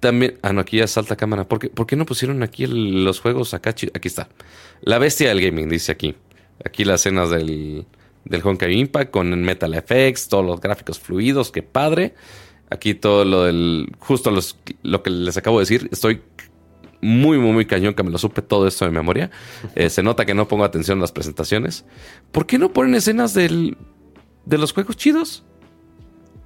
[0.00, 0.38] también.
[0.42, 1.46] Ah, no, aquí ya salta cámara.
[1.46, 3.70] ¿Por qué, no pusieron aquí los juegos acá?
[3.70, 4.28] Aquí está.
[4.80, 6.16] La bestia del gaming, dice aquí.
[6.64, 7.86] Aquí las escenas del,
[8.24, 12.14] del Impact con Metal Effects, todos los gráficos fluidos, qué padre.
[12.70, 13.92] Aquí todo lo del.
[13.98, 14.32] Justo
[14.82, 15.88] lo que les acabo de decir.
[15.92, 16.22] Estoy
[17.00, 19.30] muy, muy, muy cañón que me lo supe todo esto de memoria.
[19.74, 21.84] Eh, se nota que no pongo atención a las presentaciones.
[22.32, 23.76] ¿Por qué no ponen escenas del,
[24.44, 25.44] de los juegos chidos?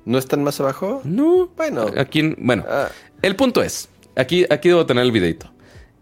[0.04, 1.00] ¿No están más abajo?
[1.04, 1.48] No.
[1.56, 1.86] Bueno.
[1.96, 2.64] Aquí, bueno.
[2.68, 2.88] Ah.
[3.22, 5.50] El punto es, aquí, aquí debo tener el videito.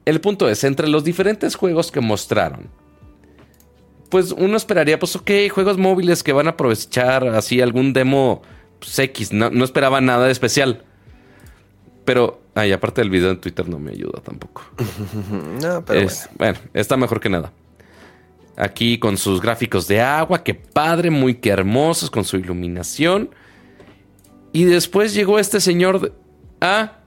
[0.04, 2.68] El punto es, entre los diferentes juegos que mostraron,
[4.08, 8.42] pues uno esperaría, pues ok, juegos móviles que van a aprovechar así algún demo
[8.78, 10.84] pues, X, no, no esperaba nada de especial.
[12.04, 14.64] Pero, ay, aparte del video en Twitter no me ayuda tampoco.
[15.62, 16.16] no, pero bueno.
[16.36, 16.58] bueno.
[16.74, 17.52] está mejor que nada.
[18.56, 23.30] Aquí con sus gráficos de agua, qué padre, muy que hermosos, con su iluminación.
[24.52, 26.14] Y después llegó este señor
[26.60, 26.98] a,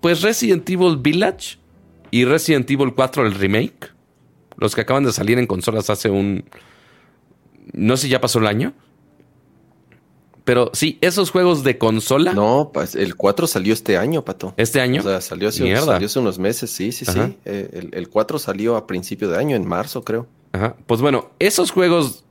[0.00, 1.58] pues Resident Evil Village
[2.10, 3.92] y Resident Evil 4, el remake.
[4.56, 6.44] Los que acaban de salir en consolas hace un...
[7.72, 8.74] No sé si ya pasó el año.
[10.44, 12.34] Pero sí, esos juegos de consola.
[12.34, 14.52] No, pues el 4 salió este año, Pato.
[14.58, 15.00] ¿Este año?
[15.00, 15.62] O sea, salió hace,
[16.18, 17.18] unos meses, sí, sí, sí.
[17.46, 20.26] Eh, el, el, 4 salió a principio de año, en marzo, creo.
[20.52, 20.76] Ajá.
[20.86, 22.24] Pues bueno, esos juegos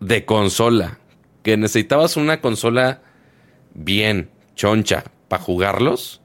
[0.00, 0.98] de consola,
[1.42, 3.00] que necesitabas una consola
[3.74, 6.20] bien choncha para jugarlos,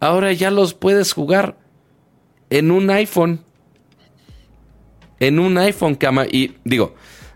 [0.00, 1.56] ahora ya los puedes jugar
[2.50, 3.40] en un iPhone.
[5.18, 6.26] En un iPhone, cama.
[6.26, 6.94] Y digo,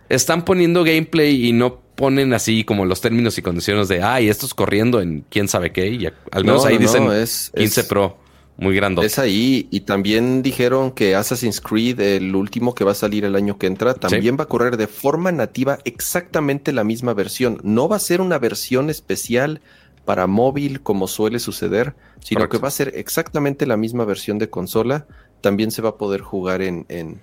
[0.08, 4.46] están poniendo gameplay y no ponen así como los términos y condiciones de, ay, esto
[4.46, 5.88] es corriendo en quién sabe qué.
[5.88, 8.23] Y al menos ahí dicen es, 15 Pro.
[8.56, 9.04] Muy grande.
[9.04, 9.66] Es ahí.
[9.70, 13.66] Y también dijeron que Assassin's Creed, el último que va a salir el año que
[13.66, 17.60] entra, también va a correr de forma nativa exactamente la misma versión.
[17.62, 19.60] No va a ser una versión especial
[20.04, 24.50] para móvil como suele suceder, sino que va a ser exactamente la misma versión de
[24.50, 25.06] consola.
[25.40, 27.20] También se va a poder jugar en, en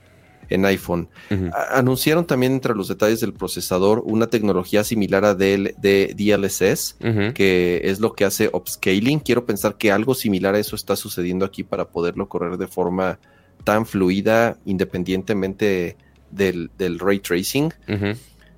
[0.52, 1.10] en iPhone.
[1.72, 5.74] Anunciaron también entre los detalles del procesador una tecnología similar a de,
[6.16, 6.98] DLSS,
[7.34, 9.20] que es lo que hace upscaling.
[9.20, 13.20] Quiero pensar que algo similar a eso está sucediendo aquí para poderlo correr de forma
[13.64, 15.98] tan fluida independientemente
[16.30, 16.70] del,
[17.00, 17.74] ray tracing.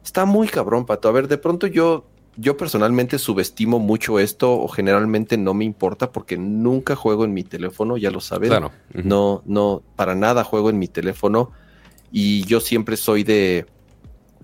[0.03, 1.07] Está muy cabrón, Pato.
[1.07, 2.06] A ver, de pronto yo
[2.36, 7.44] yo personalmente subestimo mucho esto o generalmente no me importa porque nunca juego en mi
[7.44, 8.52] teléfono, ya lo sabes.
[8.94, 11.52] No, no, para nada juego en mi teléfono.
[12.15, 13.65] Y yo siempre soy de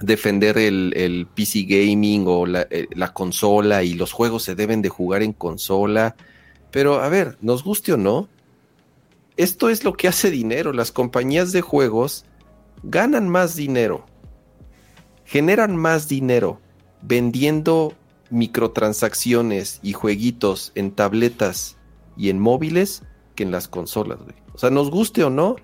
[0.02, 5.22] defender el, PC gaming o eh, la, consola y los juegos se deben de jugar
[5.22, 6.16] en consola.
[6.72, 8.28] Pero a ver, nos guste o no,
[9.38, 10.74] esto es lo que hace dinero.
[10.74, 12.26] Las compañías de juegos
[12.82, 14.04] ganan más dinero,
[15.24, 16.60] generan más dinero
[17.04, 17.94] vendiendo
[18.32, 21.78] microtransacciones y jueguitos en tabletas
[22.18, 23.04] y en móviles
[23.36, 24.18] que en las consolas.
[24.54, 25.56] O sea, nos guste o no,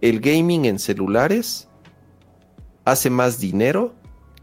[0.00, 1.68] el gaming en celulares
[2.84, 3.94] hace más dinero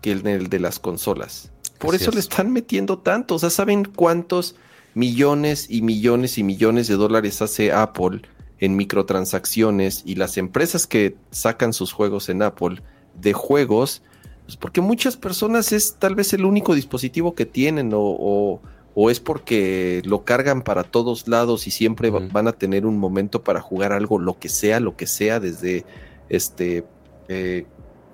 [0.02, 1.52] que el de las consolas.
[1.80, 3.36] Por eso le están metiendo tanto.
[3.36, 4.56] O sea, ¿saben cuántos
[4.94, 8.22] millones y millones y millones de dólares hace Apple
[8.60, 12.82] en microtransacciones y las empresas que sacan sus juegos en Apple
[13.20, 14.02] de juegos?
[14.46, 18.62] Pues porque muchas personas es tal vez el único dispositivo que tienen o,
[19.12, 23.62] es porque lo cargan para todos lados y siempre van a tener un momento para
[23.62, 25.86] jugar algo, lo que sea, lo que sea, desde
[26.30, 26.84] este,
[27.28, 27.66] eh,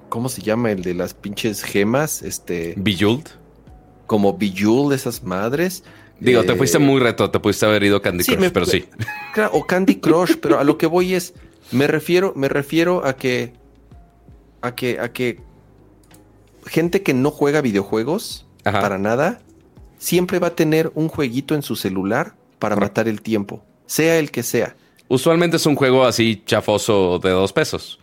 [0.10, 0.72] ¿cómo se llama?
[0.72, 2.74] El de las pinches gemas, este...
[2.76, 3.28] Bejeweled.
[4.08, 5.86] Como Bejeweled, esas madres.
[6.20, 8.86] Digo, te fuiste eh, muy reto, te pudiste haber ido Candy Crush, pero sí.
[9.54, 11.34] o Candy Crush, pero a lo que voy es,
[11.72, 13.54] me refiero, me refiero a que,
[14.62, 15.40] a que, a que
[16.66, 19.40] gente que no juega videojuegos para nada,
[20.04, 24.32] siempre va a tener un jueguito en su celular para matar el tiempo, sea el
[24.32, 24.76] que sea.
[25.08, 28.00] Usualmente es un juego así chafoso de dos pesos.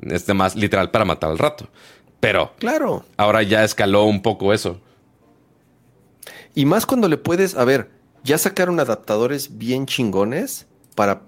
[0.00, 1.68] Es de más literal para matar al rato.
[2.20, 3.04] Pero claro.
[3.16, 4.80] ahora ya escaló un poco eso.
[6.54, 7.90] Y más cuando le puedes, a ver,
[8.22, 11.22] ya sacaron adaptadores bien chingones para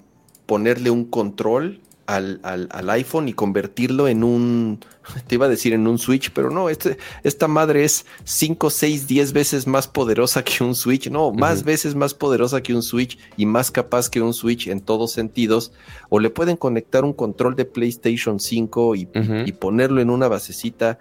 [0.47, 4.81] ponerle un control al, al, iPhone y convertirlo en un,
[5.27, 9.07] te iba a decir en un Switch, pero no, este, esta madre es 5, 6,
[9.07, 13.19] 10 veces más poderosa que un Switch, no, más veces más poderosa que un Switch
[13.37, 15.73] y más capaz que un Switch en todos sentidos,
[16.09, 19.09] o le pueden conectar un control de PlayStation 5 y,
[19.47, 20.99] y ponerlo en una basecita.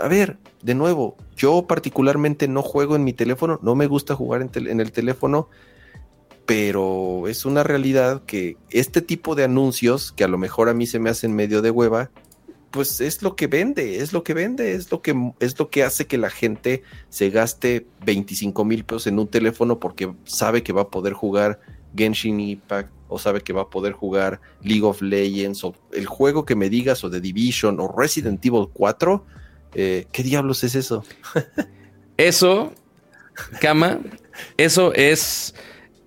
[0.00, 4.42] A ver, de nuevo, yo particularmente no juego en mi teléfono, no me gusta jugar
[4.42, 5.48] en, en el teléfono
[6.48, 10.86] pero es una realidad que este tipo de anuncios, que a lo mejor a mí
[10.86, 12.10] se me hacen medio de hueva,
[12.70, 15.84] pues es lo que vende, es lo que vende, es lo que, es lo que
[15.84, 20.72] hace que la gente se gaste 25 mil pesos en un teléfono porque sabe que
[20.72, 21.60] va a poder jugar
[21.94, 26.46] Genshin Impact o sabe que va a poder jugar League of Legends o el juego
[26.46, 29.26] que me digas o The Division o Resident Evil 4.
[29.74, 31.04] Eh, ¿Qué diablos es eso?
[32.16, 32.72] eso,
[33.60, 34.00] cama,
[34.56, 35.54] eso es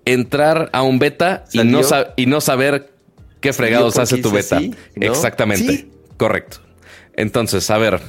[0.04, 1.80] entrar a un beta y no,
[2.16, 2.92] y no, saber
[3.40, 4.60] qué fregados hace tu beta.
[4.96, 5.88] Exactamente.
[6.16, 6.58] Correcto.
[7.14, 8.00] Entonces, a ver,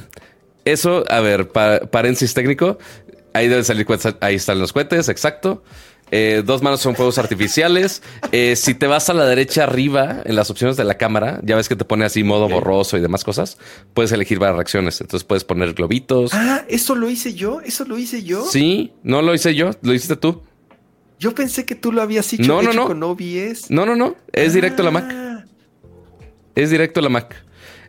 [0.64, 2.78] eso, a ver, paréntesis técnico.
[3.32, 3.86] Ahí deben salir
[4.20, 5.64] ahí están los cohetes, exacto.
[6.10, 8.02] Eh, dos manos son fuegos artificiales.
[8.30, 11.56] Eh, si te vas a la derecha arriba en las opciones de la cámara, ya
[11.56, 13.58] ves que te pone así modo borroso y demás cosas,
[13.94, 15.00] puedes elegir varias reacciones.
[15.00, 16.32] Entonces puedes poner globitos.
[16.32, 18.44] Ah, eso lo hice yo, eso lo hice yo.
[18.44, 20.42] Sí, no lo hice yo, lo hiciste tú.
[21.18, 22.86] Yo pensé que tú lo habías hecho, no, no, no.
[22.86, 23.70] con OBS.
[23.70, 24.16] No, no, no.
[24.32, 25.06] Es directo a la Mac.
[25.10, 25.44] Ah.
[26.54, 27.44] Es directo a la Mac.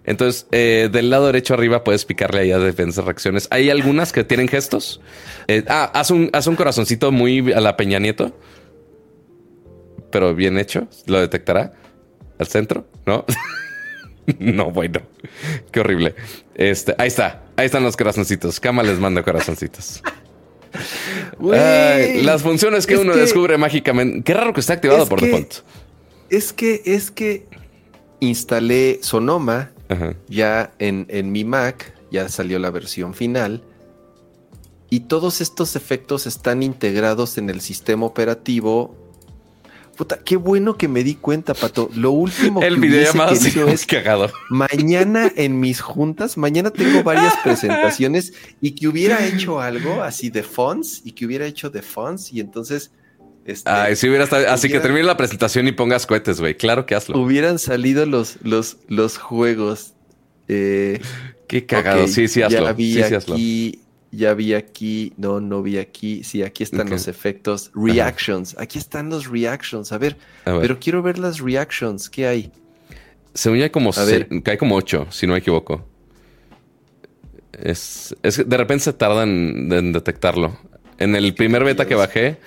[0.06, 3.48] Entonces, eh, del lado derecho arriba puedes picarle ahí a defensas reacciones.
[3.50, 5.02] Hay algunas que tienen gestos.
[5.48, 8.38] Eh, ah, haz un, haz un corazoncito muy a la Peña Nieto.
[10.12, 10.88] Pero bien hecho.
[11.08, 11.74] Lo detectará.
[12.38, 13.26] Al centro, ¿no?
[14.40, 15.02] no, bueno.
[15.72, 16.16] Qué horrible.
[16.54, 17.44] Este, ahí está.
[17.56, 18.60] Ahí están los corazoncitos.
[18.60, 20.04] Cama les manda corazoncitos.
[21.40, 24.24] Las funciones que uno descubre mágicamente.
[24.24, 25.56] Qué raro que esté activado por default.
[26.30, 27.46] Es que, es que
[28.20, 29.72] instalé Sonoma
[30.28, 33.64] ya en, en mi Mac, ya salió la versión final.
[34.90, 38.96] Y todos estos efectos están integrados en el sistema operativo.
[39.96, 41.90] Puta, qué bueno que me di cuenta, Pato.
[41.96, 44.32] Lo último el que video es cagado.
[44.50, 50.44] Mañana en mis juntas, mañana tengo varias presentaciones y que hubiera hecho algo así de
[50.44, 52.92] fonts y que hubiera hecho de fonts y entonces
[53.46, 56.58] este, si hubiera así que termine la presentación y pongas cohetes, güey.
[56.58, 57.20] Claro que hazlo.
[57.20, 59.94] Hubieran salido los, los, los juegos.
[60.48, 61.00] Eh,
[61.48, 62.08] Qué cagado.
[62.08, 62.66] sí, sí, hazlo.
[62.66, 63.80] Ya vi sí, aquí,
[64.16, 65.14] ya vi aquí.
[65.18, 66.24] No, no vi aquí.
[66.24, 67.72] Sí, aquí están los efectos.
[67.74, 68.56] Reactions.
[68.58, 69.92] Aquí están los reactions.
[69.92, 72.10] A ver, pero quiero ver las reactions.
[72.10, 72.52] ¿Qué hay?
[73.34, 75.86] Según hay como, que hay como ocho, si no me equivoco.
[77.52, 80.58] Es, es de repente se tardan en detectarlo.
[80.98, 82.38] En el primer beta que bajé,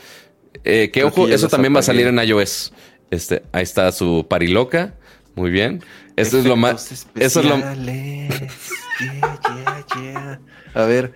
[0.64, 2.72] eh, que ojo, eso también va a salir en iOS.
[3.10, 4.94] Este, ahí está su pariloca.
[5.34, 5.82] Muy bien.
[6.16, 7.06] Esto es lo más.
[7.14, 7.56] Eso es lo.
[10.78, 11.12] A ver.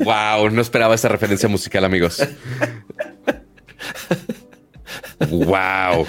[0.00, 2.22] Wow, no esperaba esa referencia musical, amigos.
[5.30, 6.06] wow.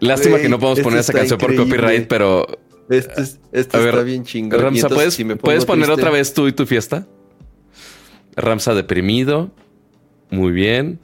[0.00, 2.46] Lástima que no podemos poner esa canción por copyright, pero.
[2.88, 3.22] Esto,
[3.52, 4.58] está bien chingón.
[4.58, 7.06] Ramsa, ¿puedes, ¿puedes poner otra vez tú y tu fiesta?
[8.36, 9.50] Ramsa deprimido.
[10.30, 10.98] Muy bien.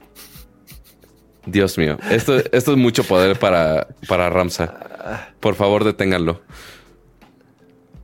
[1.45, 5.35] Dios mío, esto, esto es mucho poder para, para Ramsa.
[5.39, 6.41] Por favor, deténganlo.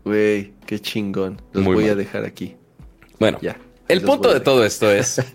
[0.06, 1.42] Güey, qué chingón.
[1.52, 2.56] Los voy a dejar aquí.
[3.20, 3.58] Bueno, ya.
[3.88, 5.22] El punto de todo esto es.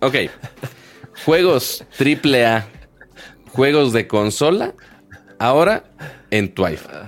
[0.00, 0.14] Ok.
[1.24, 2.68] Juegos AAA.
[3.50, 4.74] Juegos de consola.
[5.40, 5.82] Ahora
[6.30, 7.02] en tu iPhone.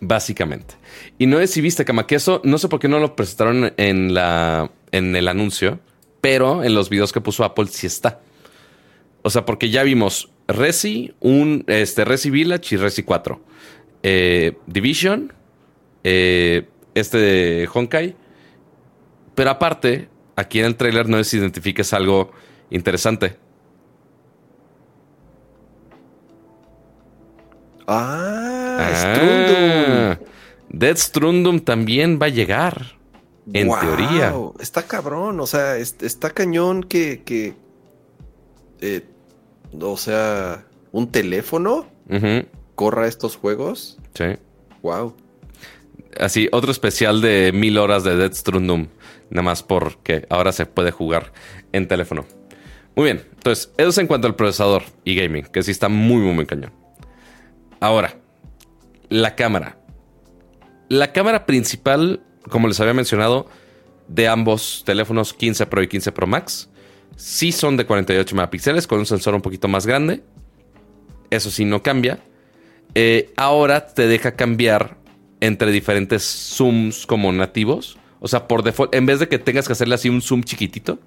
[0.00, 0.76] Básicamente.
[1.18, 2.40] Y no es si viste, Camaqueso.
[2.44, 5.80] No sé por qué no lo presentaron en la en el anuncio,
[6.20, 8.20] pero en los videos que puso Apple sí está.
[9.22, 13.40] O sea, porque ya vimos Resi, un, este, Resi Village y Resi 4.
[14.02, 15.32] Eh, Division,
[16.04, 18.16] eh, este de Honkai.
[19.34, 22.30] Pero aparte, aquí en el trailer no es identifiques algo
[22.70, 23.36] interesante.
[27.86, 30.18] Ah, ah
[30.68, 33.00] Dead Strundum también va a llegar.
[33.52, 34.32] En teoría.
[34.60, 37.54] Está cabrón, o sea, está cañón que,
[38.80, 39.04] eh,
[39.80, 41.86] o sea, un teléfono
[42.76, 43.98] corra estos juegos.
[44.14, 44.36] Sí.
[44.82, 45.14] Wow.
[46.18, 48.88] Así, otro especial de mil horas de Dead Strundum.
[49.30, 51.32] Nada más porque ahora se puede jugar
[51.72, 52.26] en teléfono.
[52.96, 56.20] Muy bien, entonces, eso es en cuanto al procesador y gaming, que sí está muy,
[56.20, 56.72] muy, muy cañón.
[57.78, 58.16] Ahora,
[59.08, 59.78] la cámara.
[60.88, 63.46] La cámara principal como les había mencionado,
[64.08, 66.68] de ambos teléfonos 15 Pro y 15 Pro Max.
[67.16, 70.22] Sí son de 48 megapíxeles con un sensor un poquito más grande.
[71.30, 72.20] Eso sí no cambia.
[72.94, 74.96] Eh, ahora te deja cambiar
[75.40, 77.98] entre diferentes zooms como nativos.
[78.20, 80.98] O sea, por default, en vez de que tengas que hacerle así un zoom chiquitito,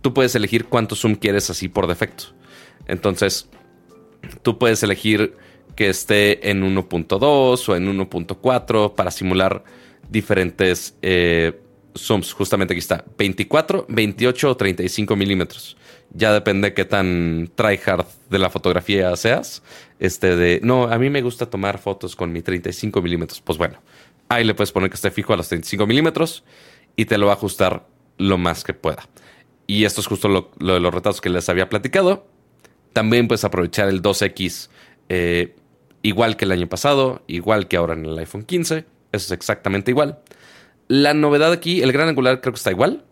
[0.00, 2.26] tú puedes elegir cuánto zoom quieres así por defecto.
[2.86, 3.48] Entonces,
[4.42, 5.36] tú puedes elegir
[5.74, 9.64] que esté en 1.2 o en 1.4 para simular
[10.08, 11.60] diferentes eh,
[11.96, 12.32] zooms.
[12.32, 13.04] Justamente aquí está.
[13.18, 15.76] 24, 28 o 35 milímetros.
[16.16, 19.62] Ya depende qué tan tryhard de la fotografía seas.
[19.98, 23.40] Este de, no, a mí me gusta tomar fotos con mi 35 milímetros.
[23.40, 23.80] Pues bueno,
[24.28, 26.44] ahí le puedes poner que esté fijo a los 35 milímetros
[26.94, 27.86] y te lo va a ajustar
[28.16, 29.08] lo más que pueda.
[29.66, 32.28] Y esto es justo lo, de los retratos que les había platicado.
[32.92, 34.68] También puedes aprovechar el 2X
[35.08, 35.56] eh,
[36.02, 38.78] igual que el año pasado, igual que ahora en el iPhone 15.
[38.78, 40.20] Eso es exactamente igual.
[40.86, 43.04] La novedad aquí, el gran angular creo que está igual.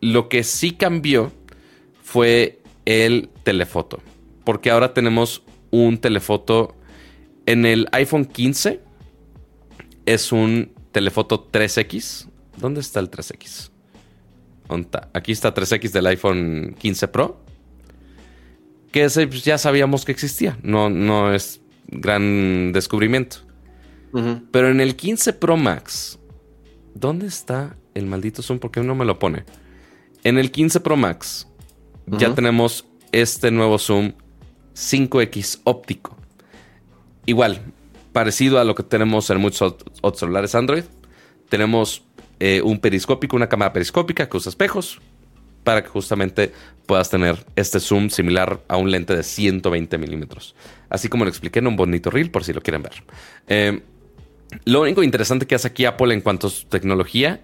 [0.00, 1.32] Lo que sí cambió
[2.08, 4.00] fue el telefoto.
[4.44, 6.74] Porque ahora tenemos un telefoto
[7.44, 8.80] en el iPhone 15.
[10.06, 12.30] Es un telefoto 3X.
[12.56, 13.70] ¿Dónde está el 3X?
[15.12, 17.42] Aquí está 3X del iPhone 15 Pro.
[18.90, 20.58] Que ese pues, ya sabíamos que existía.
[20.62, 23.38] No, no es gran descubrimiento.
[24.50, 26.18] Pero en el 15 Pro Max,
[26.94, 28.58] ¿dónde está el maldito zoom?
[28.58, 29.44] ¿Por qué no me lo pone?
[30.24, 31.47] En el 15 Pro Max
[32.18, 34.12] ya tenemos este nuevo zoom
[34.74, 36.16] 5X óptico.
[37.26, 37.60] Igual,
[38.12, 40.84] parecido a lo que tenemos en muchos otros celulares Android.
[41.48, 42.02] Tenemos
[42.40, 45.00] eh, un periscópico, una cámara periscópica que usa espejos
[45.64, 46.52] para que justamente
[46.86, 50.54] puedas tener este zoom similar a un lente de 120 milímetros.
[50.88, 53.02] Así como lo expliqué en un bonito reel por si lo quieren ver.
[53.48, 53.82] Eh,
[54.64, 57.42] lo único interesante que hace aquí Apple en cuanto a su tecnología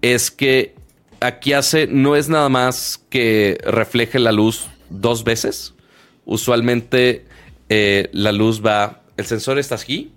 [0.00, 0.74] es que
[1.20, 5.74] aquí hace, no es nada más que refleje la luz dos veces.
[6.24, 7.26] Usualmente
[7.68, 10.12] eh, la luz va, el sensor está aquí,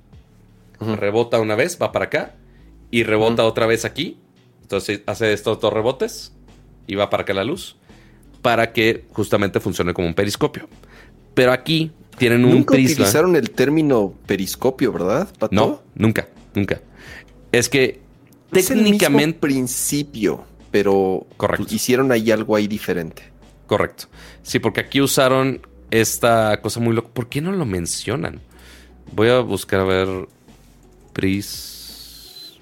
[0.79, 2.35] rebota una vez, va para acá
[2.89, 4.17] y rebota otra vez aquí.
[4.61, 6.33] Entonces hace estos dos rebotes
[6.87, 7.75] y va para acá la luz
[8.41, 10.67] para que justamente funcione como un periscopio.
[11.33, 15.29] Pero aquí tienen un nunca utilizaron el término periscopio, ¿verdad?
[15.51, 16.81] No, nunca, nunca.
[17.51, 18.01] Es que
[18.51, 19.39] técnicamente.
[19.39, 21.27] principio, pero
[21.69, 23.23] hicieron ahí algo ahí diferente.
[23.67, 24.05] Correcto.
[24.41, 25.61] Sí, porque aquí usaron
[25.91, 27.09] esta cosa muy loca.
[27.13, 28.41] ¿Por qué no lo mencionan?
[29.13, 30.27] Voy a buscar a ver.
[31.13, 32.57] Pris.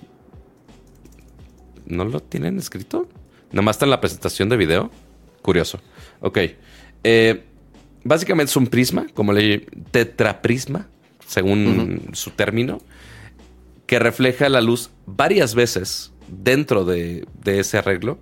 [1.85, 3.07] ¿No lo tienen escrito?
[3.51, 4.91] Nomás está en la presentación de video.
[5.41, 5.79] Curioso.
[6.19, 6.39] Ok.
[7.03, 7.43] Eh,
[8.03, 9.59] básicamente es un prisma, como le
[9.91, 10.87] tetraprisma,
[11.25, 12.79] según su término,
[13.85, 18.19] que refleja la luz varias veces dentro de, ese arreglo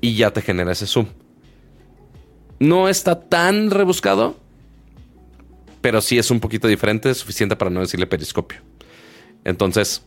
[0.00, 1.06] y ya te genera ese zoom.
[2.58, 4.36] No está tan rebuscado,
[5.80, 8.58] pero sí es un poquito diferente, suficiente para no decirle periscopio.
[9.44, 10.02] Entonces,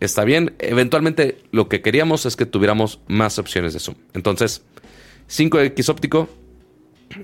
[0.00, 0.54] está bien.
[0.58, 3.96] Eventualmente lo que queríamos es que tuviéramos más opciones de zoom.
[4.14, 4.62] Entonces,
[5.28, 6.28] 5X óptico,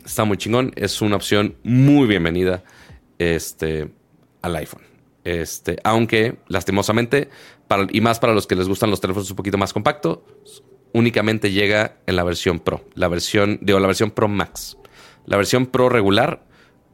[0.05, 0.73] está muy chingón.
[0.77, 2.63] Es una opción muy bienvenida
[3.19, 3.91] este,
[4.43, 4.83] al iPhone.
[5.25, 7.29] Este, aunque, lastimosamente,
[7.73, 10.19] para, y más para los que les gustan los teléfonos un poquito más compactos,
[10.93, 14.77] únicamente llega en la versión Pro, la versión, digo, la versión Pro Max.
[15.25, 16.45] La versión Pro regular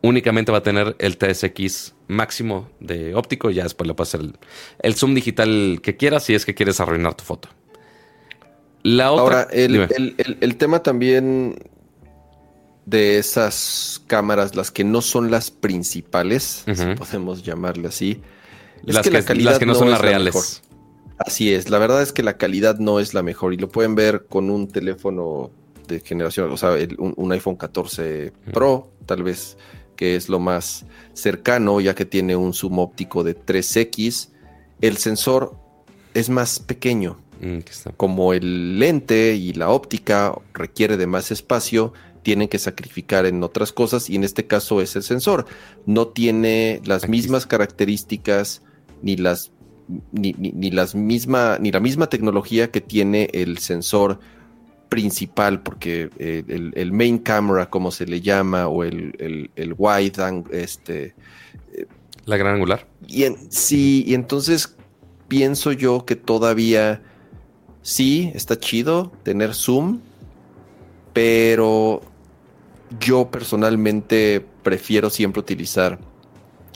[0.02, 4.32] únicamente va a tener el 3X máximo de óptico, ya después le puedes hacer
[4.78, 7.48] el, zoom digital que quieras si es que quieres arruinar tu foto.
[8.84, 11.58] La otra, Ahora, el, tema también
[12.86, 18.22] de esas cámaras, las que no son las principales, si podemos llamarle así,
[18.84, 20.62] las que, la calidad no, son las reales.
[21.18, 23.94] Así es, la verdad es que la calidad no es la mejor y lo pueden
[23.94, 25.50] ver con un teléfono
[25.88, 29.56] de generación, o sea, un, iPhone 14 Pro, tal vez,
[29.96, 30.84] que es lo más
[31.14, 34.28] cercano, ya que tiene un zoom óptico de 3X.
[34.80, 35.56] El sensor
[36.14, 37.18] es más pequeño.
[37.40, 37.58] Mm,
[37.96, 41.92] Como el lente y la óptica requiere de más espacio,
[42.22, 45.46] tienen que sacrificar en otras cosas y en este caso es el sensor.
[45.86, 48.62] No tiene las mismas características
[49.02, 49.52] ni las
[50.12, 54.20] ni, las misma ni la misma tecnología que tiene el sensor
[54.88, 61.14] principal, porque el, main camera, como se le llama, o el, el, wide, este...
[62.24, 62.86] La gran angular.
[63.06, 64.76] Y sí, y entonces
[65.28, 67.02] pienso yo que todavía
[67.82, 70.00] sí, está chido tener zoom,
[71.12, 72.00] pero
[73.00, 75.98] yo personalmente prefiero siempre utilizar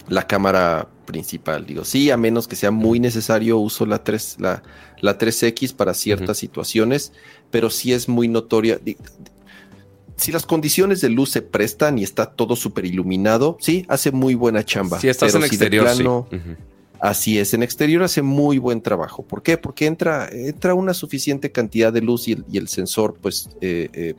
[0.09, 1.66] la cámara principal.
[1.66, 4.62] Digo, sí, a menos que sea muy necesario, uso la 3, la,
[5.01, 7.12] la 3X para ciertas situaciones,
[7.51, 8.81] pero sí es muy notoria.
[10.16, 14.35] Si las condiciones de luz se prestan y está todo súper iluminado, sí, hace muy
[14.35, 15.01] buena chamba.
[15.01, 16.05] Si estás en exterior, sí.
[17.03, 19.24] Así es, en exterior hace muy buen trabajo.
[19.24, 19.59] ¿Por qué?
[19.59, 24.15] Porque entra, entra una suficiente cantidad de luz y el, sensor pues eh, eh,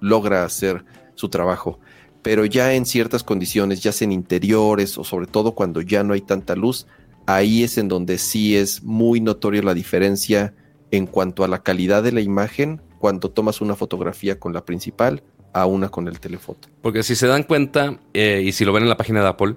[0.00, 0.84] logra hacer
[1.14, 1.78] su trabajo.
[2.24, 6.14] Pero ya en ciertas condiciones, ya sea en interiores o sobre todo cuando ya no
[6.14, 6.86] hay tanta luz,
[7.26, 10.54] ahí es en donde sí es muy notoria la diferencia
[10.90, 15.22] en cuanto a la calidad de la imagen cuando tomas una fotografía con la principal
[15.52, 16.68] a una con el telefoto.
[16.80, 19.56] Porque si se dan cuenta, eh, y si lo ven en la página de Apple,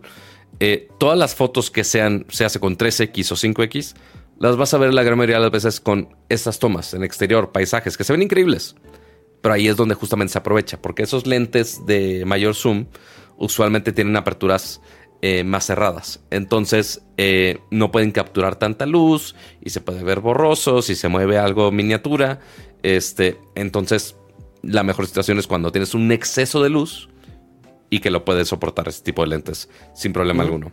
[0.59, 3.95] eh, todas las fotos que sean, se hace con 3X o 5X,
[4.39, 7.51] las vas a ver la gran mayoría de las veces con estas tomas en exterior,
[7.51, 8.75] paisajes, que se ven increíbles.
[9.41, 12.85] Pero ahí es donde justamente se aprovecha, porque esos lentes de mayor zoom
[13.37, 14.81] usualmente tienen aperturas
[15.21, 16.23] eh, más cerradas.
[16.29, 21.37] Entonces eh, no pueden capturar tanta luz y se puede ver borroso si se mueve
[21.37, 22.39] algo miniatura.
[22.83, 24.15] Este, entonces
[24.61, 27.09] la mejor situación es cuando tienes un exceso de luz
[27.89, 30.71] y que lo puedes soportar ese tipo de lentes sin problema alguno.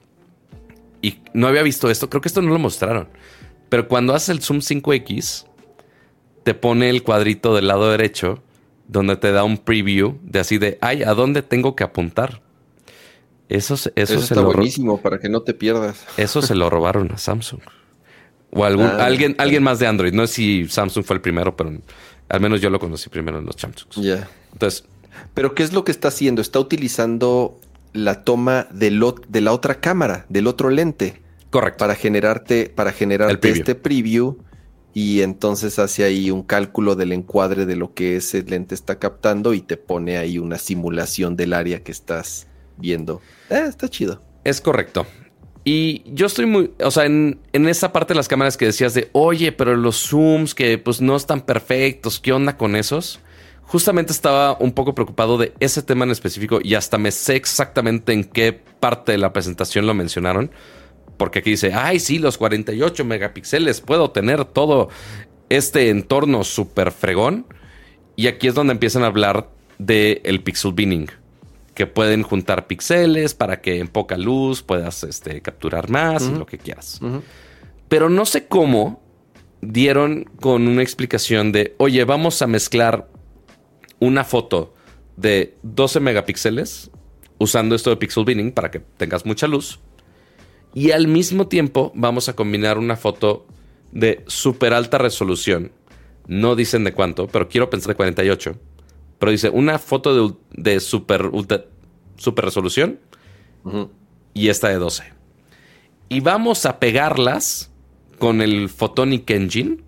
[1.00, 3.08] Y no había visto esto, creo que esto no lo mostraron.
[3.68, 5.46] Pero cuando haces el zoom 5X,
[6.42, 8.42] te pone el cuadrito del lado derecho
[8.86, 12.42] donde te da un preview de así de, ay, ¿a dónde tengo que apuntar?
[13.48, 16.04] Eso, eso, está buenísimo para que no te pierdas.
[16.16, 17.60] Eso se lo robaron a Samsung.
[18.50, 20.12] O algún, ah, alguien, alguien más de Android.
[20.12, 21.72] No sé si Samsung fue el primero, pero
[22.28, 23.96] al menos yo lo conocí primero en los Samsungs.
[23.96, 24.28] Ya.
[24.52, 24.84] Entonces.
[25.34, 26.40] Pero ¿qué es lo que está haciendo?
[26.40, 27.58] Está utilizando
[27.92, 28.90] la toma de,
[29.28, 31.20] de la otra cámara, del otro lente.
[31.50, 31.78] Correcto.
[31.78, 34.38] Para generarte, para generarte este preview.
[34.94, 39.52] Y entonces hace ahí un cálculo del encuadre de lo que ese lente está captando
[39.52, 42.46] y te pone ahí una simulación del área que estás
[42.76, 43.20] viendo.
[43.50, 44.22] Eh, está chido.
[44.44, 45.04] Es correcto.
[45.64, 49.08] Y yo estoy muy, o sea, en, esa parte de las cámaras que decías de,
[49.12, 53.20] oye, pero los zooms que pues no están perfectos, ¿qué onda con esos?
[53.62, 58.12] Justamente estaba un poco preocupado de ese tema en específico y hasta me sé exactamente
[58.12, 60.50] en qué parte de la presentación lo mencionaron.
[61.16, 64.88] Porque aquí dice, ay, sí, los 48 megapíxeles, puedo tener todo
[65.48, 67.46] este entorno súper fregón.
[68.16, 71.08] Y aquí es donde empiezan a hablar del el pixel binning
[71.74, 76.46] que pueden juntar píxeles para que en poca luz puedas este, capturar más y lo
[76.46, 77.00] que quieras.
[77.88, 79.02] Pero no sé cómo
[79.60, 83.08] dieron con una explicación de, oye, vamos a mezclar
[83.98, 84.74] una foto
[85.16, 86.90] de 12 megapíxeles
[87.38, 89.80] usando esto de pixel binning para que tengas mucha luz.
[90.74, 93.46] Y al mismo tiempo vamos a combinar una foto
[93.92, 95.72] de súper alta resolución.
[96.26, 98.58] No dicen de cuánto, pero quiero pensar de 48
[99.24, 101.30] pero dice una foto de, de super,
[102.16, 103.00] super resolución
[104.34, 105.04] y esta de 12.
[106.10, 107.70] Y vamos a pegarlas
[108.18, 109.78] con el Photonic Engine.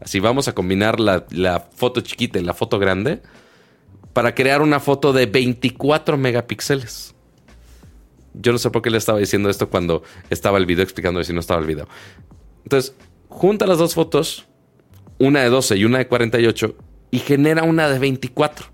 [0.00, 3.22] Así vamos a combinar la, la, foto chiquita y la foto grande
[4.12, 7.14] para crear una foto de 24 megapíxeles.
[8.34, 11.32] Yo no sé por qué le estaba diciendo esto cuando estaba el video explicando si
[11.32, 11.88] no estaba el video.
[12.64, 12.94] Entonces,
[13.28, 14.46] junta las dos fotos,
[15.18, 16.76] una de 12 y una de 48,
[17.10, 18.66] y genera una de 24.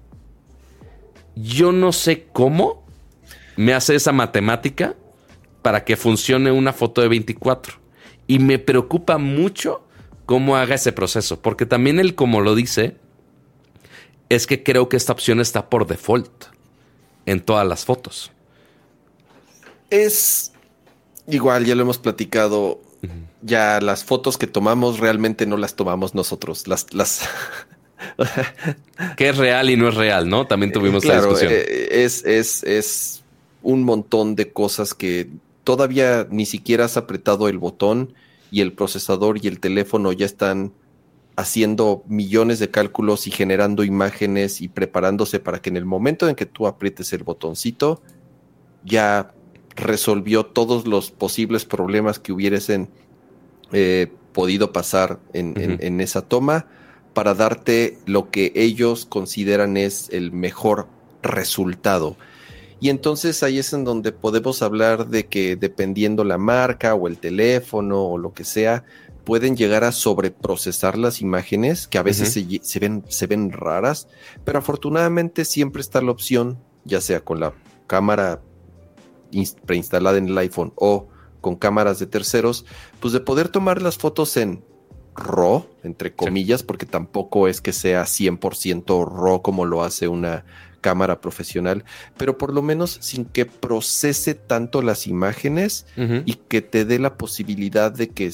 [1.34, 2.86] Yo no sé cómo
[3.56, 4.94] me hace esa matemática
[5.62, 7.74] para que funcione una foto de 24.
[8.26, 9.84] Y me preocupa mucho
[10.26, 12.96] cómo haga ese proceso, porque también él, como lo dice,
[14.28, 16.46] es que creo que esta opción está por default
[17.26, 18.30] en todas las fotos.
[19.90, 20.52] Es
[21.26, 22.80] igual, ya lo hemos platicado.
[23.40, 26.66] Ya las fotos que tomamos realmente no las tomamos nosotros.
[26.66, 27.28] Las, las,
[29.16, 30.46] que es real y no es real, ¿no?
[30.46, 31.52] También tuvimos la discusión.
[31.52, 33.22] Eh, es, es, es
[33.62, 35.30] un montón de cosas que
[35.62, 38.14] todavía ni siquiera has apretado el botón
[38.50, 40.72] y el procesador y el teléfono ya están
[41.36, 46.34] haciendo millones de cálculos y generando imágenes y preparándose para que en el momento en
[46.34, 48.02] que tú aprietes el botoncito
[48.84, 49.32] ya
[49.78, 52.90] resolvió todos los posibles problemas que hubiesen
[53.72, 56.66] eh, podido pasar en esa toma.
[57.14, 60.86] Para darte lo que ellos consideran es el mejor
[61.22, 62.16] resultado.
[62.80, 67.18] Y entonces ahí es en donde podemos hablar de que dependiendo la marca o el
[67.18, 68.84] teléfono o lo que sea,
[69.24, 74.08] pueden llegar a sobreprocesar las imágenes que a veces se, ven, se ven raras,
[74.44, 77.52] pero afortunadamente siempre está la opción, ya sea con la
[77.86, 78.40] cámara
[79.66, 81.08] preinstalada en el iPhone o
[81.40, 82.64] con cámaras de terceros,
[83.00, 84.62] pues de poder tomar las fotos en
[85.14, 90.44] RAW, entre comillas, porque tampoco es que sea 100% RAW como lo hace una
[90.80, 91.84] cámara profesional,
[92.16, 95.86] pero por lo menos sin que procese tanto las imágenes
[96.24, 98.32] y que te dé la posibilidad de que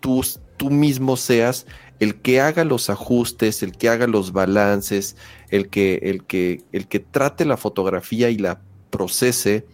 [0.00, 0.24] tú,
[0.58, 1.66] tú mismo seas
[1.98, 5.16] el que haga los ajustes, el que haga los balances,
[5.48, 9.64] el que, el que, el que trate la fotografía y la procese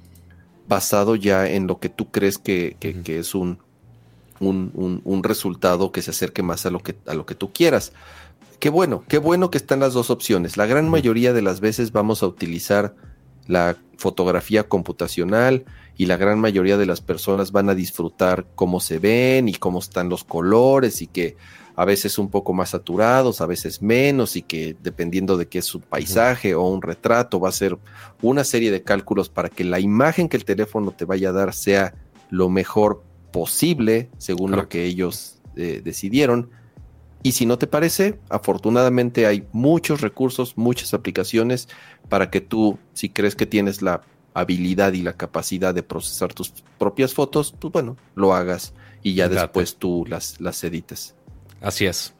[0.69, 3.59] basado ya en lo que tú crees que es un,
[4.41, 7.93] un, resultado que se acerque más a lo que, a lo que tú quieras.
[8.61, 10.57] Qué bueno, qué bueno que están las dos opciones.
[10.57, 12.95] La gran mayoría de las veces vamos a utilizar
[13.47, 15.65] la fotografía computacional
[15.97, 19.79] y la gran mayoría de las personas van a disfrutar cómo se ven y cómo
[19.79, 21.37] están los colores y que
[21.79, 25.73] a veces un poco más saturados, a veces menos y que dependiendo de qué es
[25.77, 27.79] un paisaje o un retrato va a ser
[28.21, 31.55] una serie de cálculos para que la imagen que el teléfono te vaya a dar
[31.55, 31.95] sea
[32.31, 36.51] lo mejor posible según lo que ellos eh, decidieron.
[37.23, 41.69] Y si no te parece, afortunadamente hay muchos recursos, muchas aplicaciones
[42.09, 44.03] para que tú, si crees que tienes la
[44.35, 48.75] habilidad y la capacidad de procesar tus propias fotos, pues bueno, lo hagas
[49.05, 51.15] y ya después tú las, las edites.
[51.61, 52.15] Así es.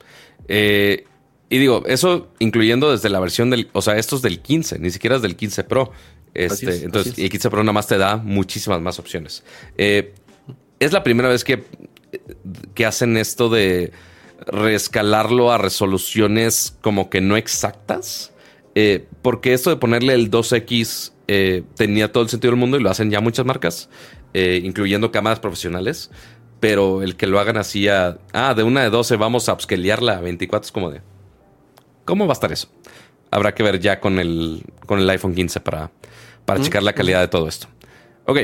[0.49, 1.05] Eh,
[1.51, 4.91] y digo, eso incluyendo desde la versión del, o sea, esto es del 15, ni
[4.91, 5.93] siquiera es del 15 Pro.
[6.35, 9.45] Este, entonces, el 15 Pro nada más te da muchísimas más opciones.
[9.77, 10.15] Eh,
[10.79, 11.65] es la primera vez que,
[12.75, 13.93] que hacen esto de
[14.47, 18.33] reescalarlo a resoluciones como que no exactas.
[18.75, 21.13] Eh, porque esto de ponerle el 2X
[21.75, 23.91] tenía todo el sentido del mundo y lo hacen ya muchas marcas,
[24.33, 26.11] incluyendo cámaras profesionales
[26.61, 30.19] pero el que lo hagan así a, ah, de una de 12 vamos a upscalearla
[30.19, 31.01] a 24 es como de,
[32.05, 32.69] ¿cómo va a estar eso?
[33.31, 35.91] Habrá que ver ya con el, con el iPhone 15 para,
[36.45, 37.69] para checar la calidad de todo esto.
[38.25, 38.39] Ok,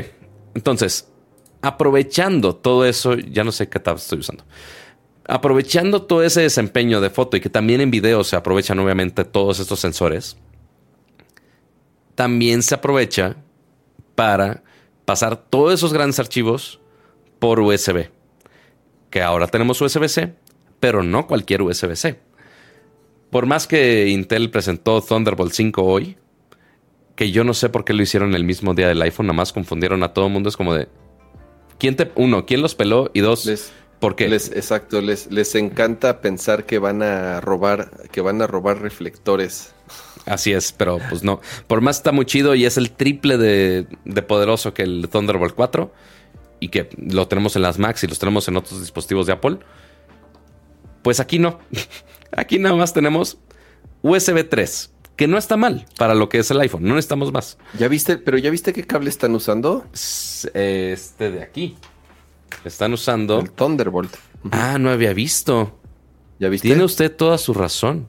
[0.55, 1.09] entonces,
[1.63, 4.45] aprovechando todo eso, ya no sé qué tab estoy usando.
[5.27, 9.59] Aprovechando todo ese desempeño de foto y que también en video se aprovechan obviamente todos
[9.59, 10.37] estos sensores,
[12.15, 13.37] también se aprovecha
[14.15, 14.63] para
[15.05, 16.81] pasar todos esos grandes archivos
[17.45, 18.09] por USB.
[19.11, 20.33] Que ahora tenemos USB-C,
[20.81, 22.19] pero no cualquier USB-C.
[23.29, 26.17] Por más que Intel presentó Thunderbolt 5 hoy,
[27.17, 29.53] que yo no sé por qué lo hicieron el mismo día del iPhone, nada más
[29.53, 30.49] confundieron a todo el mundo.
[30.49, 30.89] Es como de.
[31.79, 32.11] ¿Quién te.
[32.15, 33.11] Uno, ¿quién los peló?
[33.13, 33.47] Y dos,
[34.01, 34.27] ¿por qué?
[34.27, 39.75] Les, exacto, les, les encanta pensar que van a robar, que van a robar reflectores.
[40.25, 41.43] Así es, pero pues no.
[41.67, 45.55] Por más está muy chido y es el triple de, de poderoso que el Thunderbolt
[45.55, 45.93] 4
[46.65, 49.59] y que lo tenemos en las Macs y los tenemos en otros dispositivos de Apple.
[51.03, 51.59] Pues aquí no.
[52.33, 53.37] aquí nada más tenemos
[54.01, 56.85] USB 3, que no está mal para lo que es el iPhone.
[56.85, 57.59] No necesitamos más.
[57.79, 58.17] ¿Ya viste?
[58.17, 59.85] Pero ¿ya viste qué cable están usando?
[59.93, 61.77] Este de aquí.
[62.65, 63.41] Están usando.
[63.41, 64.15] El Thunderbolt.
[64.51, 65.79] Ah, no había visto.
[66.39, 66.67] ¿Ya viste?
[66.67, 68.09] Tiene usted toda su razón.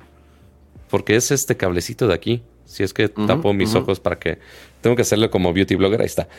[0.89, 2.43] Porque es este cablecito de aquí.
[2.63, 4.39] Si es que tapo mis ojos para que.
[4.79, 5.99] Tengo que hacerlo como beauty blogger.
[5.99, 6.29] Ahí está.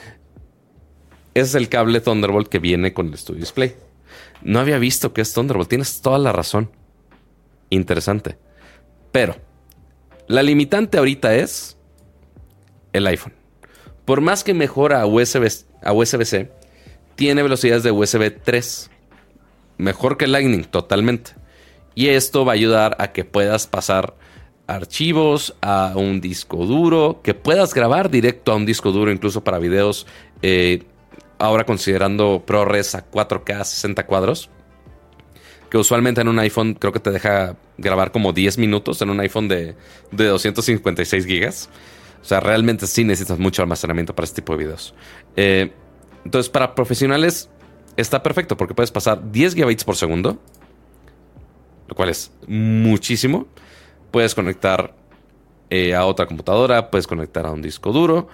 [1.37, 3.75] Es el cable Thunderbolt que viene con el Studio Display.
[4.41, 5.69] No había visto que es Thunderbolt.
[5.69, 6.71] Tienes toda la razón.
[7.69, 8.39] Interesante.
[9.13, 9.37] Pero
[10.29, 11.77] la limitante ahorita es
[12.95, 13.35] el iPhone.
[14.07, 15.47] Por más que mejora a USB
[15.83, 16.51] a USB-C,
[17.17, 18.91] tiene velocidades de USB 3.
[19.77, 21.33] Mejor que Lightning, totalmente.
[21.95, 24.17] Y esto va a ayudar a que puedas pasar
[24.67, 29.59] archivos a un disco duro, que puedas grabar directo a un disco duro, incluso para
[29.59, 30.07] videos
[30.41, 30.85] eh,
[31.39, 34.51] ahora considerando ProRes a 4K 60 cuadros,
[35.71, 39.21] que usualmente en un iPhone creo que te deja grabar como 10 minutos en un
[39.21, 39.75] iPhone de,
[40.13, 41.69] 256 gigas.
[42.23, 44.95] O sea, realmente sí necesitas mucho almacenamiento para este tipo de videos.
[45.37, 45.73] Eh,
[46.25, 47.49] entonces, para profesionales
[47.97, 50.39] está perfecto porque puedes pasar 10 GB por segundo,
[51.89, 53.47] lo cual es muchísimo.
[54.11, 54.95] Puedes conectar
[55.71, 58.29] eh, a otra computadora, puedes conectar a un disco duro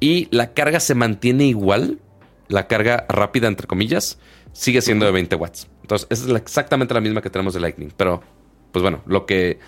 [0.00, 2.00] y la carga se mantiene igual
[2.48, 4.18] la carga rápida, entre comillas,
[4.52, 5.68] sigue siendo de 20 watts.
[5.82, 7.92] Entonces, esa es exactamente la misma que tenemos de Lightning.
[7.96, 8.22] Pero,
[8.72, 9.58] pues bueno, lo que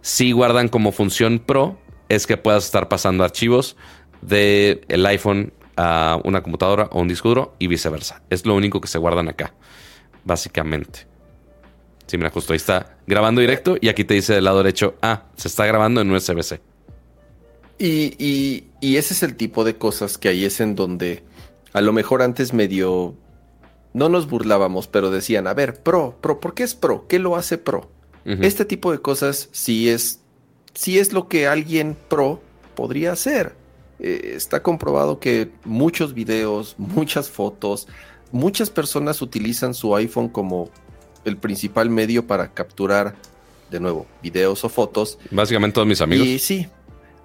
[0.00, 1.78] sí guardan como función pro
[2.08, 3.76] es que puedas estar pasando archivos
[4.22, 8.22] del el iPhone a una computadora o un disco duro y viceversa.
[8.30, 9.54] Es lo único que se guardan acá,
[10.24, 11.06] básicamente.
[12.06, 15.24] Sí, mira, justo ahí está grabando directo y aquí te dice del lado derecho, ah,
[15.36, 16.60] se está grabando en USB-C.
[17.78, 21.22] Y, y, y, ese es el tipo de cosas que ahí es en donde
[21.72, 23.14] a lo mejor antes medio
[23.92, 27.06] no nos burlábamos, pero decían, a ver, pro, pro, ¿por qué es pro?
[27.08, 27.90] ¿Qué lo hace pro?
[28.24, 30.20] Este tipo de cosas sí es,
[30.74, 32.42] sí es lo que alguien pro
[32.74, 33.54] podría hacer.
[34.00, 37.88] Eh, está comprobado que muchos videos, muchas fotos,
[38.30, 40.68] muchas personas utilizan su iPhone como
[41.24, 43.16] el principal medio para capturar,
[43.70, 45.18] de nuevo, videos o fotos.
[45.30, 46.26] Básicamente todos mis amigos.
[46.26, 46.66] Y sí,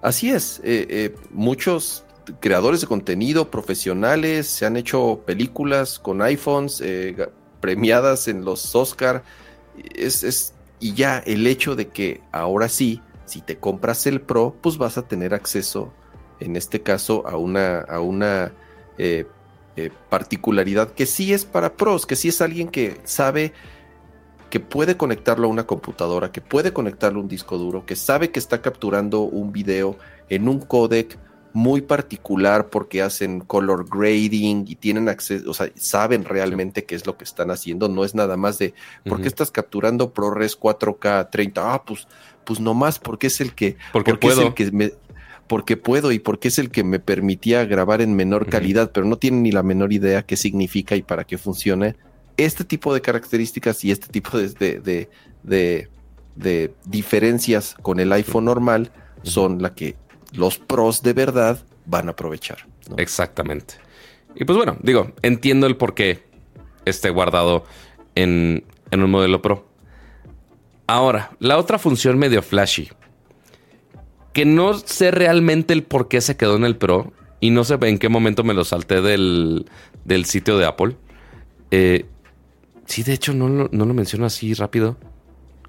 [0.00, 0.60] así es.
[0.64, 2.04] Eh, eh, muchos
[2.40, 7.28] creadores de contenido profesionales, se han hecho películas con iPhones eh,
[7.60, 9.22] premiadas en los Oscar.
[9.94, 14.78] Es, y ya el hecho de que ahora sí, si te compras el Pro, pues
[14.78, 15.92] vas a tener acceso,
[16.40, 18.52] en este caso, a una, a una
[18.98, 19.26] eh,
[19.76, 23.52] eh, particularidad que sí es para pros, que sí es alguien que sabe
[24.50, 28.30] que puede conectarlo a una computadora, que puede conectarlo a un disco duro, que sabe
[28.30, 29.96] que está capturando un video
[30.28, 31.18] en un codec
[31.54, 37.06] muy particular porque hacen color grading y tienen acceso, o sea, saben realmente qué es
[37.06, 37.88] lo que están haciendo.
[37.88, 38.74] No es nada más de,
[39.08, 41.74] ¿por qué estás capturando ProRes 4K 30?
[41.74, 42.08] Ah, pues,
[42.44, 44.40] pues nomás porque es el que, porque, puedo.
[44.40, 44.92] Es el que me,
[45.46, 49.16] porque puedo y porque es el que me permitía grabar en menor calidad, pero no
[49.16, 51.94] tienen ni la menor idea qué significa y para qué funciona.
[52.36, 55.08] Este tipo de características y este tipo de, de,
[55.44, 55.88] de,
[56.34, 58.90] de diferencias con el iPhone normal
[59.22, 59.94] son la que
[60.34, 62.66] los pros de verdad van a aprovechar.
[62.96, 63.74] Exactamente.
[64.34, 66.22] Y pues bueno, digo, entiendo el por qué
[66.84, 67.64] esté guardado
[68.14, 69.66] en, en un modelo Pro.
[70.86, 72.90] Ahora, la otra función medio flashy,
[74.32, 77.78] que no sé realmente el por qué se quedó en el Pro y no sé
[77.80, 79.66] en qué momento me lo salté del,
[80.04, 80.96] del sitio de Apple.
[81.70, 82.06] Eh,
[82.86, 84.96] sí, de hecho, no lo, no lo menciono así rápido.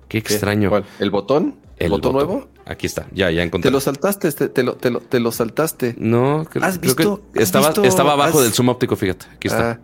[0.08, 0.70] Qué extraño.
[0.70, 0.86] ¿Cuál?
[1.00, 1.56] ¿El botón?
[1.78, 2.48] ¿El, botón, nuevo?
[2.66, 3.70] Aquí está, ya, ya encontré.
[3.70, 5.96] Te lo saltaste, este, te, lo, te, lo, te lo saltaste.
[5.98, 9.26] No, ¿Has visto, que estaba, estaba abajo del zoom óptico, fíjate.
[9.34, 9.72] Aquí está.
[9.72, 9.80] Ah,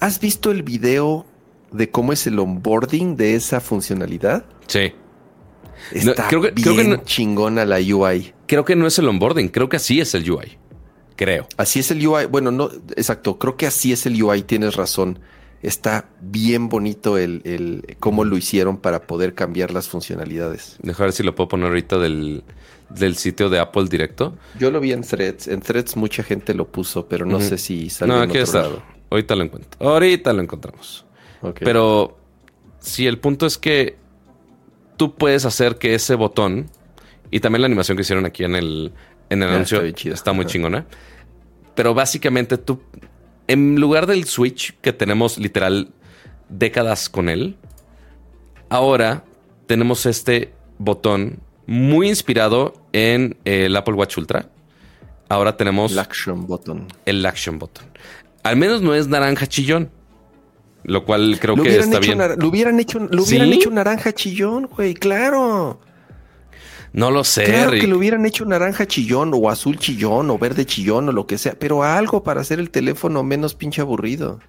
[0.00, 1.24] ¿Has visto el video
[1.70, 4.44] de cómo es el onboarding de esa funcionalidad?
[4.66, 4.92] Sí.
[5.92, 8.34] Está creo que, bien creo que chingona la UI.
[8.46, 10.58] Creo que no es el onboarding, creo que así es el UI.
[11.16, 11.46] Creo.
[11.56, 12.26] Así es el UI.
[12.26, 13.38] Bueno, no, exacto.
[13.38, 15.18] Creo que así es el UI, tienes razón
[15.62, 20.76] está bien bonito el, el, cómo lo hicieron para poder cambiar las funcionalidades.
[20.82, 22.44] Deja ver si lo puedo poner ahorita del,
[22.90, 24.36] del, sitio de Apple directo.
[24.58, 25.48] Yo lo vi en Threads.
[25.48, 28.68] En Threads mucha gente lo puso, pero no sé si salió no, aquí está.
[29.10, 29.86] Ahorita lo encuentro.
[29.86, 31.04] Ahorita lo encontramos.
[31.60, 32.16] Pero
[32.80, 33.96] si el punto es que
[34.96, 36.70] tú puedes hacer que ese botón
[37.30, 38.92] y también la animación que hicieron aquí en el,
[39.30, 40.86] en el ah, anuncio está, está muy chingona.
[41.74, 42.80] Pero básicamente tú
[43.48, 45.90] en lugar del Switch, que tenemos literal
[46.48, 47.56] décadas con él,
[48.68, 49.24] ahora
[49.66, 54.48] tenemos este botón muy inspirado en el Apple Watch Ultra.
[55.28, 56.86] Ahora tenemos el Action Button.
[57.04, 57.84] El Action Button.
[58.42, 59.90] Al menos no es naranja chillón.
[60.84, 62.18] Lo cual creo que está bien.
[62.38, 65.80] Lo hubieran hecho, lo hubieran hecho naranja chillón, güey, claro.
[66.92, 67.44] No lo sé.
[67.44, 71.26] Claro que le hubieran hecho naranja chillón o azul chillón o verde chillón o lo
[71.26, 74.40] que sea, pero algo para hacer el teléfono menos pinche aburrido.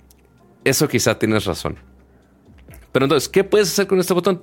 [0.64, 1.78] Eso quizá tienes razón.
[2.92, 4.42] Pero entonces, ¿qué puedes hacer con este botón?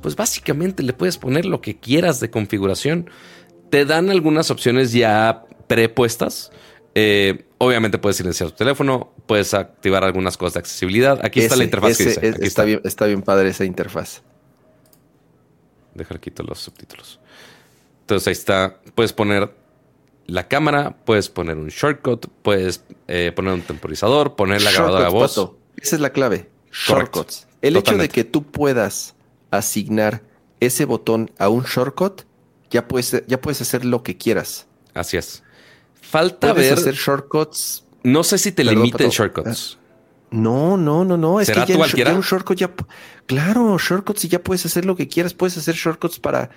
[0.00, 3.10] Pues básicamente le puedes poner lo que quieras de configuración.
[3.70, 6.52] Te dan algunas opciones ya prepuestas.
[6.94, 11.20] Eh, obviamente puedes silenciar tu teléfono, puedes activar algunas cosas de accesibilidad.
[11.22, 12.34] Aquí está la interfaz que dice.
[12.40, 14.22] está, Bien, está bien padre esa interfaz.
[15.94, 17.20] Dejar quito los subtítulos.
[18.06, 19.52] Entonces ahí está, puedes poner
[20.26, 25.10] la cámara, puedes poner un shortcut, puedes eh, poner un temporizador, poner la grabadora de
[25.10, 25.50] voz.
[25.76, 26.48] Esa es la clave.
[26.70, 27.48] Shortcuts.
[27.62, 29.16] El hecho de que tú puedas
[29.50, 30.22] asignar
[30.60, 32.22] ese botón a un shortcut,
[32.70, 34.68] ya puedes, ya puedes hacer lo que quieras.
[34.94, 35.42] Así es.
[36.00, 36.78] Falta puedes ver.
[36.78, 37.84] hacer shortcuts.
[38.04, 39.78] No sé si te limiten shortcuts.
[40.30, 41.40] No, no, no, no.
[41.40, 42.14] Es que ya, cualquiera?
[42.14, 42.70] un shortcut ya.
[43.26, 45.34] Claro, shortcuts y ya puedes hacer lo que quieras.
[45.34, 46.50] Puedes hacer shortcuts para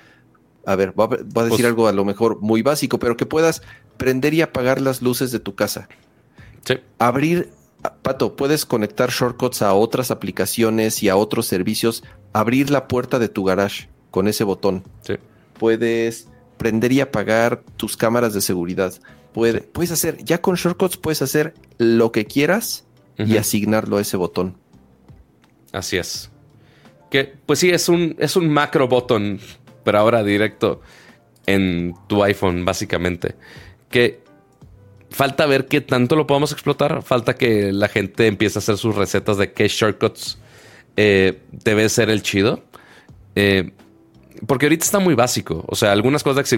[0.66, 3.62] a ver, voy a, decir pues algo a lo mejor muy básico, pero que puedas
[3.98, 5.90] prender y apagar las luces de tu casa.
[6.66, 6.76] Sí.
[6.98, 7.50] Abrir,
[8.02, 12.04] Pato, puedes conectar shortcuts a otras aplicaciones y a otros servicios.
[12.34, 14.84] Abrir la puerta de tu garage con ese botón.
[15.02, 15.16] Sí.
[15.58, 16.28] Puedes
[16.58, 18.94] prender y apagar tus cámaras de seguridad.
[19.34, 22.86] Puede, Puedes hacer, ya con shortcuts puedes hacer lo que quieras
[23.18, 24.58] y asignarlo a ese botón.
[25.72, 26.32] Así es.
[27.10, 29.40] Que, pues sí, es un, es un macro botón
[29.90, 30.82] pero ahora directo
[31.48, 33.34] en tu iPhone, básicamente.
[33.90, 34.22] Que
[35.10, 37.02] falta ver qué tanto lo podemos explotar.
[37.02, 40.38] Falta que la gente empiece a hacer sus recetas de qué shortcuts
[40.96, 42.64] eh, debe ser el chido.
[43.34, 43.72] Eh,
[44.46, 45.66] porque ahorita está muy básico.
[45.68, 46.56] O sea, algunas cosas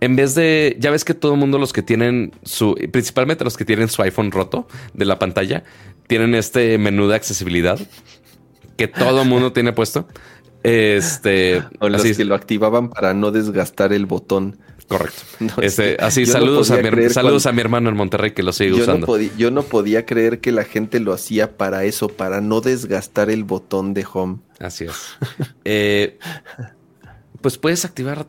[0.00, 0.76] en vez de.
[0.78, 2.76] Ya ves que todo el mundo, los que tienen su.
[2.92, 5.64] Principalmente los que tienen su iPhone roto de la pantalla,
[6.06, 7.80] tienen este menú de accesibilidad
[8.78, 10.06] que todo el mundo tiene puesto.
[10.62, 11.62] Este.
[11.80, 14.58] O los que lo activaban para no desgastar el botón.
[14.88, 15.22] Correcto.
[15.62, 18.82] Este, así, saludos, a mi, saludos a mi hermano en Monterrey que lo sigue yo
[18.82, 19.00] usando.
[19.00, 22.60] No podía, yo no podía creer que la gente lo hacía para eso, para no
[22.60, 24.38] desgastar el botón de home.
[24.58, 25.16] Así es.
[25.64, 26.18] Eh,
[27.40, 28.26] pues puedes activar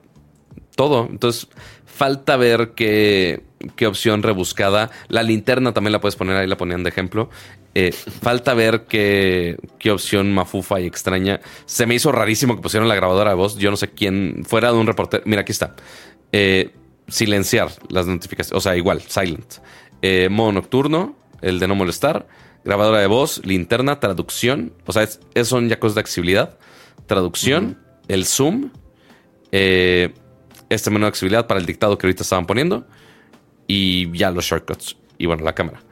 [0.76, 1.08] todo.
[1.10, 1.48] Entonces,
[1.86, 3.44] falta ver qué,
[3.76, 4.92] qué opción rebuscada.
[5.08, 7.30] La linterna también la puedes poner ahí, la ponían de ejemplo.
[7.76, 11.40] Eh, falta ver qué, qué, opción mafufa y extraña.
[11.66, 13.58] Se me hizo rarísimo que pusieron la grabadora de voz.
[13.58, 15.24] Yo no sé quién, fuera de un reportero.
[15.26, 15.76] Mira, aquí está.
[16.32, 16.72] Eh,
[17.08, 18.58] silenciar las notificaciones.
[18.58, 19.56] O sea, igual, silent.
[20.02, 22.28] Eh, modo nocturno, el de no molestar.
[22.66, 24.74] Grabadora de voz, linterna, traducción.
[24.86, 26.58] O sea, es, son ya cosas de accesibilidad.
[27.06, 28.72] Traducción, el zoom.
[29.52, 32.88] este menú de accesibilidad para el dictado que ahorita estaban poniendo.
[33.68, 34.98] y ya los shortcuts.
[35.20, 35.84] Y bueno, la cámara.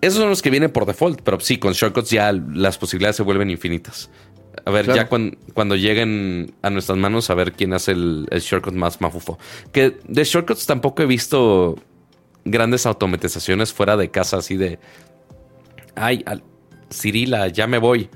[0.00, 3.22] Esos son los que vienen por default, pero sí, con shortcuts ya las posibilidades se
[3.22, 4.10] vuelven infinitas.
[4.64, 9.00] A ver, ya cuando lleguen a nuestras manos, a ver quién hace el, shortcut más
[9.00, 9.38] mafufo.
[9.72, 11.76] Que de shortcuts tampoco he visto
[12.44, 14.78] grandes automatizaciones fuera de casa, así de.
[15.94, 16.24] Ay,
[16.92, 18.10] Cirila, ya me voy.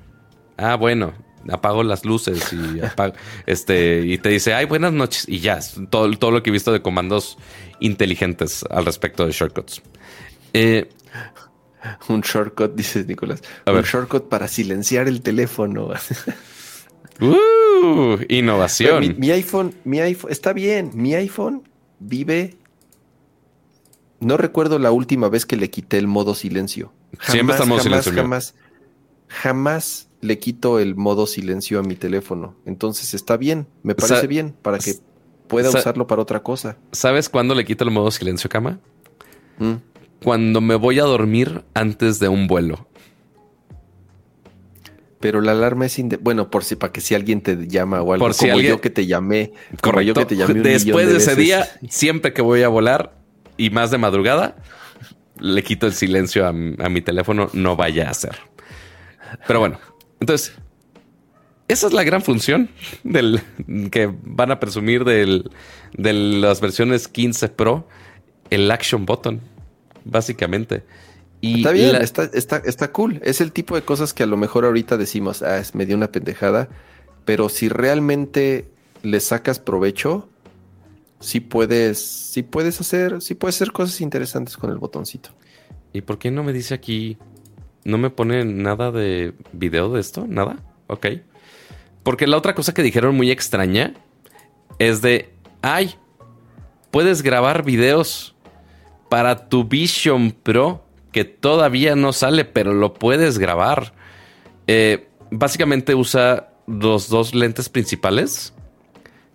[0.56, 1.14] Ah, bueno,
[1.50, 2.80] apago las luces y
[3.46, 5.28] este y te dice, ay, buenas noches.
[5.28, 7.38] Y ya, todo, todo lo que he visto de comandos
[7.80, 9.82] inteligentes al respecto de shortcuts.
[10.52, 10.88] Eh,
[12.08, 13.42] un shortcut, dices Nicolás.
[13.66, 15.88] un shortcut para silenciar el teléfono.
[17.20, 19.16] uh, innovación.
[19.18, 20.90] Mi, iPhone, mi iPhone, está bien.
[20.94, 22.56] Mi iPhone vive.
[24.20, 26.92] No recuerdo la última vez que le quité el modo silencio.
[27.20, 28.22] Siempre está el modo jamás, silencio.
[28.22, 28.54] Jamás,
[29.28, 32.56] jamás le quito el modo silencio a mi teléfono.
[32.64, 34.94] Entonces está bien, me parece bien para que
[35.46, 36.78] pueda usarlo para otra cosa.
[36.92, 38.80] ¿Sabes cuándo le quito el modo silencio, cama?
[39.58, 39.93] Mm
[40.24, 42.88] cuando me voy a dormir antes de un vuelo.
[45.20, 48.24] Pero la alarma es bueno, por si para que si alguien te llama o algo,
[48.24, 49.52] por si como yo que te llamé,
[49.82, 53.14] como yo que te llamé Después de, ese día, siempre que voy a volar
[53.58, 54.56] y más de madrugada,
[55.38, 58.36] le quito el silencio a, mi teléfono, no vaya a ser.
[59.46, 59.78] Pero bueno,
[60.20, 60.54] entonces
[61.68, 62.70] esa es la gran función
[63.02, 63.42] del
[63.90, 65.50] que van a presumir del,
[65.92, 67.86] de las versiones 15 Pro,
[68.48, 69.53] el Action Button
[70.04, 70.84] básicamente.
[71.40, 73.20] Y está bien, está, está, está cool.
[73.22, 76.10] Es el tipo de cosas que a lo mejor ahorita decimos, ah, es medio una
[76.10, 76.68] pendejada,
[77.24, 78.68] pero si realmente
[79.02, 80.28] le sacas provecho,
[81.20, 85.30] sí puedes, sí puedes hacer, sí puedes hacer cosas interesantes con el botoncito.
[85.92, 87.18] ¿Y por qué no me dice aquí,
[87.84, 90.26] no me pone nada de video de esto?
[90.26, 90.56] ¿Nada?
[90.86, 91.06] Ok.
[92.02, 93.94] Porque la otra cosa que dijeron muy extraña
[94.78, 95.94] es de, ay,
[96.90, 98.33] puedes grabar videos
[99.14, 103.94] para tu Vision Pro, que todavía no sale, pero lo puedes grabar.
[104.66, 108.54] Eh, básicamente usa los dos lentes principales,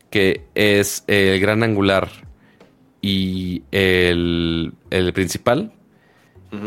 [0.10, 2.10] que es el gran angular
[3.02, 4.74] y el,
[5.14, 5.72] principal.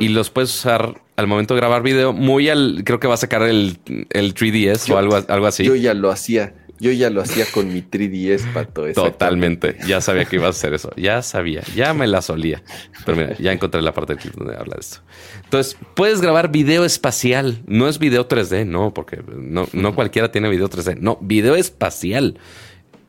[0.00, 2.14] Y los puedes usar al momento de grabar video.
[2.14, 2.80] Muy al.
[2.82, 5.64] Creo que va a sacar el, 3DS o algo, algo así.
[5.64, 6.54] Yo ya lo hacía.
[6.80, 8.92] Yo ya lo hacía con mi 3DS, pato.
[8.92, 9.76] Totalmente.
[9.86, 10.90] Ya sabía que iba a hacer eso.
[10.96, 11.62] Ya sabía.
[11.76, 12.62] Ya me la solía.
[13.04, 14.98] Pero mira, ya encontré la parte donde habla de esto.
[15.44, 17.62] Entonces, puedes grabar video espacial.
[17.66, 20.98] No es video 3D, no, porque no, no cualquiera tiene video 3D.
[20.98, 22.38] No, video espacial.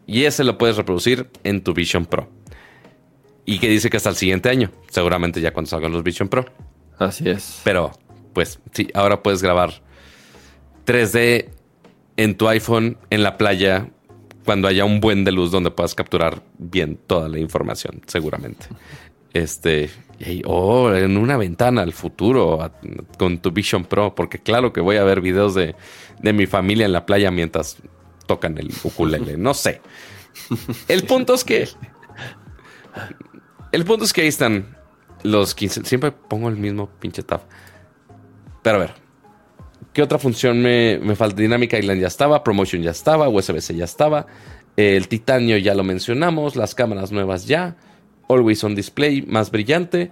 [0.05, 2.29] Y ese lo puedes reproducir en tu Vision Pro.
[3.45, 4.71] Y que dice que hasta el siguiente año.
[4.89, 6.45] Seguramente ya cuando salgan los Vision Pro.
[6.99, 7.61] Así es.
[7.63, 7.91] Pero,
[8.33, 9.81] pues sí, ahora puedes grabar
[10.85, 11.49] 3D
[12.17, 13.89] en tu iPhone en la playa
[14.45, 18.67] cuando haya un buen de luz donde puedas capturar bien toda la información, seguramente.
[19.33, 19.89] Este,
[20.45, 22.71] o oh, en una ventana al futuro
[23.17, 25.75] con tu Vision Pro, porque claro que voy a ver videos de,
[26.21, 27.77] mi familia en la playa mientras
[28.27, 29.81] tocan el ukulele, no sé.
[30.87, 31.67] El punto es que
[33.71, 34.77] el punto es que ahí están
[35.23, 37.41] los 15, siempre pongo el mismo pinche tab.
[38.61, 39.02] Pero a ver,
[39.93, 41.41] ¿Qué otra función me, falta?
[41.41, 44.25] Dynamic Island ya estaba, Promotion ya estaba, USB-C ya estaba,
[44.75, 47.75] el titanio ya lo mencionamos, las cámaras nuevas ya,
[48.27, 50.11] Always on Display más brillante,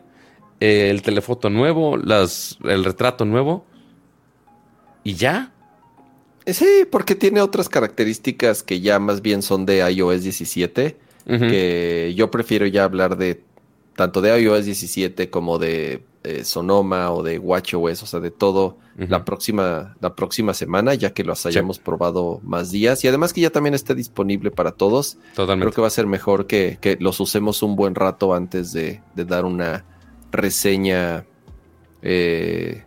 [0.59, 3.65] el telefoto nuevo, las, el retrato nuevo
[5.03, 5.51] y ya.
[6.45, 12.13] Eh, sí, porque tiene otras características que ya más bien son de iOS 17, que
[12.15, 13.41] yo prefiero ya hablar de
[13.95, 18.77] tanto de iOS 17 como de eh, Sonoma o de WatchOS, o sea, de todo
[18.95, 23.03] la, próxima, la próxima semana, ya que los hayamos probado más días.
[23.03, 25.17] Y además que ya también esté disponible para todos.
[25.35, 25.65] Totalmente.
[25.65, 29.45] Creo que va a ser mejor que, los usemos un buen rato antes de, dar
[29.45, 29.85] una
[30.31, 31.25] reseña
[32.01, 32.83] eh,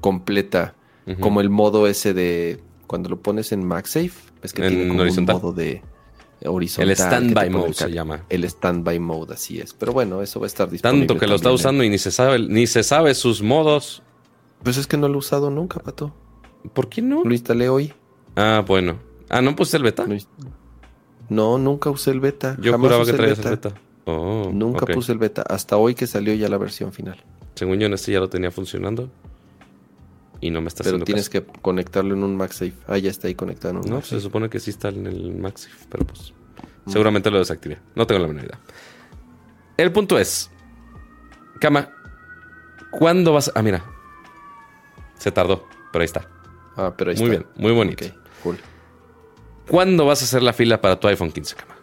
[0.00, 0.74] completa.
[1.20, 4.12] Como el modo ese de cuando lo pones en MagSafe,
[4.42, 5.82] es que tiene como un modo de
[6.44, 6.90] horizontal.
[6.90, 8.24] El standby mode se llama.
[8.28, 9.74] El standby mode, así es.
[9.74, 11.06] Pero bueno, eso va a estar disponible.
[11.06, 14.02] Tanto que lo está usando y ni se sabe, ni se sabe sus modos.
[14.62, 16.12] Pues es que no lo he usado nunca, pato.
[16.72, 17.24] ¿Por qué no?
[17.24, 17.92] Lo instalé hoy.
[18.36, 18.98] Ah, bueno.
[19.28, 20.06] Ah, ¿no puse el beta?
[21.28, 22.56] No, nunca usé el beta.
[22.60, 23.74] Yo juraba que traías el beta.
[24.04, 25.42] Oh, nunca puse el beta.
[25.42, 27.22] Hasta hoy que salió ya la versión final.
[27.54, 29.10] Según yo, en este ya lo tenía funcionando.
[30.40, 32.74] Y no me está pero tienes que conectarlo en un MagSafe.
[32.86, 35.34] Ah, ya está ahí conectado en un No, se supone que sí está en el
[35.34, 36.32] MagSafe, pero pues
[36.84, 36.90] mm.
[36.90, 37.78] seguramente lo desactivé.
[37.94, 38.60] No tengo la menor idea.
[39.76, 40.50] El punto es,
[41.60, 41.90] Cama,
[42.90, 43.50] ¿cuándo vas?
[43.54, 43.84] Ah, mira,
[45.18, 46.28] se tardó, pero ahí está.
[46.76, 47.38] Ah, pero ahí muy está.
[47.38, 48.04] bien, muy bonito.
[48.42, 48.58] cool.
[49.68, 51.77] ¿Cuándo vas a hacer la fila para tu iPhone 15, Cama?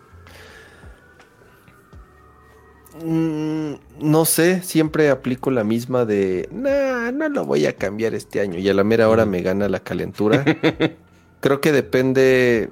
[3.04, 8.40] Mm, no sé, siempre aplico la misma de, nah, no lo voy a cambiar este
[8.40, 10.46] año y a la mera hora me gana la calentura.
[11.42, 12.70] Creo que depende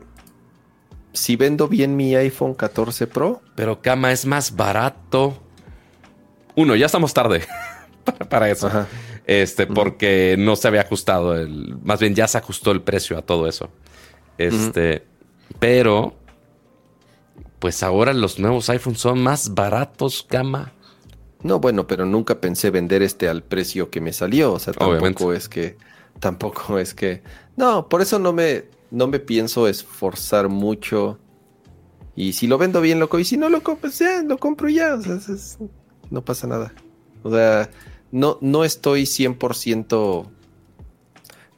[1.12, 3.42] si vendo bien mi iPhone 14 Pro.
[3.56, 5.38] Pero cama es más barato.
[6.56, 7.44] Uno, ya estamos tarde
[8.30, 8.70] para, eso.
[9.26, 13.22] Este, porque no se había ajustado el, más bien ya se ajustó el precio a
[13.22, 13.70] todo eso.
[14.38, 15.06] Este,
[15.60, 16.16] pero
[17.64, 20.74] pues ahora los nuevos iPhones son más baratos, cama.
[21.44, 24.52] No, bueno, pero nunca pensé vender este al precio que me salió.
[24.52, 25.78] O sea, tampoco es que,
[26.20, 27.24] tampoco es que.
[27.56, 31.20] No, por eso no me, no me pienso esforzar mucho.
[32.18, 33.18] Y si lo vendo bien, loco.
[33.18, 34.96] Y si no lo compro, pues ya, lo compro ya.
[34.96, 35.20] O sea,
[36.10, 36.74] no pasa nada.
[37.24, 37.70] O sea,
[38.12, 40.26] no, no estoy 100%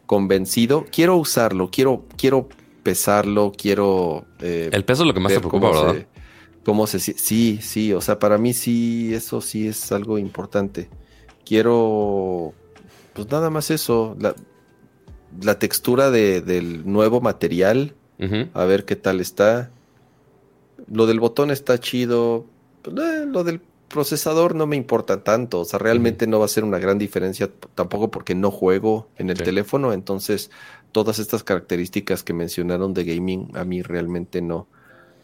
[0.06, 0.86] convencido.
[0.92, 2.48] Quiero usarlo, quiero, quiero
[2.86, 4.28] pesarlo, quiero...
[4.40, 6.06] Eh, el peso es lo que más te preocupa, ¿verdad?
[6.64, 7.00] cómo se...
[7.00, 10.88] Sí, sí, o sea, para mí sí, eso sí es algo importante.
[11.44, 12.54] Quiero,
[13.14, 14.36] pues nada más eso, la,
[15.42, 17.96] la textura de, del nuevo material,
[18.54, 19.72] a ver qué tal está.
[20.88, 22.46] Lo del botón está chido,
[22.84, 26.50] pues, eh, lo del procesador no me importa tanto, o sea, realmente no va a
[26.50, 30.52] ser una gran diferencia tampoco porque no juego en el teléfono, entonces
[30.96, 34.70] todas estas características que mencionaron de gaming a mí realmente no,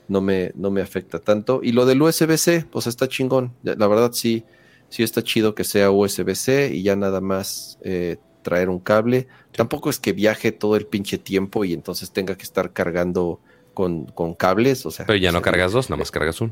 [0.09, 1.61] no me, no me afecta tanto.
[1.63, 4.43] Y lo del USB-C, pues está chingón, la verdad sí,
[4.89, 9.29] sí está chido que sea USB-C y ya nada más eh, traer un cable.
[9.53, 13.39] Tampoco es que viaje todo el pinche tiempo y entonces tenga que estar cargando
[13.73, 15.05] con, con cables, o sea.
[15.05, 16.51] Pero ya no cargas dos, nada más cargas uno.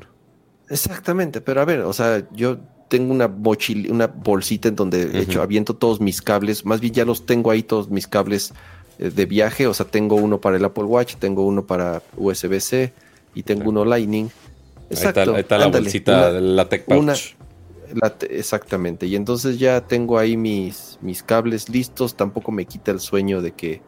[0.69, 5.41] Exactamente, pero a ver, o sea, yo tengo una mochila, una bolsita en donde hecho
[5.41, 8.53] aviento todos mis cables, más bien ya los tengo ahí todos mis cables eh,
[8.99, 12.93] de viaje, o sea, tengo uno para el Apple Watch, tengo uno para USB-C
[13.33, 14.29] y tengo uno Lightning.
[14.89, 15.35] Exacto.
[15.35, 17.35] Ahí está, la bolsita la Tech Pouch.
[18.29, 23.41] exactamente, y entonces ya tengo ahí mis, mis cables listos, tampoco me quita el sueño
[23.41, 23.81] de que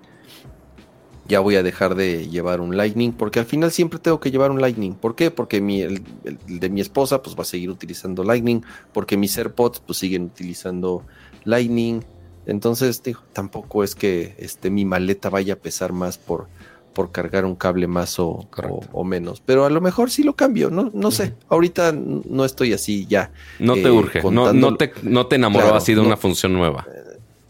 [1.27, 4.51] ya voy a dejar de llevar un Lightning, porque al final siempre tengo que llevar
[4.51, 4.93] un Lightning.
[4.95, 5.31] ¿Por qué?
[5.31, 6.03] Porque mi, el,
[6.45, 8.61] de mi esposa pues va a seguir utilizando Lightning,
[8.91, 11.03] porque mis AirPods pues siguen utilizando
[11.45, 12.03] Lightning.
[12.45, 16.47] Entonces, digo, tampoco es que este, mi maleta vaya a pesar más por,
[16.93, 18.47] por cargar un cable más o,
[18.91, 19.41] o, menos.
[19.45, 21.33] Pero a lo mejor sí lo cambio, no, no sé.
[21.49, 23.31] Ahorita no estoy así ya.
[23.59, 26.85] No te eh, urge, no, no, te, no te enamoró así de una función nueva.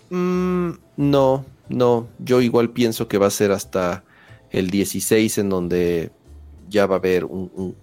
[0.09, 4.03] Mm, no, no, yo igual pienso que va a ser hasta
[4.51, 6.11] el 16 en donde
[6.69, 7.75] ya va a haber un,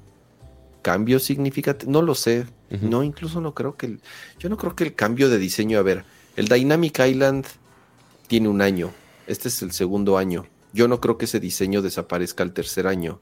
[0.83, 1.91] cambio significativo.
[1.91, 2.47] No lo sé.
[2.83, 4.01] No, incluso no creo que el,
[4.39, 6.05] yo no creo que el cambio de diseño, a ver,
[6.39, 7.45] el Dynamic Island
[8.29, 8.93] tiene un año.
[9.27, 10.47] Este es el segundo año.
[10.73, 13.21] Yo no creo que ese diseño desaparezca al tercer año.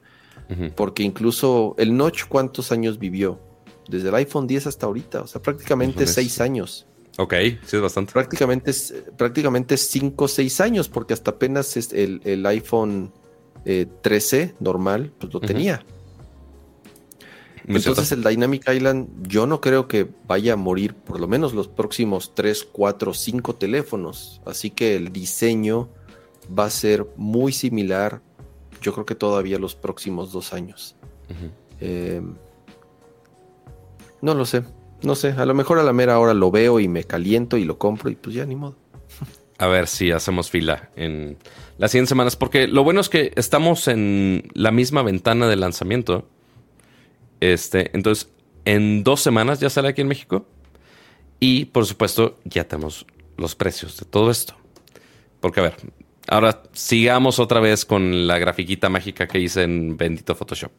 [0.75, 3.41] Porque incluso el Notch, ¿cuántos años vivió?
[3.89, 5.21] Desde el iPhone 10 hasta ahorita.
[5.21, 6.85] O sea, prácticamente seis años.
[7.17, 7.33] Ok,
[7.65, 8.13] sí es bastante.
[8.13, 8.71] Prácticamente,
[9.17, 13.11] prácticamente 5 o 6 años, porque hasta apenas el, el iPhone
[13.63, 15.83] 13 eh, normal, pues lo tenía.
[17.67, 21.67] Entonces el Dynamic Island yo no creo que vaya a morir por lo menos los
[21.67, 24.41] próximos 3, 4, 5 teléfonos.
[24.45, 25.89] Así que el diseño
[26.57, 28.21] va a ser muy similar,
[28.81, 30.95] yo creo que todavía los próximos dos años.
[31.81, 32.21] Eh,
[34.21, 34.63] no lo sé.
[35.03, 37.65] No sé, a lo mejor a la mera hora lo veo y me caliento y
[37.65, 38.75] lo compro y pues ya ni modo.
[39.59, 41.37] A ver si hacemos fila en
[41.77, 46.27] las 100 semanas, porque lo bueno es que estamos en la misma ventana de lanzamiento.
[47.39, 48.29] Este, entonces,
[48.65, 50.47] en dos semanas ya sale aquí en México.
[51.39, 53.05] Y por supuesto, ya tenemos
[53.37, 54.55] los precios de todo esto.
[55.39, 55.75] Porque, a ver,
[56.27, 60.71] ahora sigamos otra vez con la grafiquita mágica que hice en Bendito Photoshop.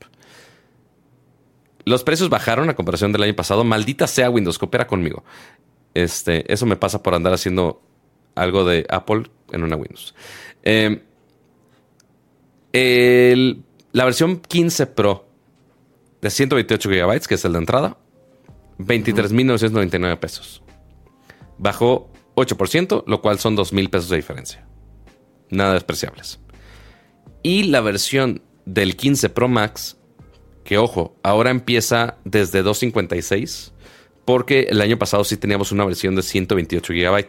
[1.85, 3.64] Los precios bajaron a comparación del año pasado.
[3.64, 5.24] Maldita sea Windows, coopera conmigo.
[5.94, 7.80] Este, eso me pasa por andar haciendo
[8.35, 10.14] algo de Apple en una Windows.
[10.62, 11.01] Em,
[13.93, 15.27] la versión 15 Pro
[16.20, 17.99] de 128 GB, que es el de entrada,
[18.78, 20.62] 23.999 pesos.
[21.59, 24.66] Bajó 8%, lo cual son 2.000 pesos de diferencia.
[25.51, 26.40] Nada despreciables.
[27.43, 29.99] Y la versión del 15 Pro Max
[30.69, 33.73] que ojo, ahora empieza desde 256,
[34.27, 37.27] porque el año pasado sí teníamos una versión de 128 GB.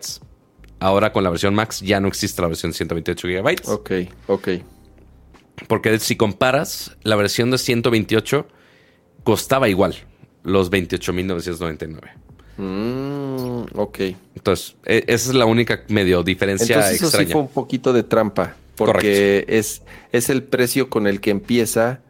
[0.81, 3.69] Ahora con la versión Max ya no existe la versión de 128 GB.
[3.69, 3.91] Ok,
[4.27, 4.47] ok.
[5.69, 8.45] Porque si comparas, la versión de 128
[9.29, 9.95] costaba igual,
[10.43, 11.99] los 28.999.
[12.57, 13.99] Mm, ok.
[14.35, 18.03] Entonces, e, esa es la única medio diferencia Entonces, eso sí fue un poquito de
[18.03, 22.01] trampa, porque es, es el precio con el que empieza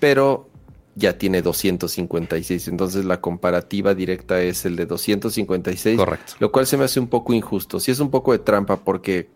[0.00, 0.50] pero
[0.96, 2.68] ya tiene 256.
[2.68, 5.96] Entonces la comparativa directa es el de 256.
[5.96, 6.34] Correcto.
[6.40, 7.80] Lo cual se me hace un poco injusto.
[7.80, 9.30] Sí es un poco de trampa porque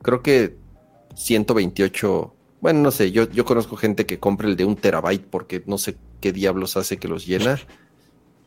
[0.00, 0.54] creo que
[1.16, 2.34] 128...
[2.62, 5.78] Bueno, no sé, yo, yo conozco gente que compra el de un terabyte porque no
[5.78, 7.58] sé qué diablos hace que los llena.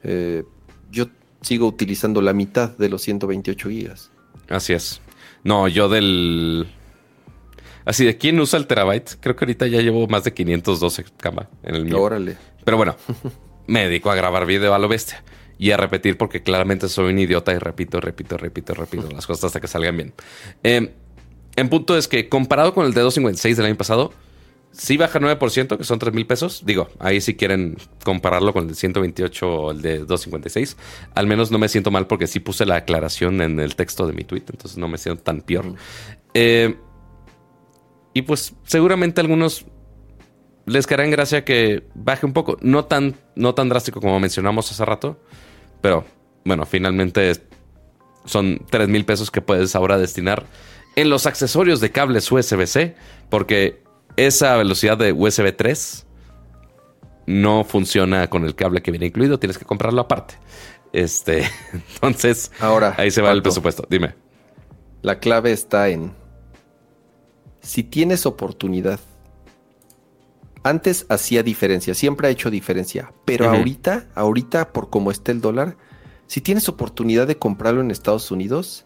[0.04, 0.46] Eh,
[0.90, 1.08] yo
[1.42, 4.12] sigo utilizando la mitad de los 128 gigas.
[4.48, 5.02] Así es.
[5.44, 6.66] No, yo del...
[7.84, 9.18] Así de quién usa el terabyte.
[9.20, 12.02] Creo que ahorita ya llevo más de 512 cama en el mío.
[12.02, 12.38] Órale.
[12.64, 12.96] Pero bueno,
[13.68, 15.26] me dedico a grabar video a lo bestia
[15.58, 19.44] y a repetir porque claramente soy un idiota y repito, repito, repito, repito las cosas
[19.44, 20.14] hasta que salgan bien.
[20.64, 20.94] Eh,
[21.56, 24.11] en punto es que comparado con el de 256 del año pasado,
[24.72, 26.64] sí baja 9%, que son 3 mil pesos.
[26.65, 30.77] Digo, ahí si quieren compararlo con el de 128 o el de 256,
[31.14, 34.14] al menos no me siento mal porque sí puse la aclaración en el texto de
[34.14, 35.76] mi tweet, entonces no me siento tan peor.
[36.34, 36.76] Eh,
[38.14, 39.65] y pues seguramente algunos
[40.65, 42.57] les caerá en gracia que baje un poco.
[42.61, 45.19] No tan, no tan drástico como mencionamos hace rato,
[45.82, 46.06] pero
[46.44, 47.34] bueno, finalmente
[48.26, 50.45] son 3 mil pesos que puedes ahora destinar
[50.96, 52.96] en los accesorios de cables USB-C,
[53.30, 53.84] porque
[54.18, 56.06] esa velocidad de USB 3
[57.28, 60.36] no funciona con el cable que viene incluido, tienes que comprarlo aparte.
[60.94, 63.86] Este, entonces, ahora ahí se va el presupuesto.
[63.90, 64.16] Dime.
[65.02, 66.14] La clave está en
[67.62, 69.00] si tienes oportunidad
[70.64, 75.78] antes hacía diferencia, siempre ha hecho diferencia, pero ahorita, ahorita por cómo está el dólar,
[76.26, 78.85] si tienes oportunidad de comprarlo en Estados Unidos,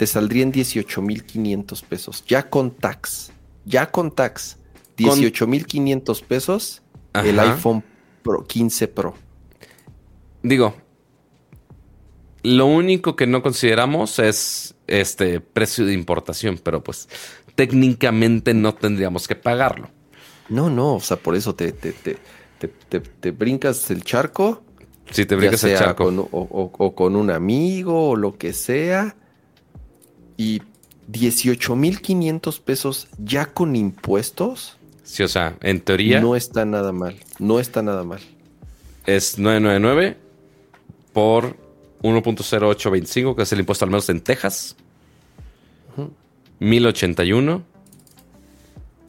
[0.00, 3.32] te saldrían 18.500 pesos, ya con tax,
[3.66, 4.56] ya con tax,
[4.96, 6.80] 18.500 pesos
[7.22, 7.84] el iPhone
[8.22, 9.14] Pro 15 Pro.
[10.42, 10.74] Digo,
[12.42, 17.06] lo único que no consideramos es este precio de importación, pero pues
[17.54, 19.90] técnicamente no tendríamos que pagarlo.
[20.48, 24.62] No, no, o sea, por eso te, te, te, te, brincas el charco.
[25.10, 26.06] Sí, te brincas el charco.
[26.06, 29.14] o, con un amigo o lo que sea.
[30.40, 30.62] Y
[31.12, 34.78] 18.500 pesos ya con impuestos.
[35.02, 36.22] Sí, o sea, en teoría.
[36.22, 37.14] No está nada mal.
[37.38, 38.20] No está nada mal.
[39.04, 40.16] Es 999
[41.12, 41.58] por
[42.02, 44.76] 1.0825, que es el impuesto al menos en Texas.
[46.58, 47.62] 1081.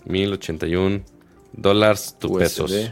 [0.03, 1.01] 1081
[1.53, 2.91] dólares tu pesos.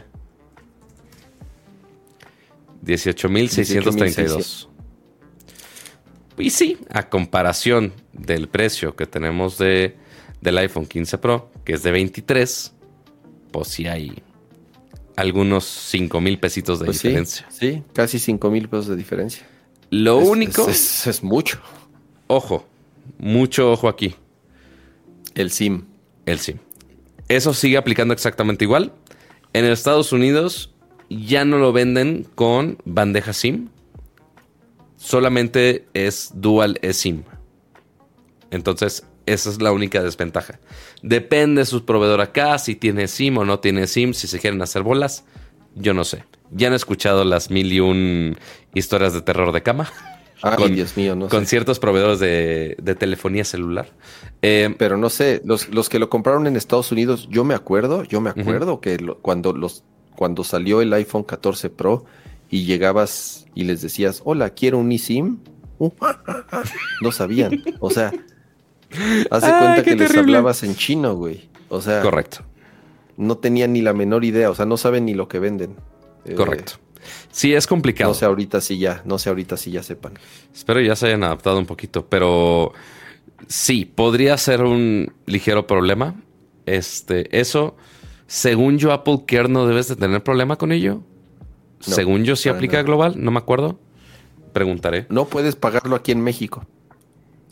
[2.86, 4.69] 18.632.
[6.40, 9.96] Y sí, a comparación del precio que tenemos de,
[10.40, 12.72] del iPhone 15 Pro, que es de 23,
[13.50, 14.22] pues sí hay
[15.16, 17.46] algunos 5 mil pesitos de pues diferencia.
[17.50, 19.46] Sí, casi 5 mil pesos de diferencia.
[19.90, 20.68] Lo único.
[20.68, 21.60] Es, es, mucho.
[22.26, 22.66] Ojo,
[23.18, 24.14] mucho ojo aquí.
[25.34, 25.84] El SIM.
[26.26, 26.58] El SIM.
[27.28, 28.92] Eso sigue aplicando exactamente igual.
[29.52, 30.72] En Estados Unidos
[31.08, 33.68] ya no lo venden con bandeja SIM.
[35.00, 37.22] Solamente es dual eSIM.
[38.50, 40.60] Entonces, esa es la única desventaja.
[41.00, 44.60] Depende de su proveedor acá, si tiene SIM o no tiene SIM, si se quieren
[44.60, 45.24] hacer bolas.
[45.74, 46.24] Yo no sé.
[46.50, 48.36] ¿Ya han escuchado las mil y un
[48.74, 49.90] historias de terror de cama?
[50.42, 53.88] Ay, Dios mío, no Con ciertos proveedores de, telefonía celular.
[54.42, 58.20] Eh, Pero no sé, los, que lo compraron en Estados Unidos, yo me acuerdo, yo
[58.20, 59.82] me acuerdo que cuando, los,
[60.14, 62.04] cuando salió el iPhone 14 Pro
[62.50, 65.38] y llegabas y les decías, hola, quiero un eSIM,
[65.78, 65.90] uh,
[67.00, 67.62] no sabían.
[67.78, 68.12] O sea,
[69.30, 71.48] haz de cuenta que les hablabas en chino, güey.
[71.68, 72.40] O sea, correcto.
[73.16, 75.76] No tenían ni la menor idea, o sea, no saben ni lo que venden.
[76.36, 76.74] Correcto.
[77.30, 78.10] Sí, es complicado.
[78.10, 80.14] No sé ahorita si ya, no sé ahorita si ya sepan.
[80.54, 82.72] Espero ya se hayan adaptado un poquito, pero
[83.46, 86.14] sí, podría ser un ligero problema.
[86.66, 87.76] Este, eso,
[88.26, 91.02] según yo, Apple Care no debes de tener problema con ello.
[91.80, 93.78] Según yo, sí aplica global, no me acuerdo.
[94.52, 95.06] Preguntaré.
[95.08, 96.66] No puedes pagarlo aquí en México.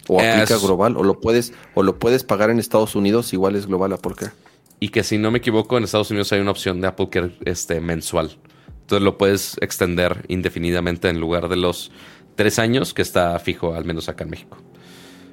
[0.09, 3.67] O aplica global, o lo puedes, o lo puedes pagar en Estados Unidos, igual es
[3.67, 4.33] global Apple Care.
[4.81, 7.33] Y que si no me equivoco, en Estados Unidos hay una opción de Apple Care
[7.45, 8.39] este, mensual.
[8.83, 11.91] Entonces lo puedes extender indefinidamente en lugar de los
[12.37, 14.57] tres años que está fijo, al menos acá en México.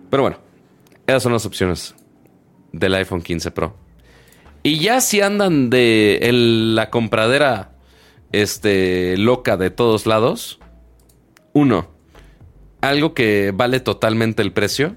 [0.10, 0.38] Pero bueno,
[1.08, 1.96] esas son las opciones
[2.74, 3.78] del iPhone 15 Pro.
[4.62, 7.75] Y ya si andan de la compradera
[8.42, 10.60] este, loca de todos lados,
[11.54, 11.88] uno,
[12.82, 14.96] algo que vale totalmente el precio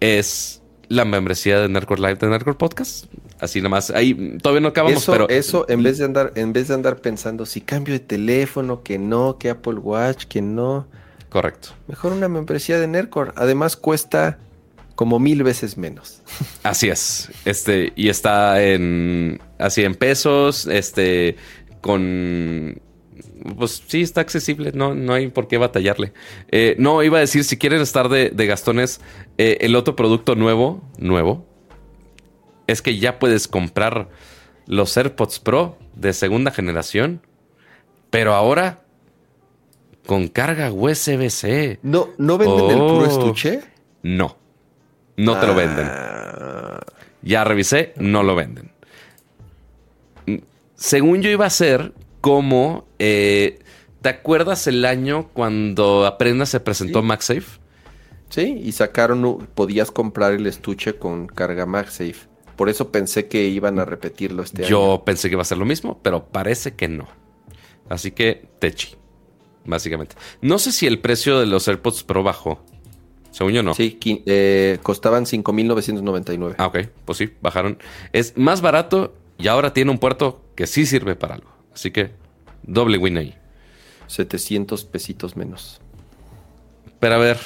[0.00, 3.06] es la membresía de Nerdcore Live de Nerdcore Podcast.
[3.40, 3.90] Así nomás.
[3.90, 5.28] Ahí todavía no acabamos, eso, pero.
[5.28, 8.98] Eso, en vez de andar, en vez de andar pensando si cambio de teléfono, que
[8.98, 10.86] no, que Apple Watch, que no.
[11.28, 11.70] Correcto.
[11.88, 13.32] Mejor una membresía de Nerdcore.
[13.36, 14.38] Además, cuesta
[14.94, 16.20] como mil veces menos.
[16.62, 17.30] Así es.
[17.44, 20.66] Este, y está en así en pesos.
[20.66, 21.36] Este
[21.82, 22.80] con
[23.56, 26.12] pues sí, está accesible, no, no hay por qué batallarle.
[26.50, 29.00] Eh, no, iba a decir, si quieren estar de, gastones,
[29.38, 31.44] eh, el otro producto nuevo, nuevo,
[32.66, 34.08] es que ya puedes comprar
[34.66, 37.20] los AirPods Pro de segunda generación,
[38.10, 38.84] pero ahora
[40.06, 41.80] con carga USB-C.
[41.82, 43.06] ¿No, ¿no venden el puro oh.
[43.06, 43.60] estuche?
[44.02, 44.36] No,
[45.16, 45.86] no te lo venden.
[45.88, 46.80] Ah.
[47.22, 48.71] Ya revisé, no lo venden.
[50.82, 53.60] Según yo iba a ser como, eh,
[54.00, 57.60] ¿te acuerdas el año cuando apenas se presentó MagSafe?
[58.30, 62.26] Sí, y sacaron, podías comprar el estuche con carga MagSafe.
[62.56, 64.70] Por eso pensé que iban a repetirlo este año.
[64.70, 67.06] Yo pensé que iba a ser lo mismo, pero parece que no.
[67.88, 68.96] Así que techi,
[69.64, 70.16] básicamente.
[70.40, 72.60] No sé si el precio de los AirPods Pro bajó.
[73.30, 73.74] Según yo no.
[73.74, 76.56] Sí, eh, costaban 5.999.
[76.58, 76.78] Ah, ok.
[77.04, 77.78] Pues sí, bajaron.
[78.12, 81.50] Es más barato y ahora tiene un puerto que sí sirve para algo.
[81.74, 82.10] Así que
[82.62, 83.34] doble win ahí.
[84.06, 85.80] 700 pesitos menos.
[87.00, 87.38] Pero a ver.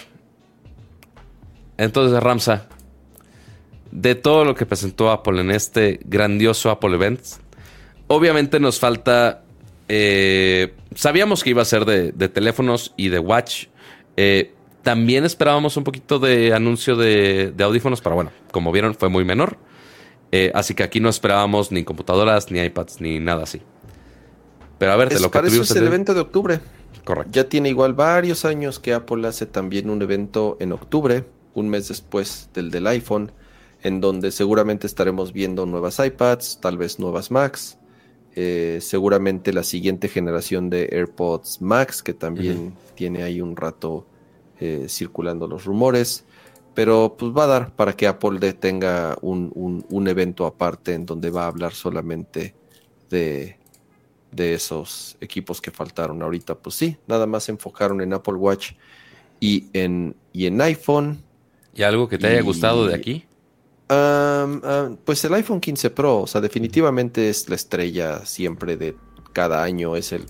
[1.79, 2.69] Entonces, Ramsa,
[3.91, 7.21] de todo lo que presentó Apple en este grandioso Apple Event,
[8.09, 9.43] obviamente nos falta.
[9.89, 13.67] Eh, sabíamos que iba a ser de, teléfonos y de watch.
[14.19, 14.53] Eh,
[14.83, 19.57] también esperábamos un poquito de anuncio de, audífonos, pero bueno, como vieron, fue muy menor.
[20.33, 23.63] Eh, así que aquí no esperábamos ni computadoras, ni iPads, ni nada así.
[24.79, 26.61] Pero a ver, de lo que tuvimos es el evento de octubre.
[27.05, 27.31] Correcto.
[27.33, 31.25] Ya tiene igual varios años que Apple hace también un evento en octubre,
[31.55, 33.33] un mes después del del iPhone,
[33.83, 37.79] en donde seguramente estaremos viendo nuevas iPads, tal vez nuevas Macs,
[38.35, 44.07] eh, seguramente la siguiente generación de AirPods Max, que también tiene ahí un rato
[44.61, 46.26] eh, circulando los rumores.
[46.77, 51.31] Pero pues va a dar para que Apple tenga un, un evento aparte en donde
[51.31, 52.55] va a hablar solamente
[53.11, 53.59] de,
[54.31, 56.55] de esos equipos que faltaron ahorita.
[56.55, 58.73] Pues sí, nada más se enfocaron en Apple Watch
[59.41, 61.23] y en, y en iPhone.
[61.75, 63.25] ¿Y algo que te haya gustado de aquí?
[65.05, 68.97] pues el iPhone 15 Pro, o sea, definitivamente es la estrella siempre de
[69.33, 69.97] cada año.
[69.97, 70.27] Es el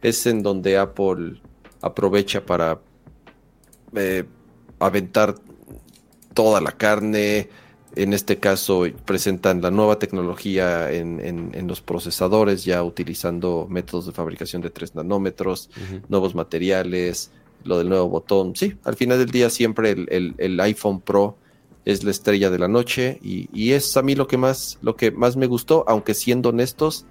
[0.00, 1.40] es en donde Apple
[1.82, 2.80] aprovecha para
[3.94, 4.24] eh,
[4.78, 5.34] aventar
[6.38, 7.48] toda la carne,
[7.96, 14.62] en este caso presentan la nueva tecnología en, los procesadores, ya utilizando métodos de fabricación
[14.62, 15.68] de 3 nanómetros,
[16.08, 17.32] nuevos materiales,
[17.64, 18.54] lo del nuevo botón.
[18.54, 21.38] Sí, al final del día siempre el, iPhone Pro
[21.84, 25.10] es la estrella de la noche y, es a mí lo que más, lo que
[25.10, 27.04] más me gustó, aunque siendo honestos,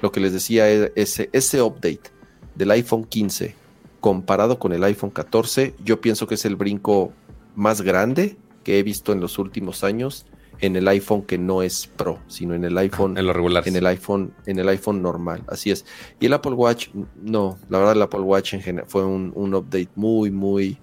[0.00, 2.12] lo que les decía, e, ese, ese update
[2.54, 3.56] del iPhone 15
[3.98, 7.12] comparado con el iPhone 14, yo pienso que es el brinco
[7.56, 10.26] más grande que he visto en los últimos años
[10.60, 13.76] en el iPhone que no es Pro, sino en el iPhone en lo regular, en
[13.76, 15.84] el iPhone, en el iPhone normal, así es.
[16.20, 16.88] Y el Apple Watch,
[17.22, 20.78] no, la verdad el Apple Watch en general fue un, update muy, muy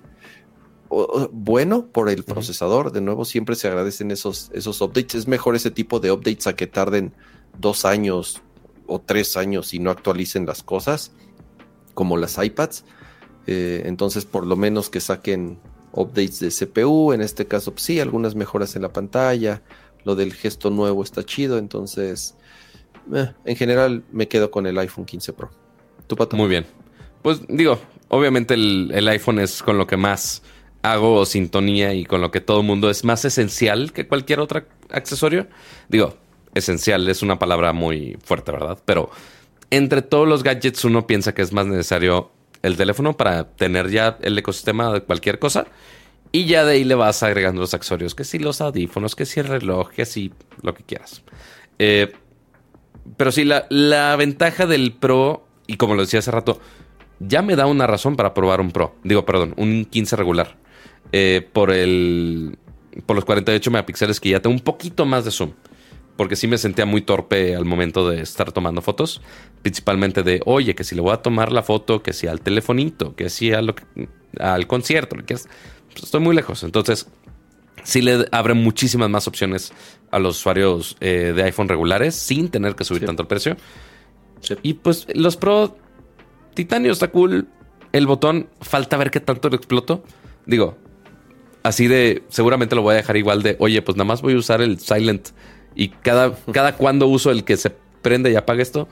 [1.31, 2.91] bueno por el procesador.
[2.91, 5.15] De nuevo, siempre se agradecen esos, esos updates.
[5.15, 7.13] Es mejor ese tipo de updates a que tarden
[7.59, 8.41] dos años
[8.87, 11.11] o tres años y no actualicen las cosas,
[11.93, 12.85] como las iPads.
[13.47, 15.59] Eh, entonces, por lo menos que saquen
[15.95, 19.61] updates de CPU, en este caso pues sí, algunas mejoras en la pantalla,
[20.03, 22.35] lo del gesto nuevo está chido, entonces
[23.13, 25.49] eh, en general me quedo con el iPhone 15 Pro.
[26.07, 26.37] ¿Tu pato?
[26.37, 26.65] Muy bien.
[27.21, 30.43] Pues digo, obviamente el, iPhone es con lo que más
[30.83, 34.63] hago sintonía y con lo que todo el mundo es más esencial que cualquier otro
[34.91, 35.47] accesorio.
[35.89, 36.15] Digo,
[36.53, 38.77] esencial es una palabra muy fuerte, ¿verdad?
[38.85, 39.09] Pero
[39.71, 42.31] entre todos los gadgets uno piensa que es más necesario
[42.65, 45.67] el teléfono para tener ya el ecosistema de cualquier cosa.
[46.31, 49.39] Y ya de ahí le vas agregando los accesorios, que si los audífonos, que si
[49.39, 51.23] el reloj, que si lo que quieras.
[51.79, 52.11] Eh,
[53.15, 56.59] pero sí, la, la, ventaja del Pro, y como lo decía hace rato,
[57.19, 58.95] ya me da una razón para probar un Pro.
[59.03, 60.57] Digo, perdón, un 15 regular.
[61.11, 62.57] Eh, por el.
[63.05, 65.51] Por los 48 megapíxeles que ya tengo un poquito más de zoom
[66.17, 69.21] porque sí me sentía muy torpe al momento de estar tomando fotos,
[69.61, 73.15] principalmente de, oye, que si le voy a tomar la foto, que si al telefonito,
[73.15, 73.75] que si lo
[74.39, 75.47] al concierto, que es,
[75.91, 76.63] pues, estoy muy lejos.
[76.63, 77.07] Entonces,
[77.83, 79.73] sí le abre muchísimas más opciones
[80.11, 83.57] a los usuarios eh, de iPhone regulares sin tener que subir tanto el precio.
[84.61, 85.75] Y pues los Pro
[86.53, 87.47] Titanio está cool.
[87.91, 90.03] El botón, falta ver qué tanto lo exploto.
[90.45, 90.77] Digo,
[91.63, 94.37] así de, seguramente lo voy a dejar igual de, oye, pues nada más voy a
[94.37, 95.29] usar el Silent
[95.75, 97.69] y cada, cada cuando uso el que se
[98.01, 98.87] prende y apaga esto,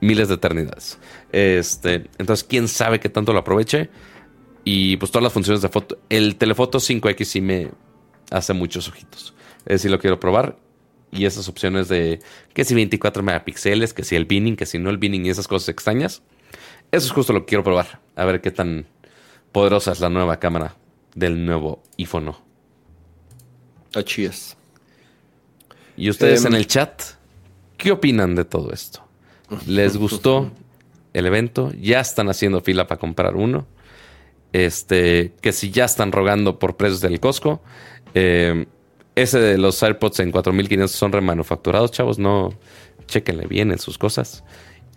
[0.00, 0.98] miles de eternidades.
[1.32, 3.90] Este, entonces, quién sabe qué tanto lo aproveche.
[4.64, 5.98] Y pues todas las funciones de foto.
[6.10, 7.70] El telefoto 5X sí me
[8.30, 9.34] hace muchos ojitos.
[9.60, 10.56] Es decir, lo quiero probar.
[11.10, 12.20] y esas opciones de
[12.52, 15.48] que si 24 megapíxeles, que si el binning, que si no el binning y esas
[15.48, 16.22] cosas extrañas.
[16.92, 18.00] Eso es justo lo que quiero probar.
[18.14, 18.86] A ver qué tan
[19.52, 20.76] poderosa es la nueva cámara
[21.14, 22.34] del nuevo iPhone.
[23.94, 24.57] Es.
[25.98, 27.02] Y ustedes en em, el chat,
[27.76, 29.00] ¿qué opinan de todo esto?
[29.66, 30.50] ¿Les gustó
[31.12, 31.72] el evento?
[31.78, 33.66] ¿Ya están haciendo fila para comprar uno?
[34.52, 37.60] Este, que si ya están rogando por precios del Costco.
[38.14, 38.66] Eh,
[39.16, 42.20] ese de los AirPods en 4500 son remanufacturados, chavos.
[42.20, 42.54] No,
[43.06, 44.44] chequenle bien en sus cosas.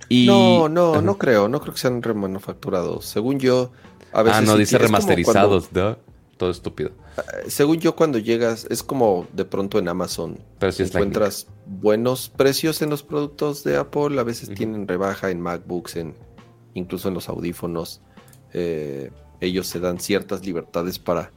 [0.08, 1.48] Y, no, no, no creo.
[1.48, 3.06] No creo que sean remanufacturados.
[3.06, 3.72] Según yo,
[4.14, 4.40] a veces.
[4.40, 5.70] Ah, no, dice remasterizados,
[6.42, 6.90] Todo estúpido.
[7.18, 10.40] Eh, según yo, cuando llegas, es como de pronto en Amazon.
[10.58, 14.20] Pero encuentras buenos precios en los productos de Apple.
[14.20, 16.16] A veces tienen rebaja en MacBooks, en,
[16.74, 18.02] incluso en los audífonos.
[18.54, 21.32] Eh, ellos se dan ciertas libertades para,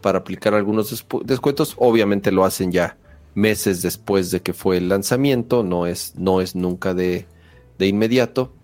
[0.00, 1.74] para aplicar algunos descuentos.
[1.76, 2.96] Obviamente lo hacen ya
[3.34, 7.26] meses después de que fue el lanzamiento, no es, no es nunca de,
[7.78, 8.54] de inmediato.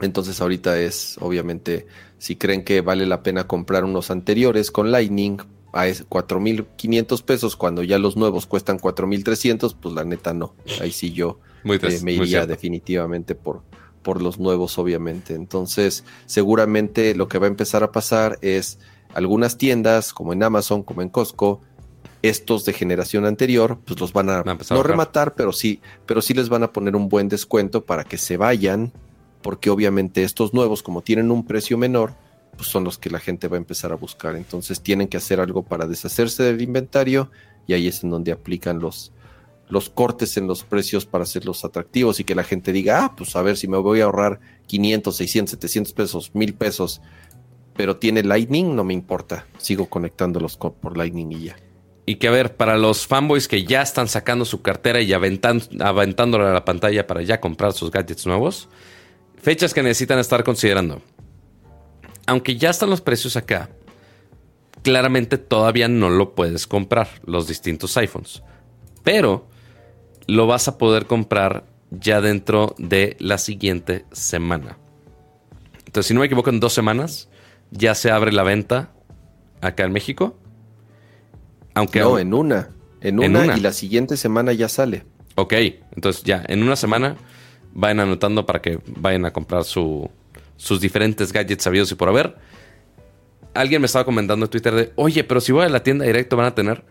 [0.00, 1.88] Entonces ahorita es, obviamente,
[2.20, 5.38] si creen que vale la pena comprar unos anteriores con Lightning
[5.72, 10.54] a 4.500 pesos cuando ya los nuevos cuestan 4.300, pues la neta no.
[10.82, 13.62] Ahí sí yo eh, me iría definitivamente por,
[14.02, 15.34] por los nuevos, obviamente.
[15.34, 18.78] Entonces, seguramente lo que va a empezar a pasar es
[19.14, 21.62] algunas tiendas, como en Amazon, como en Costco,
[22.20, 26.50] estos de generación anterior, pues los van a, no rematar, pero sí, pero sí les
[26.50, 28.92] van a poner un buen descuento para que se vayan,
[29.42, 32.14] porque obviamente estos nuevos, como tienen un precio menor,
[32.56, 34.36] pues son los que la gente va a empezar a buscar.
[34.36, 37.30] Entonces tienen que hacer algo para deshacerse del inventario
[37.66, 39.12] y ahí es en donde aplican los,
[39.68, 43.36] los cortes en los precios para hacerlos atractivos y que la gente diga, ah, pues
[43.36, 47.00] a ver si me voy a ahorrar 500, 600, 700 pesos, 1000 pesos,
[47.76, 51.56] pero tiene Lightning, no me importa, sigo conectándolos por Lightning y ya.
[52.06, 56.50] Y que a ver, para los fanboys que ya están sacando su cartera y aventándola
[56.50, 58.68] a la pantalla para ya comprar sus gadgets nuevos,
[59.40, 61.02] fechas que necesitan estar considerando.
[62.26, 63.70] Aunque ya están los precios acá,
[64.82, 68.42] claramente todavía no lo puedes comprar, los distintos iPhones.
[69.02, 69.48] Pero
[70.26, 74.78] lo vas a poder comprar ya dentro de la siguiente semana.
[75.86, 77.28] Entonces, si no me equivoco, en dos semanas
[77.70, 78.92] ya se abre la venta
[79.60, 80.38] acá en México.
[81.74, 82.70] Aunque no, en una.
[83.00, 85.04] En una, y la siguiente semana ya sale.
[85.34, 85.54] Ok,
[85.94, 87.16] entonces ya, en una semana
[87.72, 90.10] vayan anotando para que vayan a comprar sus
[90.80, 92.36] diferentes gadgets sabidos y por haber.
[93.54, 96.36] Alguien me estaba comentando en Twitter de, oye, pero si voy a la tienda directo
[96.36, 96.84] van a tener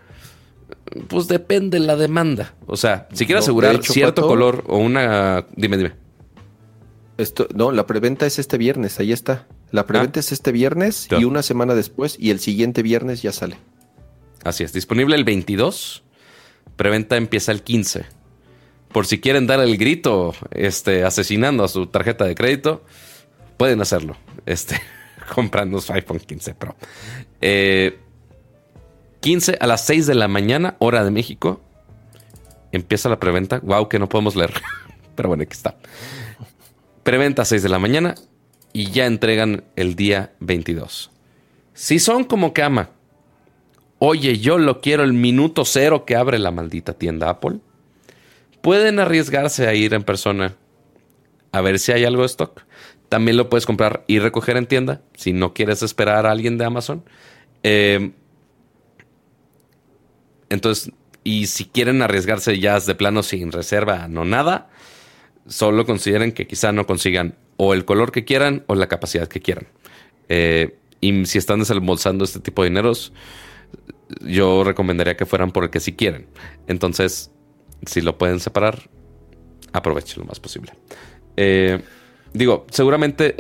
[1.08, 2.54] pues depende la demanda.
[2.66, 5.46] O sea, si quieres asegurar cierto color o una.
[5.56, 5.94] Dime, dime.
[7.18, 9.48] Esto, no, la preventa es este viernes, ahí está.
[9.72, 10.22] La preventa ah.
[10.22, 13.58] es este viernes y una semana después y el siguiente viernes ya sale.
[14.44, 16.04] Así es, disponible el 22,
[16.78, 18.06] preventa empieza el 15.
[18.92, 22.84] Por si quieren dar el grito este, asesinando a su tarjeta de crédito,
[23.58, 24.18] pueden hacerlo.
[24.46, 24.82] Este,
[25.34, 26.76] comprando su iPhone 15 Pro.
[27.42, 28.00] Eh,
[29.20, 31.62] 15 a las 6 de la mañana, hora de México.
[32.72, 33.60] Empieza la preventa.
[33.60, 34.54] Wow, que no podemos leer.
[35.16, 35.76] Pero bueno, aquí está.
[37.04, 38.16] Preventa a 6 de la mañana
[38.74, 41.12] y ya entregan el día 22.
[41.74, 42.90] Si son como cama,
[44.00, 47.60] oye, yo lo quiero el minuto cero que abre la maldita tienda Apple,
[48.62, 50.56] pueden arriesgarse a ir en persona
[51.52, 52.64] a ver si hay algo de stock.
[53.10, 56.66] También lo puedes comprar y recoger en tienda si no quieres esperar a alguien de
[56.66, 57.04] Amazon.
[57.64, 58.12] Eh,
[60.50, 64.70] entonces, y si quieren arriesgarse ya de plano sin reserva, no nada,
[65.48, 69.42] solo consideren que quizá no consigan o el color que quieran o la capacidad que
[69.42, 69.68] quieran.
[70.30, 73.14] Eh, y si están desembolsando este tipo de dineros,
[74.22, 76.28] yo recomendaría que fueran por el que sí quieren.
[76.68, 77.32] Entonces,
[77.86, 78.90] si lo pueden separar,
[79.72, 80.74] aprovechen lo más posible.
[81.38, 81.82] Eh,
[82.34, 83.36] digo, seguramente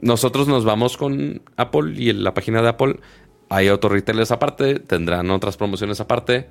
[0.00, 3.00] nosotros nos vamos con Apple y en la página de Apple
[3.48, 6.48] hay otros retailers aparte, tendrán otras promociones aparte,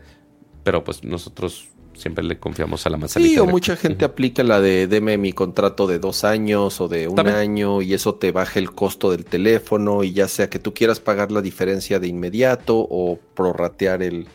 [0.64, 3.32] pero pues nosotros siempre le confiamos a la manzanita.
[3.32, 7.08] Sí, o mucha gente aplica la de deme mi contrato de dos años o de
[7.08, 10.74] un año y eso te baja el costo del teléfono y ya sea que tú
[10.74, 14.28] quieras pagar la diferencia de inmediato o prorratear el,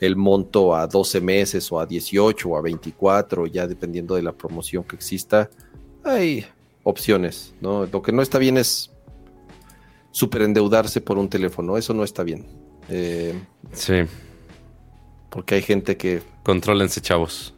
[0.00, 4.32] el monto a 12 meses o a 18 o a 24, ya dependiendo de la
[4.32, 5.50] promoción que exista,
[6.02, 6.44] hay
[6.82, 7.86] opciones, ¿no?
[7.86, 8.90] Lo que no está bien es
[10.14, 11.76] superendeudarse por un teléfono.
[11.76, 12.46] Eso no está bien.
[12.88, 13.34] Eh,
[13.72, 14.02] sí.
[15.28, 16.22] Porque hay gente que.
[16.44, 17.54] Contrólense, chavos.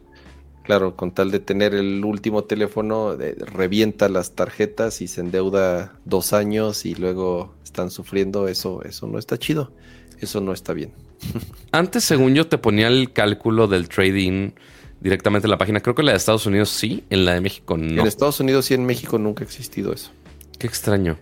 [0.63, 6.33] Claro, con tal de tener el último teléfono, revienta las tarjetas y se endeuda dos
[6.33, 8.49] años y luego están sufriendo.
[8.49, 9.71] Eso, eso no está chido.
[10.19, 10.91] Eso no está bien.
[11.71, 14.51] Antes, según yo, te ponía el cálculo del trading
[15.01, 15.79] directamente en la página.
[15.81, 18.01] Creo que la de Estados Unidos sí, en la de México no.
[18.01, 20.11] En Estados Unidos y en México nunca ha existido eso.
[20.57, 21.17] Qué extraño.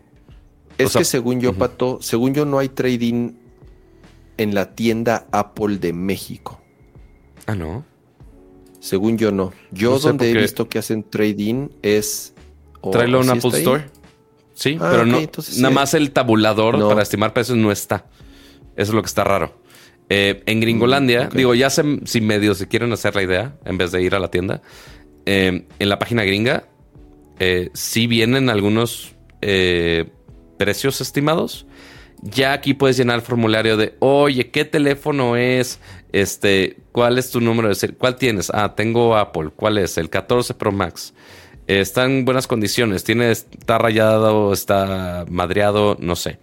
[0.78, 1.54] Es O sea, que según yo.
[1.54, 3.34] Pato, según yo no hay trading
[4.38, 6.62] en la tienda Apple de México.
[7.48, 7.86] Ah, no.
[8.80, 9.52] Según yo no.
[9.72, 12.34] Yo No sé donde he visto que hacen trading es...
[12.82, 13.60] o- Tráelo a un sí Apple ahí.
[13.62, 13.86] Store.
[14.54, 15.18] Sí, Ah, pero no.
[15.20, 15.76] entonces nada sí.
[15.76, 16.88] más el tabulador No.
[16.90, 18.06] para estimar precios no está.
[18.76, 19.58] Eso es lo que está raro.
[20.10, 21.34] Eh, en Gringolandia, Mm, ok.
[21.34, 24.20] digo, ya se, si medio se quieren hacer la idea, en vez de ir a
[24.20, 24.62] la tienda,
[25.26, 26.68] eh, en la página gringa
[27.40, 30.06] eh, sí vienen algunos eh,
[30.58, 31.66] precios estimados.
[32.22, 35.80] Ya aquí puedes llenar el formulario de, oye, ¿qué teléfono es?
[36.14, 37.96] Este, ¿cuál es tu número de serie?
[37.98, 38.50] ¿Cuál tienes?
[38.54, 39.50] Ah, tengo Apple.
[39.56, 39.98] ¿Cuál es?
[39.98, 41.14] El 14 Pro Max.
[41.68, 43.04] Está en buenas condiciones.
[43.04, 46.40] Tiene, está rayado, está madreado, no sé.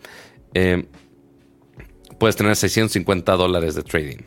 [2.23, 4.19] Puedes tener 650 dólares de trading.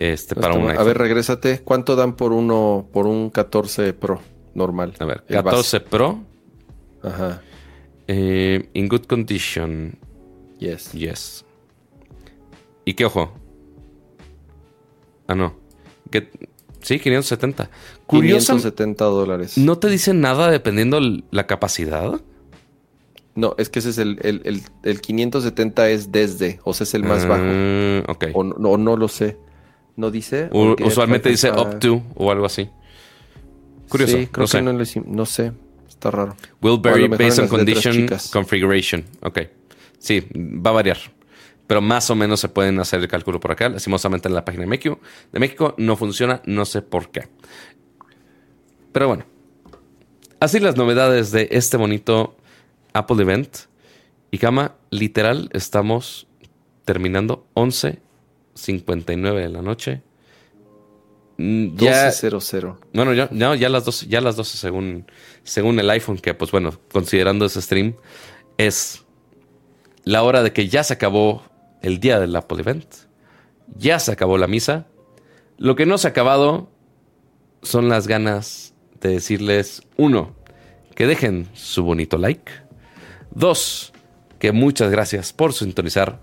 [0.00, 1.60] Este, para Está un a ver, regrésate.
[1.60, 4.20] ¿Cuánto dan por uno, por un 14 Pro
[4.54, 4.94] normal?
[4.98, 5.44] A ver, El base.
[5.44, 6.24] 14 Pro.
[7.04, 7.40] Ajá.
[8.08, 9.96] eh, in good condition.
[10.58, 10.90] Yes.
[10.90, 11.44] Yes.
[12.84, 13.32] ¿Y qué ojo?
[15.28, 15.54] Ah, no.
[16.80, 17.70] Sí, 570.
[18.06, 18.54] Curioso.
[18.54, 19.56] 570 dólares.
[19.56, 20.98] ¿No te dicen nada dependiendo
[21.30, 22.20] la capacidad?
[23.36, 26.94] No, es que ese es el, el, el, el 570 es desde, o sea, es
[26.94, 27.42] el más bajo.
[27.44, 28.24] Ah, ok.
[28.32, 29.36] O no, no lo sé.
[29.96, 30.48] ¿No dice?
[30.52, 32.68] U- usualmente dice up to o algo así.
[33.88, 34.16] Curioso.
[34.18, 34.58] Sí, creo no sé.
[34.58, 35.52] que no, le hicim- no sé.
[35.88, 36.36] Está raro.
[36.62, 39.04] Will vary lo based on condition configuration.
[39.22, 39.40] Ok.
[39.98, 40.98] Sí, va a variar.
[41.66, 43.68] Pero más o menos se pueden hacer el cálculo por acá.
[43.68, 45.00] Lastimosamente en la página de México,
[45.32, 47.28] de México no funciona, no sé por qué.
[48.92, 49.24] Pero bueno.
[50.40, 52.36] Así las novedades de este bonito
[52.94, 53.56] Apple Event.
[54.30, 56.26] Y cama, literal, estamos
[56.84, 60.02] terminando 11.59 de la noche.
[61.36, 62.76] Mm, Ya, 1200.
[62.92, 65.06] bueno, ya, no, ya las 12, ya las 12 según,
[65.42, 67.94] según el iPhone, que pues bueno, considerando ese stream,
[68.56, 69.04] es
[70.04, 71.42] la hora de que ya se acabó
[71.82, 72.86] el día del Apple Event.
[73.76, 74.86] Ya se acabó la misa.
[75.58, 76.68] Lo que no se ha acabado
[77.62, 80.34] son las ganas de decirles, uno,
[80.94, 82.52] que dejen su bonito like.
[83.34, 83.92] Dos,
[84.38, 86.20] que muchas gracias por sintonizar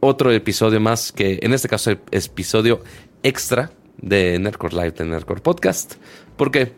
[0.00, 2.82] otro episodio más, que en este caso es episodio
[3.22, 5.94] extra de Nerdcore Live, de Nerdcore Podcast,
[6.36, 6.72] porque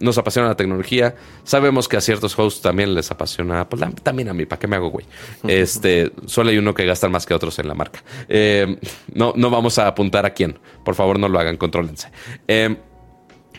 [0.00, 1.16] nos apasiona la tecnología.
[1.44, 4.76] Sabemos que a ciertos hosts también les apasiona, pues, también a mí, ¿para qué me
[4.76, 5.06] hago, güey?
[5.48, 8.02] Este, solo hay uno que gasta más que otros en la marca.
[8.28, 8.78] Eh,
[9.12, 10.58] no, no vamos a apuntar a quién.
[10.84, 12.10] Por favor, no lo hagan, contrólense.
[12.46, 12.76] Eh,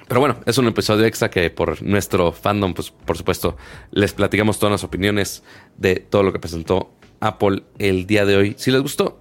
[0.10, 3.58] pero bueno, es un episodio extra que por nuestro fandom, pues por supuesto,
[3.92, 5.44] les platicamos todas las opiniones
[5.78, 8.56] de todo lo que presentó Apple el día de hoy.
[8.58, 9.20] Si les gustó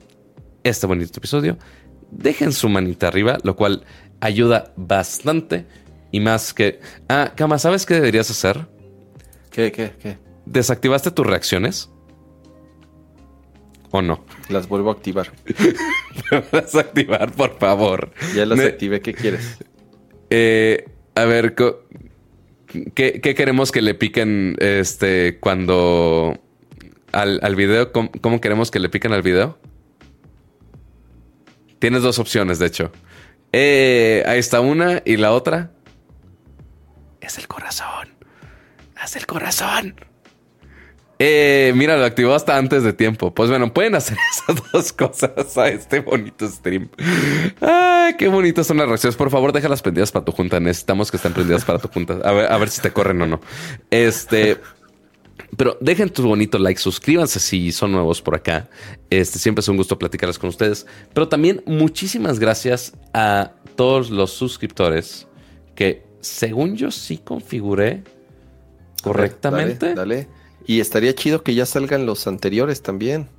[0.65, 1.59] este bonito episodio,
[2.11, 3.85] dejen su manita arriba, lo cual
[4.21, 5.67] ayuda bastante.
[6.11, 6.81] Y más que...
[7.07, 8.67] Ah, Kama, ¿sabes qué deberías hacer?
[9.51, 10.17] ¿Qué, qué, qué?
[10.47, 11.91] ¿Desactivaste tus reacciones?
[13.91, 14.25] ¿O no?
[14.49, 15.33] Las vuelvo a activar.
[16.53, 18.11] Desactivar, por favor.
[18.35, 19.03] Ya las activé.
[19.03, 19.59] ¿Qué quieres?
[20.31, 26.39] Eh, a ver, ¿qué, queremos que le piquen este cuando
[27.13, 27.93] al, al video?
[27.93, 29.59] ¿Cómo, cómo queremos que le piquen al video?
[31.79, 32.93] Tienes dos opciones, de hecho.
[33.53, 35.71] Eh, ahí está una y la otra.
[37.21, 38.09] Es el corazón.
[39.03, 39.95] Es el corazón.
[41.19, 43.35] Eh, mira, lo activó hasta antes de tiempo.
[43.35, 46.89] Pues bueno, pueden hacer esas dos cosas a este bonito stream.
[47.61, 49.17] Ay, qué bonitas son las reacciones.
[49.17, 50.61] Por favor, déjalas prendidas para tu junta.
[50.61, 52.21] Necesitamos que estén prendidas para tu junta.
[52.25, 53.41] A ver, a ver si te corren o no.
[53.91, 54.59] Este.
[55.57, 58.69] Pero dejen tu bonito like, suscríbanse si son nuevos por acá.
[59.09, 60.87] Este siempre es un gusto platicarles con ustedes.
[61.15, 65.27] Pero también muchísimas gracias a todos los suscriptores
[65.75, 68.05] que, según yo, sí configuré
[69.03, 69.95] correctamente.
[69.95, 70.38] Dale, dale.
[70.69, 73.31] Y estaría chido que ya salgan los anteriores también.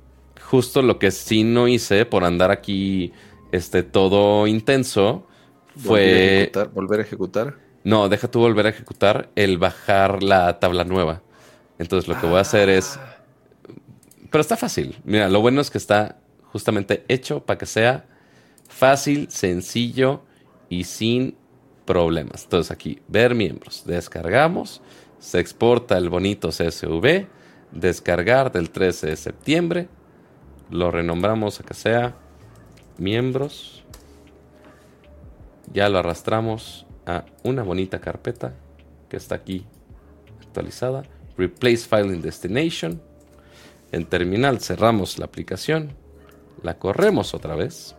[0.42, 3.12] Justo lo que sí no hice por andar aquí
[3.52, 5.26] este todo intenso
[5.76, 7.56] Volver a fue volver a ejecutar.
[7.84, 11.22] no, deja tú volver a ejecutar el bajar la tabla nueva.
[11.78, 12.98] Entonces lo que voy a hacer es
[14.30, 14.96] pero está fácil.
[15.04, 16.18] Mira, lo bueno es que está
[16.52, 18.06] justamente hecho para que sea
[18.68, 20.22] fácil, sencillo
[20.68, 21.36] y sin
[21.84, 22.42] problemas.
[22.42, 24.82] Entonces aquí, ver miembros, descargamos,
[25.20, 27.26] se exporta el bonito CSV,
[27.70, 29.88] descargar del 13 de septiembre,
[30.70, 32.16] lo renombramos a que sea
[32.98, 33.84] miembros,
[35.72, 38.54] ya lo arrastramos a una bonita carpeta
[39.08, 39.64] que está aquí
[40.40, 41.04] actualizada,
[41.36, 43.00] replace file in destination,
[43.92, 45.92] en terminal cerramos la aplicación,
[46.62, 47.94] la corremos otra vez,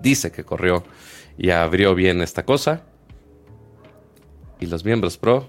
[0.00, 0.84] dice que corrió
[1.36, 2.82] y abrió bien esta cosa.
[4.58, 5.48] Y los miembros pro.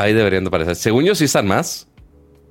[0.00, 0.76] Ahí deberían de aparecer.
[0.76, 1.88] Según yo, sí están más.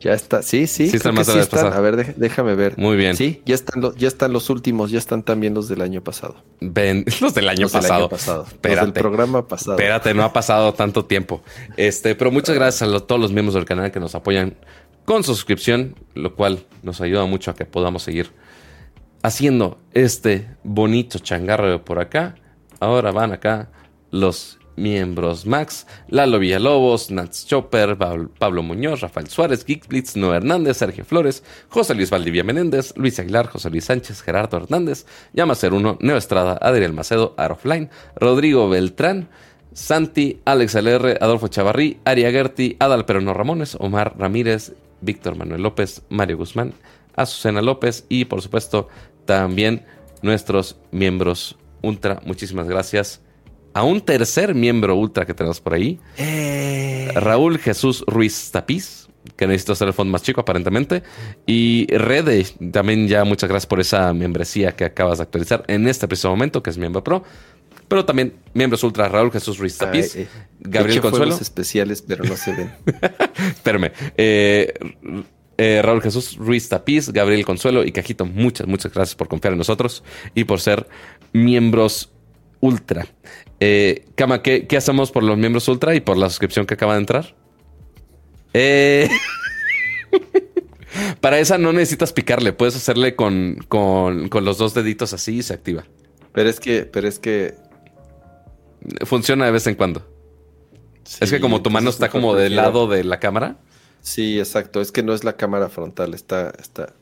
[0.01, 0.89] Ya está, sí, sí.
[0.89, 1.59] Sí están más de.
[1.59, 2.77] A ver, déjame ver.
[2.77, 3.15] Muy bien.
[3.15, 6.35] Sí, ya están, los, ya están los últimos, ya están también los del año pasado.
[6.59, 7.99] Ven, los del año Los del pasado.
[8.01, 8.43] año pasado.
[8.43, 8.85] Los Espérate.
[8.85, 9.77] del programa pasado.
[9.77, 11.41] Espérate, no ha pasado tanto tiempo.
[11.77, 14.55] Este, pero muchas gracias a lo- todos los miembros del canal que nos apoyan
[15.05, 18.29] con su suscripción, lo cual nos ayuda mucho a que podamos seguir
[19.23, 22.35] haciendo este bonito changarro por acá.
[22.79, 23.69] Ahora van acá
[24.11, 30.77] los miembros Max, Lalo Villalobos, Nats Chopper, Pablo, Muñoz, Rafael Suárez, Geek Blitz, Noé Hernández,
[30.77, 35.73] Sergio Flores, José Luis Valdivia Menéndez, Luis Aguilar, José Luis Sánchez, Gerardo Hernández, Llama Ser
[35.73, 39.27] Uno, Neo Estrada, Adriel Macedo, Arofline, Rodrigo Beltrán,
[39.73, 46.01] Santi, Alex LR, Adolfo Chavarrí, Aria Gerti, Adal Perono Ramones, Omar Ramírez, Víctor Manuel López,
[46.09, 46.73] Mario Guzmán,
[47.15, 48.87] Azucena López y por supuesto
[49.25, 49.85] también
[50.21, 52.21] nuestros miembros ultra.
[52.25, 53.21] Muchísimas gracias.
[53.77, 59.45] A un tercer miembro ultra que tenemos por ahí, Eh, Raúl Jesús Ruiz Tapiz, que
[59.45, 61.03] necesito hacer el fondo más chico aparentemente.
[61.45, 66.07] Y Rede, también ya muchas gracias por esa membresía que acabas de actualizar en este
[66.07, 67.23] preciso momento, que es miembro pro.
[67.87, 70.27] Pero también miembros ultra, Raúl Jesús Ruiz Tapiz, ay, eh,
[70.59, 71.35] Gabriel Consuelo.
[71.35, 72.73] especiales, pero no se ven.
[73.37, 73.91] Espérame.
[74.17, 74.73] Eh,
[75.59, 79.59] eh, Raúl Jesús Ruiz Tapiz, Gabriel Consuelo y Cajito, muchas, muchas gracias por confiar en
[79.59, 80.87] nosotros y por ser
[81.31, 82.11] miembros
[82.59, 83.05] ultra.
[83.59, 86.93] Eh, Kama, ¿qué, qué hacemos por los miembros ultra y por la suscripción que acaba
[86.93, 87.35] de entrar?
[88.53, 89.09] Eh,
[91.21, 95.43] para esa no necesitas picarle, puedes hacerle con, con, con los dos deditos así y
[95.43, 95.85] se activa.
[96.33, 97.55] Pero es que, pero es que.
[99.05, 100.07] Funciona de vez en cuando.
[101.19, 103.57] es que como tu mano está como del lado de la cámara.
[104.01, 104.79] Sí, exacto.
[104.79, 106.93] Es que no es la cámara frontal, está, está.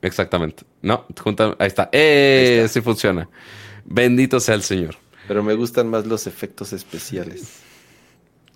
[0.00, 0.64] Exactamente.
[0.80, 1.90] No, junta, ahí está.
[1.92, 2.38] ¡Eh!
[2.40, 2.68] Ahí está.
[2.72, 3.28] Sí funciona.
[3.84, 4.96] Bendito sea el Señor.
[5.28, 7.60] Pero me gustan más los efectos especiales.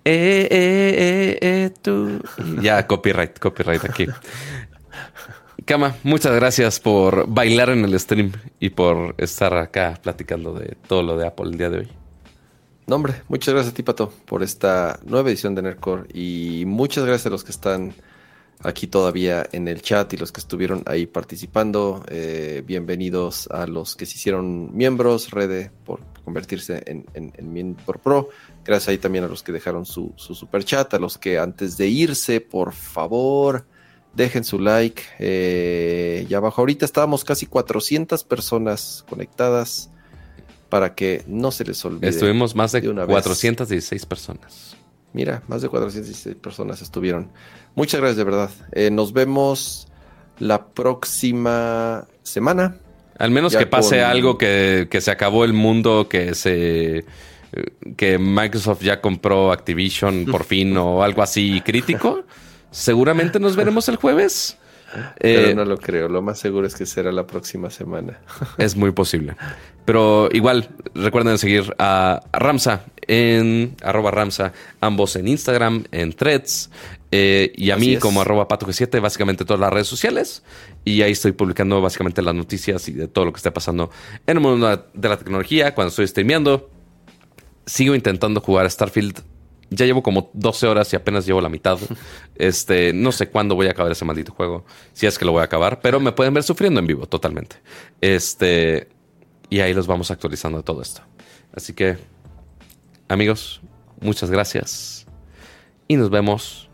[0.04, 2.20] Eh, eh, eh, eh, tú.
[2.60, 4.08] Ya, copyright, copyright aquí.
[5.64, 11.04] Cama, muchas gracias por bailar en el stream y por estar acá platicando de todo
[11.04, 11.88] lo de Apple el día de hoy.
[12.88, 16.08] No, hombre, muchas gracias a ti, Pato, por esta nueva edición de Nerdcore.
[16.12, 17.94] Y muchas gracias a los que están
[18.64, 22.04] aquí todavía en el chat y los que estuvieron ahí participando.
[22.08, 28.00] Eh, bienvenidos a los que se hicieron miembros, Rede, por convertirse en, en- en miembro
[28.00, 28.28] pro.
[28.64, 31.76] Gracias ahí también a los que dejaron su, su super chat, a los que antes
[31.76, 33.66] de irse, por favor,
[34.14, 35.02] dejen su like.
[35.18, 39.90] Eh, ya abajo, ahorita estábamos casi 400 personas conectadas
[40.68, 42.08] para que no se les olvide.
[42.08, 43.12] Estuvimos más de, de una vez.
[43.14, 44.76] 416 personas.
[45.12, 47.30] Mira, más de 416 personas estuvieron.
[47.74, 48.50] Muchas gracias de verdad.
[48.72, 49.88] Eh, nos vemos
[50.38, 52.76] la próxima semana.
[53.18, 57.04] Al menos Ya que pase con- algo que, que se acabó el mundo, que se
[57.98, 62.24] que Microsoft ya compró Activision por fin o algo así crítico.
[62.70, 64.56] Seguramente nos veremos el jueves.
[65.18, 66.08] Pero Eh, no lo creo.
[66.08, 68.20] Lo más seguro es que será la próxima semana.
[68.58, 69.36] Es muy posible.
[69.84, 76.70] Pero igual, recuerden seguir a Ramsa en arroba Ramsa, ambos en Instagram, en threads,
[77.10, 78.00] eh, y a Así mí es.
[78.00, 80.42] como arroba pato 7 básicamente todas las redes sociales.
[80.84, 83.90] Y ahí estoy publicando básicamente las noticias y de todo lo que esté pasando
[84.26, 86.70] en el mundo de la tecnología, cuando estoy streameando.
[87.66, 89.20] Sigo intentando jugar Starfield.
[89.74, 91.78] Ya llevo como 12 horas y apenas llevo la mitad.
[92.34, 94.64] Este, no sé cuándo voy a acabar ese maldito juego.
[94.94, 97.56] Si es que lo voy a acabar, pero me pueden ver sufriendo en vivo totalmente.
[98.00, 98.88] Este,
[99.48, 101.02] y ahí los vamos actualizando de todo esto.
[101.54, 101.98] Así que,
[103.08, 103.60] amigos,
[104.00, 105.06] muchas gracias.
[105.86, 106.68] Y nos vemos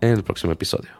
[0.00, 0.90] en el próximo episodio.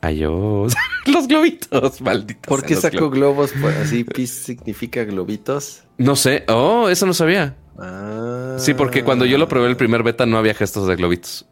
[0.00, 0.74] Adiós.
[1.06, 2.46] los globitos, malditos.
[2.46, 3.52] ¿Por qué sacó globos.
[3.52, 3.74] globos?
[3.76, 5.82] Así, peace significa globitos.
[5.98, 6.44] No sé.
[6.48, 7.56] Oh, eso no sabía.
[7.78, 11.46] Ah, Sí, porque cuando yo lo probé el primer beta no había gestos de globitos.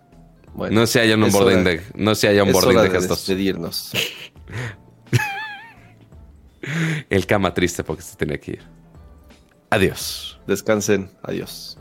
[0.55, 3.19] Bueno, No si haya un onboarding de, no si haya un hora de de gestos.
[3.19, 3.93] despedirnos.
[7.09, 8.63] El cama triste porque se tenía que ir.
[9.71, 10.41] Adiós.
[10.47, 11.11] Descansen.
[11.23, 11.79] Adiós.